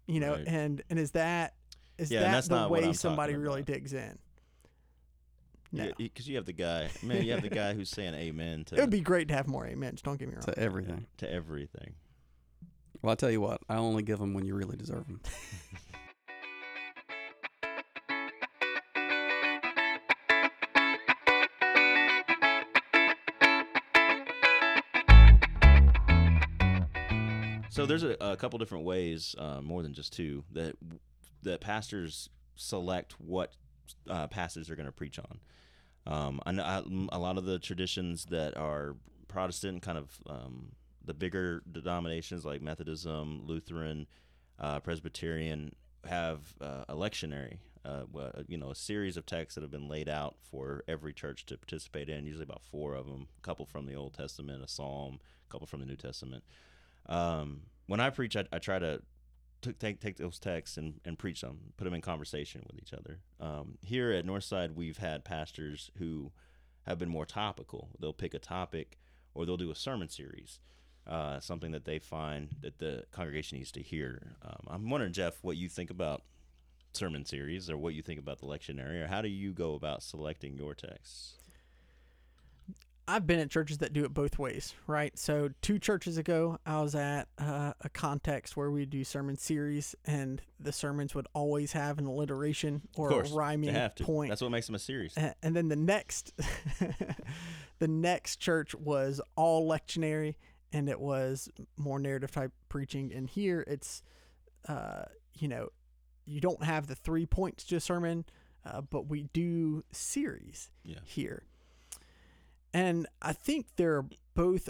You 0.07 0.19
know, 0.19 0.33
Right. 0.35 0.47
and 0.47 0.81
and 0.89 0.99
is 0.99 1.11
that 1.11 1.55
is 1.97 2.09
Yeah, 2.11 2.21
that 2.39 2.45
the 2.45 2.67
way 2.69 2.93
somebody 2.93 3.35
really 3.35 3.63
digs 3.63 3.93
in? 3.93 4.17
No. 5.73 5.91
Because 5.97 6.27
you 6.27 6.35
have 6.35 6.45
the 6.45 6.53
guy, 6.53 6.89
man, 7.01 7.23
you 7.23 7.31
have 7.31 7.41
the 7.43 7.49
guy 7.63 7.73
who's 7.73 7.89
saying 7.89 8.13
amen 8.13 8.65
to 8.65 8.75
It 8.75 8.81
would 8.81 8.89
be 8.89 8.99
great 9.01 9.27
to 9.29 9.33
have 9.33 9.47
more 9.47 9.65
amens, 9.67 10.01
don't 10.01 10.19
get 10.19 10.27
me 10.27 10.35
wrong. 10.35 10.43
To 10.43 10.57
everything. 10.59 11.05
to 11.17 11.31
everything. 11.31 11.95
Well, 13.01 13.11
I 13.13 13.15
tell 13.15 13.31
you 13.31 13.41
what, 13.41 13.61
I 13.69 13.75
only 13.77 14.03
give 14.03 14.19
them 14.19 14.33
when 14.33 14.45
you 14.45 14.53
really 14.55 14.75
deserve 14.77 15.07
them. 15.07 15.21
So 27.81 27.87
there's 27.87 28.03
a, 28.03 28.15
a 28.19 28.37
couple 28.37 28.59
different 28.59 28.85
ways, 28.85 29.35
uh, 29.37 29.59
more 29.61 29.81
than 29.81 29.93
just 29.93 30.13
two, 30.13 30.43
that 30.51 30.75
that 31.43 31.61
pastors 31.61 32.29
select 32.55 33.13
what 33.19 33.53
uh, 34.07 34.27
they're 34.27 34.75
going 34.75 34.85
to 34.85 34.91
preach 34.91 35.17
on. 35.19 35.39
Um, 36.05 36.41
I 36.45 36.51
know 36.51 36.63
I, 36.63 36.83
a 37.11 37.17
lot 37.17 37.37
of 37.39 37.45
the 37.45 37.57
traditions 37.57 38.25
that 38.25 38.55
are 38.55 38.95
Protestant, 39.27 39.81
kind 39.81 39.97
of 39.97 40.19
um, 40.29 40.73
the 41.03 41.15
bigger 41.15 41.63
denominations 41.71 42.45
like 42.45 42.61
Methodism, 42.61 43.41
Lutheran, 43.45 44.05
uh, 44.59 44.79
Presbyterian, 44.79 45.73
have 46.07 46.39
uh, 46.61 46.85
a 46.87 46.95
lectionary. 46.95 47.57
Uh, 47.83 48.03
you 48.47 48.59
know, 48.59 48.69
a 48.69 48.75
series 48.75 49.17
of 49.17 49.25
texts 49.25 49.55
that 49.55 49.63
have 49.63 49.71
been 49.71 49.89
laid 49.89 50.07
out 50.07 50.35
for 50.39 50.83
every 50.87 51.13
church 51.13 51.47
to 51.47 51.57
participate 51.57 52.09
in. 52.09 52.27
Usually 52.27 52.43
about 52.43 52.61
four 52.61 52.93
of 52.93 53.07
them, 53.07 53.25
a 53.39 53.41
couple 53.41 53.65
from 53.65 53.87
the 53.87 53.95
Old 53.95 54.13
Testament, 54.13 54.63
a 54.63 54.67
psalm, 54.67 55.19
a 55.49 55.51
couple 55.51 55.65
from 55.65 55.79
the 55.79 55.87
New 55.87 55.95
Testament. 55.95 56.43
Um, 57.07 57.61
when 57.87 57.99
I 57.99 58.09
preach, 58.09 58.35
I, 58.35 58.45
I 58.51 58.59
try 58.59 58.79
to 58.79 59.01
t- 59.61 59.73
take 59.73 59.99
take 59.99 60.17
those 60.17 60.39
texts 60.39 60.77
and, 60.77 60.99
and 61.05 61.17
preach 61.17 61.41
them, 61.41 61.73
put 61.77 61.85
them 61.85 61.93
in 61.93 62.01
conversation 62.01 62.63
with 62.67 62.81
each 62.81 62.93
other. 62.93 63.19
Um, 63.39 63.77
here 63.81 64.11
at 64.11 64.25
Northside, 64.25 64.75
we've 64.75 64.97
had 64.97 65.23
pastors 65.23 65.91
who 65.97 66.31
have 66.83 66.97
been 66.97 67.09
more 67.09 67.25
topical. 67.25 67.89
They'll 67.99 68.13
pick 68.13 68.33
a 68.33 68.39
topic, 68.39 68.97
or 69.33 69.45
they'll 69.45 69.57
do 69.57 69.71
a 69.71 69.75
sermon 69.75 70.09
series, 70.09 70.59
uh, 71.07 71.39
something 71.39 71.71
that 71.71 71.85
they 71.85 71.99
find 71.99 72.55
that 72.61 72.79
the 72.79 73.05
congregation 73.11 73.57
needs 73.57 73.71
to 73.73 73.81
hear. 73.81 74.35
Um, 74.43 74.67
I'm 74.67 74.89
wondering, 74.89 75.13
Jeff, 75.13 75.37
what 75.41 75.57
you 75.57 75.69
think 75.69 75.89
about 75.89 76.23
sermon 76.93 77.25
series, 77.25 77.69
or 77.69 77.77
what 77.77 77.93
you 77.93 78.01
think 78.01 78.19
about 78.19 78.39
the 78.39 78.45
lectionary, 78.45 79.03
or 79.03 79.07
how 79.07 79.21
do 79.21 79.29
you 79.29 79.53
go 79.53 79.75
about 79.75 80.03
selecting 80.03 80.57
your 80.57 80.73
texts? 80.73 81.37
I've 83.07 83.27
been 83.27 83.39
at 83.39 83.49
churches 83.49 83.79
that 83.79 83.91
do 83.93 84.05
it 84.05 84.13
both 84.13 84.39
ways, 84.39 84.73
right? 84.87 85.17
So 85.17 85.49
two 85.61 85.79
churches 85.79 86.17
ago, 86.17 86.57
I 86.65 86.81
was 86.81 86.95
at 86.95 87.27
uh, 87.37 87.73
a 87.81 87.89
context 87.89 88.55
where 88.55 88.71
we 88.71 88.85
do 88.85 89.03
sermon 89.03 89.35
series, 89.37 89.95
and 90.05 90.41
the 90.59 90.71
sermons 90.71 91.13
would 91.15 91.27
always 91.33 91.73
have 91.73 91.97
an 91.97 92.05
alliteration 92.05 92.81
or 92.95 93.09
course, 93.09 93.31
a 93.31 93.35
rhyming 93.35 93.75
point. 93.99 94.29
That's 94.29 94.41
what 94.41 94.51
makes 94.51 94.67
them 94.67 94.75
a 94.75 94.79
series. 94.79 95.17
A- 95.17 95.35
and 95.43 95.55
then 95.55 95.67
the 95.67 95.75
next, 95.75 96.31
the 97.79 97.87
next 97.87 98.37
church 98.37 98.73
was 98.75 99.19
all 99.35 99.67
lectionary, 99.67 100.35
and 100.71 100.87
it 100.87 100.99
was 100.99 101.49
more 101.77 101.99
narrative 101.99 102.31
type 102.31 102.51
preaching. 102.69 103.11
And 103.13 103.27
here 103.29 103.63
it's, 103.67 104.03
uh, 104.67 105.03
you 105.33 105.47
know, 105.47 105.69
you 106.25 106.39
don't 106.39 106.63
have 106.63 106.87
the 106.87 106.95
three 106.95 107.25
points 107.25 107.63
to 107.65 107.75
a 107.77 107.79
sermon, 107.81 108.25
uh, 108.65 108.81
but 108.81 109.07
we 109.07 109.23
do 109.33 109.83
series 109.91 110.69
Yeah. 110.85 110.99
here. 111.03 111.43
And 112.73 113.07
I 113.21 113.33
think 113.33 113.67
they're 113.75 114.05
both 114.33 114.69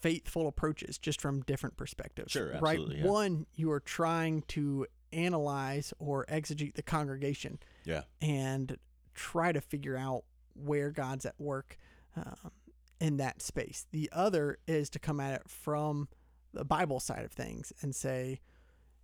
faithful 0.00 0.46
approaches 0.46 0.98
just 0.98 1.20
from 1.20 1.40
different 1.42 1.76
perspectives. 1.76 2.32
Sure, 2.32 2.58
right? 2.60 2.78
yeah. 2.78 3.04
One, 3.04 3.46
you 3.54 3.70
are 3.72 3.80
trying 3.80 4.42
to 4.48 4.86
analyze 5.12 5.92
or 5.98 6.26
exegete 6.26 6.74
the 6.74 6.82
congregation 6.82 7.58
Yeah. 7.84 8.02
and 8.20 8.76
try 9.14 9.52
to 9.52 9.60
figure 9.60 9.96
out 9.96 10.24
where 10.54 10.90
God's 10.90 11.24
at 11.26 11.34
work 11.38 11.78
um, 12.16 12.52
in 13.00 13.16
that 13.16 13.40
space. 13.42 13.86
The 13.90 14.08
other 14.12 14.58
is 14.66 14.90
to 14.90 14.98
come 14.98 15.18
at 15.20 15.34
it 15.34 15.48
from 15.48 16.08
the 16.52 16.64
Bible 16.64 17.00
side 17.00 17.24
of 17.24 17.32
things 17.32 17.72
and 17.80 17.94
say, 17.94 18.40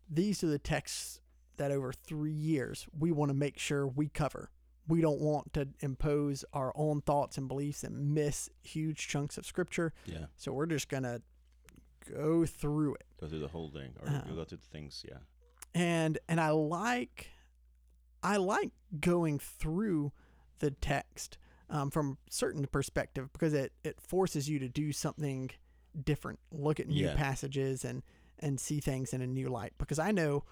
these 0.09 0.45
are 0.45 0.49
the 0.49 0.59
texts 0.59 1.21
that 1.57 1.71
over 1.71 1.93
three 1.93 2.33
years 2.33 2.87
we 2.99 3.11
want 3.13 3.31
to 3.31 3.35
make 3.35 3.59
sure 3.59 3.87
we 3.87 4.09
cover. 4.09 4.51
We 4.87 5.01
don't 5.01 5.21
want 5.21 5.53
to 5.55 5.69
impose 5.81 6.45
our 6.53 6.73
own 6.77 7.01
thoughts 7.01 7.39
and 7.39 7.49
beliefs 7.49 7.85
and 7.85 8.15
miss 8.15 8.51
huge 8.63 9.09
chunks 9.09 9.39
of 9.39 9.47
scripture. 9.47 9.93
Yeah. 10.05 10.27
So 10.37 10.53
we're 10.53 10.67
just 10.67 10.89
going 10.89 11.05
to 11.05 11.23
go 12.13 12.45
through 12.45 12.95
it. 12.97 13.05
Go 13.21 13.27
through 13.29 13.41
the 13.41 13.49
whole 13.49 13.71
thing, 13.71 13.95
or 14.01 14.23
you'll 14.27 14.37
go 14.37 14.45
through 14.45 14.59
the 14.59 14.67
things. 14.73 15.05
Yeah. 15.09 15.19
and 15.75 16.19
and 16.29 16.39
I 16.41 16.51
like 16.51 17.29
I 18.23 18.37
like 18.37 18.73
going 19.01 19.39
through 19.39 20.13
the 20.59 20.71
text 20.71 21.39
um, 21.71 21.91
from 21.91 22.19
certain 22.29 22.67
perspective 22.67 23.33
because 23.33 23.55
it 23.55 23.73
it 23.85 24.01
forces 24.01 24.49
you 24.49 24.59
to 24.59 24.69
do 24.69 24.93
something 24.93 25.51
different, 26.05 26.41
look 26.53 26.79
at 26.81 26.89
new 26.89 27.07
Yeah. 27.07 27.15
passages 27.15 27.85
and 27.85 28.03
and 28.39 28.61
see 28.61 28.81
things 28.81 29.15
in 29.15 29.23
a 29.23 29.27
new 29.27 29.49
light. 29.49 29.73
Because 29.79 29.99
I 29.99 30.11
know, 30.11 30.45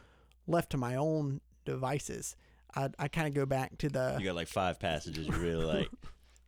left 0.47 0.71
to 0.71 0.79
my 0.79 0.95
own 0.97 1.41
devices, 1.67 2.37
I 2.75 2.89
I 2.99 3.09
kind 3.09 3.29
of 3.29 3.35
go 3.35 3.47
back 3.47 3.79
to 3.79 3.89
the 3.89 4.17
You 4.19 4.27
got 4.27 4.35
like 4.37 4.49
five 4.49 4.79
passages 4.81 5.27
you 5.27 5.33
really 5.35 5.65
like. 5.65 5.89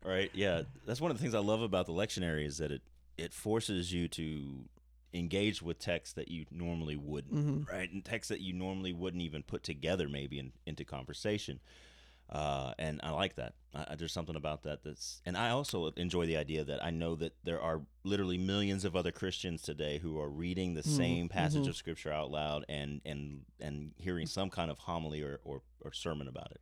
Right? 0.07 0.31
Yeah. 0.35 0.64
That's 0.87 1.01
one 1.01 1.11
of 1.11 1.16
the 1.16 1.22
things 1.22 1.35
I 1.35 1.39
love 1.39 1.62
about 1.62 1.87
the 1.87 1.93
lectionary 1.95 2.45
is 2.45 2.59
that 2.59 2.70
it 2.70 2.83
it 3.16 3.33
forces 3.33 3.91
you 3.91 4.07
to 4.09 4.64
engage 5.14 5.62
with 5.62 5.79
text 5.79 6.16
that 6.16 6.29
you 6.29 6.45
normally 6.51 6.97
wouldn't. 6.97 7.35
Mhm. 7.35 7.72
Right? 7.72 7.91
And 7.91 8.05
text 8.05 8.29
that 8.29 8.41
you 8.41 8.53
normally 8.53 8.93
wouldn't 8.93 9.22
even 9.22 9.43
put 9.43 9.62
together 9.62 10.07
maybe 10.07 10.39
in, 10.39 10.53
into 10.66 10.85
conversation. 10.85 11.61
Uh, 12.31 12.72
and 12.79 13.01
I 13.03 13.11
like 13.11 13.37
that. 13.37 13.55
I, 13.75 13.95
there's 13.97 14.12
something 14.12 14.35
about 14.37 14.62
that 14.62 14.83
that's, 14.83 15.20
and 15.27 15.37
I 15.37 15.51
also 15.51 15.89
enjoy 15.97 16.27
the 16.27 16.37
idea 16.37 16.64
that 16.64 16.83
I 16.83 16.91
know 16.91 17.14
that 17.16 17.35
there 17.45 17.61
are 17.61 17.83
literally 18.03 18.39
millions 18.39 18.85
of 18.85 18.97
other 18.97 19.12
Christians 19.12 19.62
today 19.62 19.99
who 19.99 20.18
are 20.18 20.31
reading 20.31 20.75
the 20.75 20.81
Mhm, 20.83 20.97
same 20.97 21.29
passage 21.29 21.66
mhm. 21.66 21.68
of 21.68 21.77
Scripture 21.77 22.11
out 22.12 22.31
loud 22.31 22.64
and 22.68 23.01
and 23.05 23.43
and 23.61 23.93
hearing 23.99 24.27
some 24.27 24.49
kind 24.51 24.70
of 24.70 24.79
homily 24.79 25.22
or, 25.22 25.39
or, 25.45 25.62
or 25.83 25.93
sermon 25.93 26.27
about 26.29 26.51
it. 26.51 26.61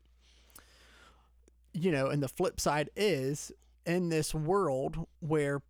you 1.75 1.91
know, 1.91 2.09
and 2.09 2.23
the 2.23 2.29
flip 2.29 2.61
side 2.61 2.91
is 2.97 3.51
in 3.87 4.09
this 4.11 4.35
world 4.35 5.07
where 5.21 5.63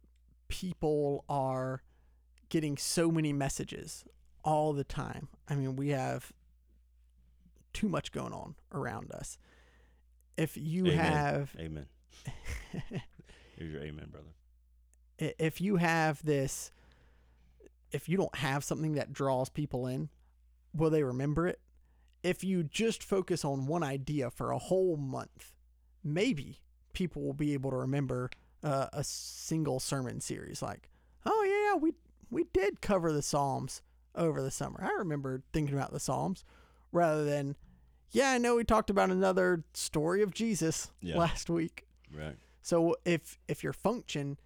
people 0.49 1.25
are 1.29 1.83
getting 2.49 2.77
so 2.77 3.11
many 3.11 3.33
messages 3.33 4.05
all 4.45 4.73
the 4.73 4.85
time. 4.85 5.29
I 5.49 5.55
mean, 5.55 5.77
we 5.77 5.91
have 5.91 6.33
too 7.73 7.89
much 7.89 8.11
going 8.13 8.33
on 8.33 8.55
around 8.73 9.13
us. 9.13 9.39
If 10.37 10.57
you 10.57 10.87
Amen. 10.87 10.99
have 10.99 11.57
Amen. 11.59 11.87
Here's 13.57 13.73
your 13.73 13.83
amen, 13.83 14.09
brother. 14.11 15.35
if 15.39 15.61
you 15.61 15.77
have 15.77 16.25
this 16.25 16.71
if 17.93 18.09
you 18.09 18.17
don't 18.17 18.35
have 18.37 18.65
something 18.65 18.95
that 18.95 19.13
draws 19.13 19.49
people 19.51 19.87
in, 19.87 20.09
will 20.75 20.91
they 20.91 21.03
remember 21.03 21.47
it? 21.47 21.61
If 22.23 22.43
you 22.43 22.63
just 22.63 23.03
focus 23.03 23.45
on 23.45 23.67
one 23.67 23.83
idea 23.83 24.31
for 24.31 24.51
a 24.51 24.59
whole 24.59 24.97
month, 24.97 25.53
maybe 26.03 26.61
people 26.93 27.23
will 27.23 27.35
be 27.35 27.53
able 27.53 27.71
to 27.71 27.77
remember 27.77 28.31
uh, 28.63 28.87
a 28.93 29.05
single 29.05 29.81
sermon 29.81 30.21
series 30.21 30.63
like, 30.63 30.89
"Oh 31.27 31.43
yeah, 31.45 31.79
we 31.79 31.93
we 32.31 32.45
did 32.53 32.81
cover 32.81 33.13
the 33.13 33.23
Psalms 33.23 33.83
over 34.15 34.41
the 34.41 34.51
summer. 34.51 34.81
I 34.83 34.93
remember 34.99 35.43
thinking 35.53 35.75
about 35.75 35.93
the 35.93 36.01
Psalms." 36.01 36.45
Rather 36.93 37.25
than, 37.25 37.57
"Yeah, 38.13 38.31
I 38.31 38.39
know 38.39 38.57
we 38.57 38.65
talked 38.65 38.91
about 38.91 39.11
another 39.11 39.65
story 39.75 40.23
of 40.23 40.33
Jesus 40.33 40.93
Yeah. 41.01 41.17
last 41.19 41.51
week." 41.51 41.87
Right. 42.11 42.37
So 42.63 42.97
if 43.05 43.39
if 43.49 43.65
your 43.65 43.73
function 43.73 44.39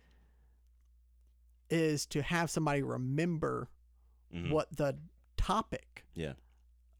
is 1.68 2.06
to 2.06 2.22
have 2.22 2.50
somebody 2.50 2.82
remember 2.82 3.68
Mhm. 4.32 4.50
what 4.50 4.76
the 4.76 4.98
topic 5.36 6.06
Yeah. 6.14 6.34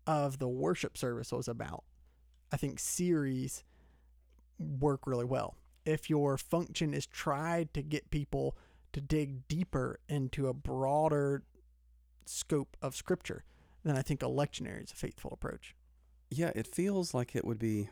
of 0.07 0.39
the 0.39 0.49
worship 0.49 0.99
service 0.99 1.33
was 1.33 1.49
about, 1.49 1.85
I 2.51 2.57
think 2.57 2.79
series 2.79 3.65
work 4.59 5.07
really 5.07 5.25
well. 5.25 5.57
If 5.85 6.11
your 6.11 6.37
function 6.37 6.93
is 6.95 7.07
tried 7.07 7.73
to 7.75 7.83
get 7.83 8.11
people 8.11 8.57
to 8.93 9.01
dig 9.01 9.47
deeper 9.47 10.01
into 10.09 10.49
a 10.49 10.55
broader 10.55 11.45
scope 12.25 12.77
of 12.83 12.97
scripture, 12.97 13.45
then 13.85 13.97
I 13.97 14.03
think 14.03 14.23
a 14.23 14.27
lectionary 14.27 14.83
is 14.83 14.91
a 14.93 14.97
faithful 14.97 15.31
approach. 15.33 15.77
Yeah, 16.31 16.51
it 16.55 16.67
feels 16.67 17.15
like 17.15 17.37
it 17.37 17.45
would 17.45 17.59
be 17.59 17.89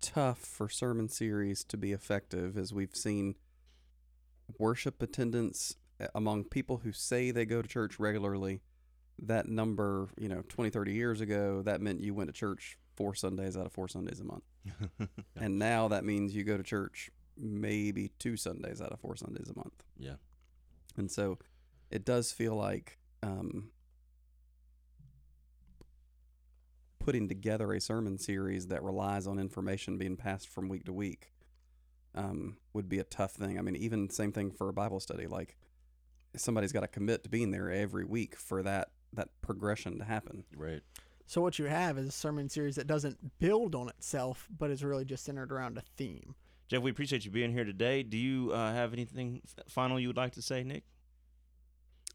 tough 0.00 0.38
for 0.38 0.68
sermon 0.68 1.08
series 1.08 1.64
to 1.64 1.76
be 1.76 1.92
effective 1.92 2.56
as 2.58 2.72
we've 2.72 2.94
seen 2.94 3.34
worship 4.58 5.02
attendance 5.02 5.76
uh, 6.00 6.06
among 6.14 6.44
people 6.44 6.78
who 6.78 6.92
say 6.92 7.30
they 7.30 7.46
go 7.46 7.62
to 7.62 7.68
church 7.68 7.98
regularly. 7.98 8.60
That 9.18 9.48
number, 9.48 10.08
you 10.18 10.28
know, 10.28 10.42
20, 10.48 10.70
30 10.70 10.92
years 10.92 11.20
ago, 11.20 11.62
that 11.62 11.80
meant 11.80 12.00
you 12.00 12.14
went 12.14 12.28
to 12.28 12.34
church 12.34 12.78
four 12.96 13.14
Sundays 13.14 13.56
out 13.56 13.66
of 13.66 13.72
four 13.72 13.88
Sundays 13.88 14.20
a 14.20 14.24
month. 14.24 14.44
And 15.36 15.58
now 15.58 15.88
that 15.88 16.04
means 16.04 16.34
you 16.34 16.44
go 16.44 16.56
to 16.56 16.62
church 16.62 17.10
maybe 17.36 18.10
two 18.18 18.36
Sundays 18.36 18.80
out 18.80 18.92
of 18.92 19.00
four 19.00 19.16
Sundays 19.16 19.50
a 19.50 19.58
month. 19.58 19.82
yeah. 19.98 20.14
And 20.96 21.10
so 21.10 21.38
it 21.90 22.04
does 22.04 22.30
feel 22.30 22.54
like 22.54 22.98
um, 23.22 23.70
putting 27.04 27.28
together 27.28 27.72
a 27.74 27.80
sermon 27.80 28.16
series 28.16 28.68
that 28.68 28.82
relies 28.82 29.26
on 29.26 29.38
information 29.38 29.98
being 29.98 30.16
passed 30.16 30.48
from 30.48 30.70
week 30.70 30.84
to 30.86 30.92
week 30.92 31.32
um, 32.14 32.56
would 32.72 32.88
be 32.88 32.98
a 32.98 33.04
tough 33.04 33.32
thing. 33.32 33.58
I 33.58 33.62
mean, 33.62 33.76
even 33.76 34.08
same 34.08 34.32
thing 34.32 34.50
for 34.50 34.70
a 34.70 34.72
Bible 34.72 35.00
study. 35.00 35.26
Like 35.26 35.58
somebody's 36.34 36.72
got 36.72 36.80
to 36.80 36.88
commit 36.88 37.22
to 37.24 37.28
being 37.28 37.50
there 37.50 37.70
every 37.70 38.06
week 38.06 38.36
for 38.36 38.62
that 38.62 38.88
that 39.12 39.28
progression 39.42 39.98
to 39.98 40.04
happen. 40.04 40.44
Right. 40.56 40.80
So 41.26 41.42
what 41.42 41.58
you 41.58 41.66
have 41.66 41.98
is 41.98 42.08
a 42.08 42.12
sermon 42.12 42.48
series 42.48 42.76
that 42.76 42.86
doesn't 42.86 43.38
build 43.38 43.74
on 43.74 43.88
itself, 43.90 44.48
but 44.58 44.70
is 44.70 44.82
really 44.82 45.04
just 45.04 45.24
centered 45.24 45.52
around 45.52 45.76
a 45.76 45.82
theme. 45.96 46.34
Jeff, 46.68 46.82
we 46.82 46.90
appreciate 46.90 47.24
you 47.26 47.30
being 47.30 47.52
here 47.52 47.64
today. 47.64 48.02
Do 48.02 48.16
you 48.16 48.50
uh, 48.52 48.72
have 48.72 48.94
anything 48.94 49.42
final 49.68 50.00
you 50.00 50.08
would 50.08 50.16
like 50.16 50.32
to 50.32 50.42
say, 50.42 50.64
Nick? 50.64 50.84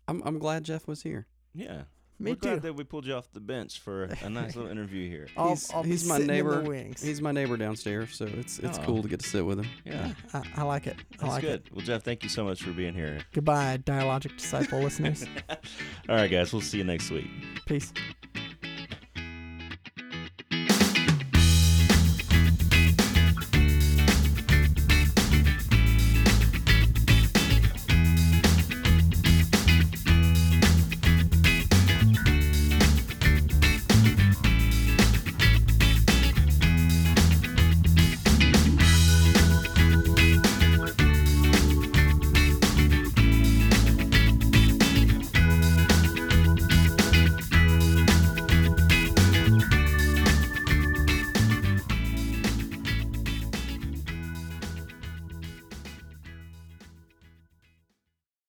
I'm 0.07 0.23
I'm 0.25 0.39
glad 0.39 0.63
Jeff 0.63 0.87
was 0.87 1.03
here. 1.03 1.27
Yeah. 1.53 1.83
Me 2.21 2.31
We're 2.31 2.35
glad 2.35 2.53
too. 2.55 2.59
that 2.61 2.73
we 2.73 2.83
pulled 2.83 3.05
you 3.05 3.13
off 3.13 3.31
the 3.31 3.39
bench 3.39 3.79
for 3.79 4.03
a, 4.03 4.17
a 4.25 4.29
nice 4.29 4.55
little 4.55 4.69
interview 4.69 5.09
here. 5.09 5.27
I'll, 5.37 5.49
He's- 5.49 5.71
I'll 5.73 5.83
be 5.83 5.89
he's 5.91 6.05
my 6.05 6.17
sitting 6.17 6.35
in 6.35 6.45
the 6.45 6.51
neighbor. 6.57 6.61
wings. 6.69 7.01
He's 7.01 7.21
my 7.21 7.31
neighbor 7.31 7.55
downstairs, 7.55 8.13
so 8.15 8.25
it's 8.25 8.59
it's 8.59 8.77
Oh. 8.77 8.83
cool 8.83 9.01
to 9.03 9.07
get 9.07 9.21
to 9.21 9.27
sit 9.29 9.45
with 9.45 9.59
him. 9.59 9.67
Yeah. 9.85 10.11
I, 10.33 10.43
I 10.57 10.63
like 10.63 10.85
it. 10.87 10.97
I 10.99 11.03
That's 11.17 11.23
like 11.31 11.41
good. 11.43 11.61
it. 11.67 11.73
Well, 11.73 11.85
Jeff, 11.85 12.03
thank 12.03 12.23
you 12.23 12.29
so 12.29 12.43
much 12.43 12.61
for 12.61 12.71
being 12.71 12.93
here. 12.93 13.19
Goodbye, 13.33 13.77
Dialogic 13.77 14.35
Disciple 14.37 14.79
listeners. 14.81 15.23
All 15.49 16.15
right, 16.15 16.29
guys. 16.29 16.51
We'll 16.51 16.61
see 16.61 16.77
you 16.79 16.83
next 16.83 17.09
week. 17.09 17.27
Peace. 17.65 17.93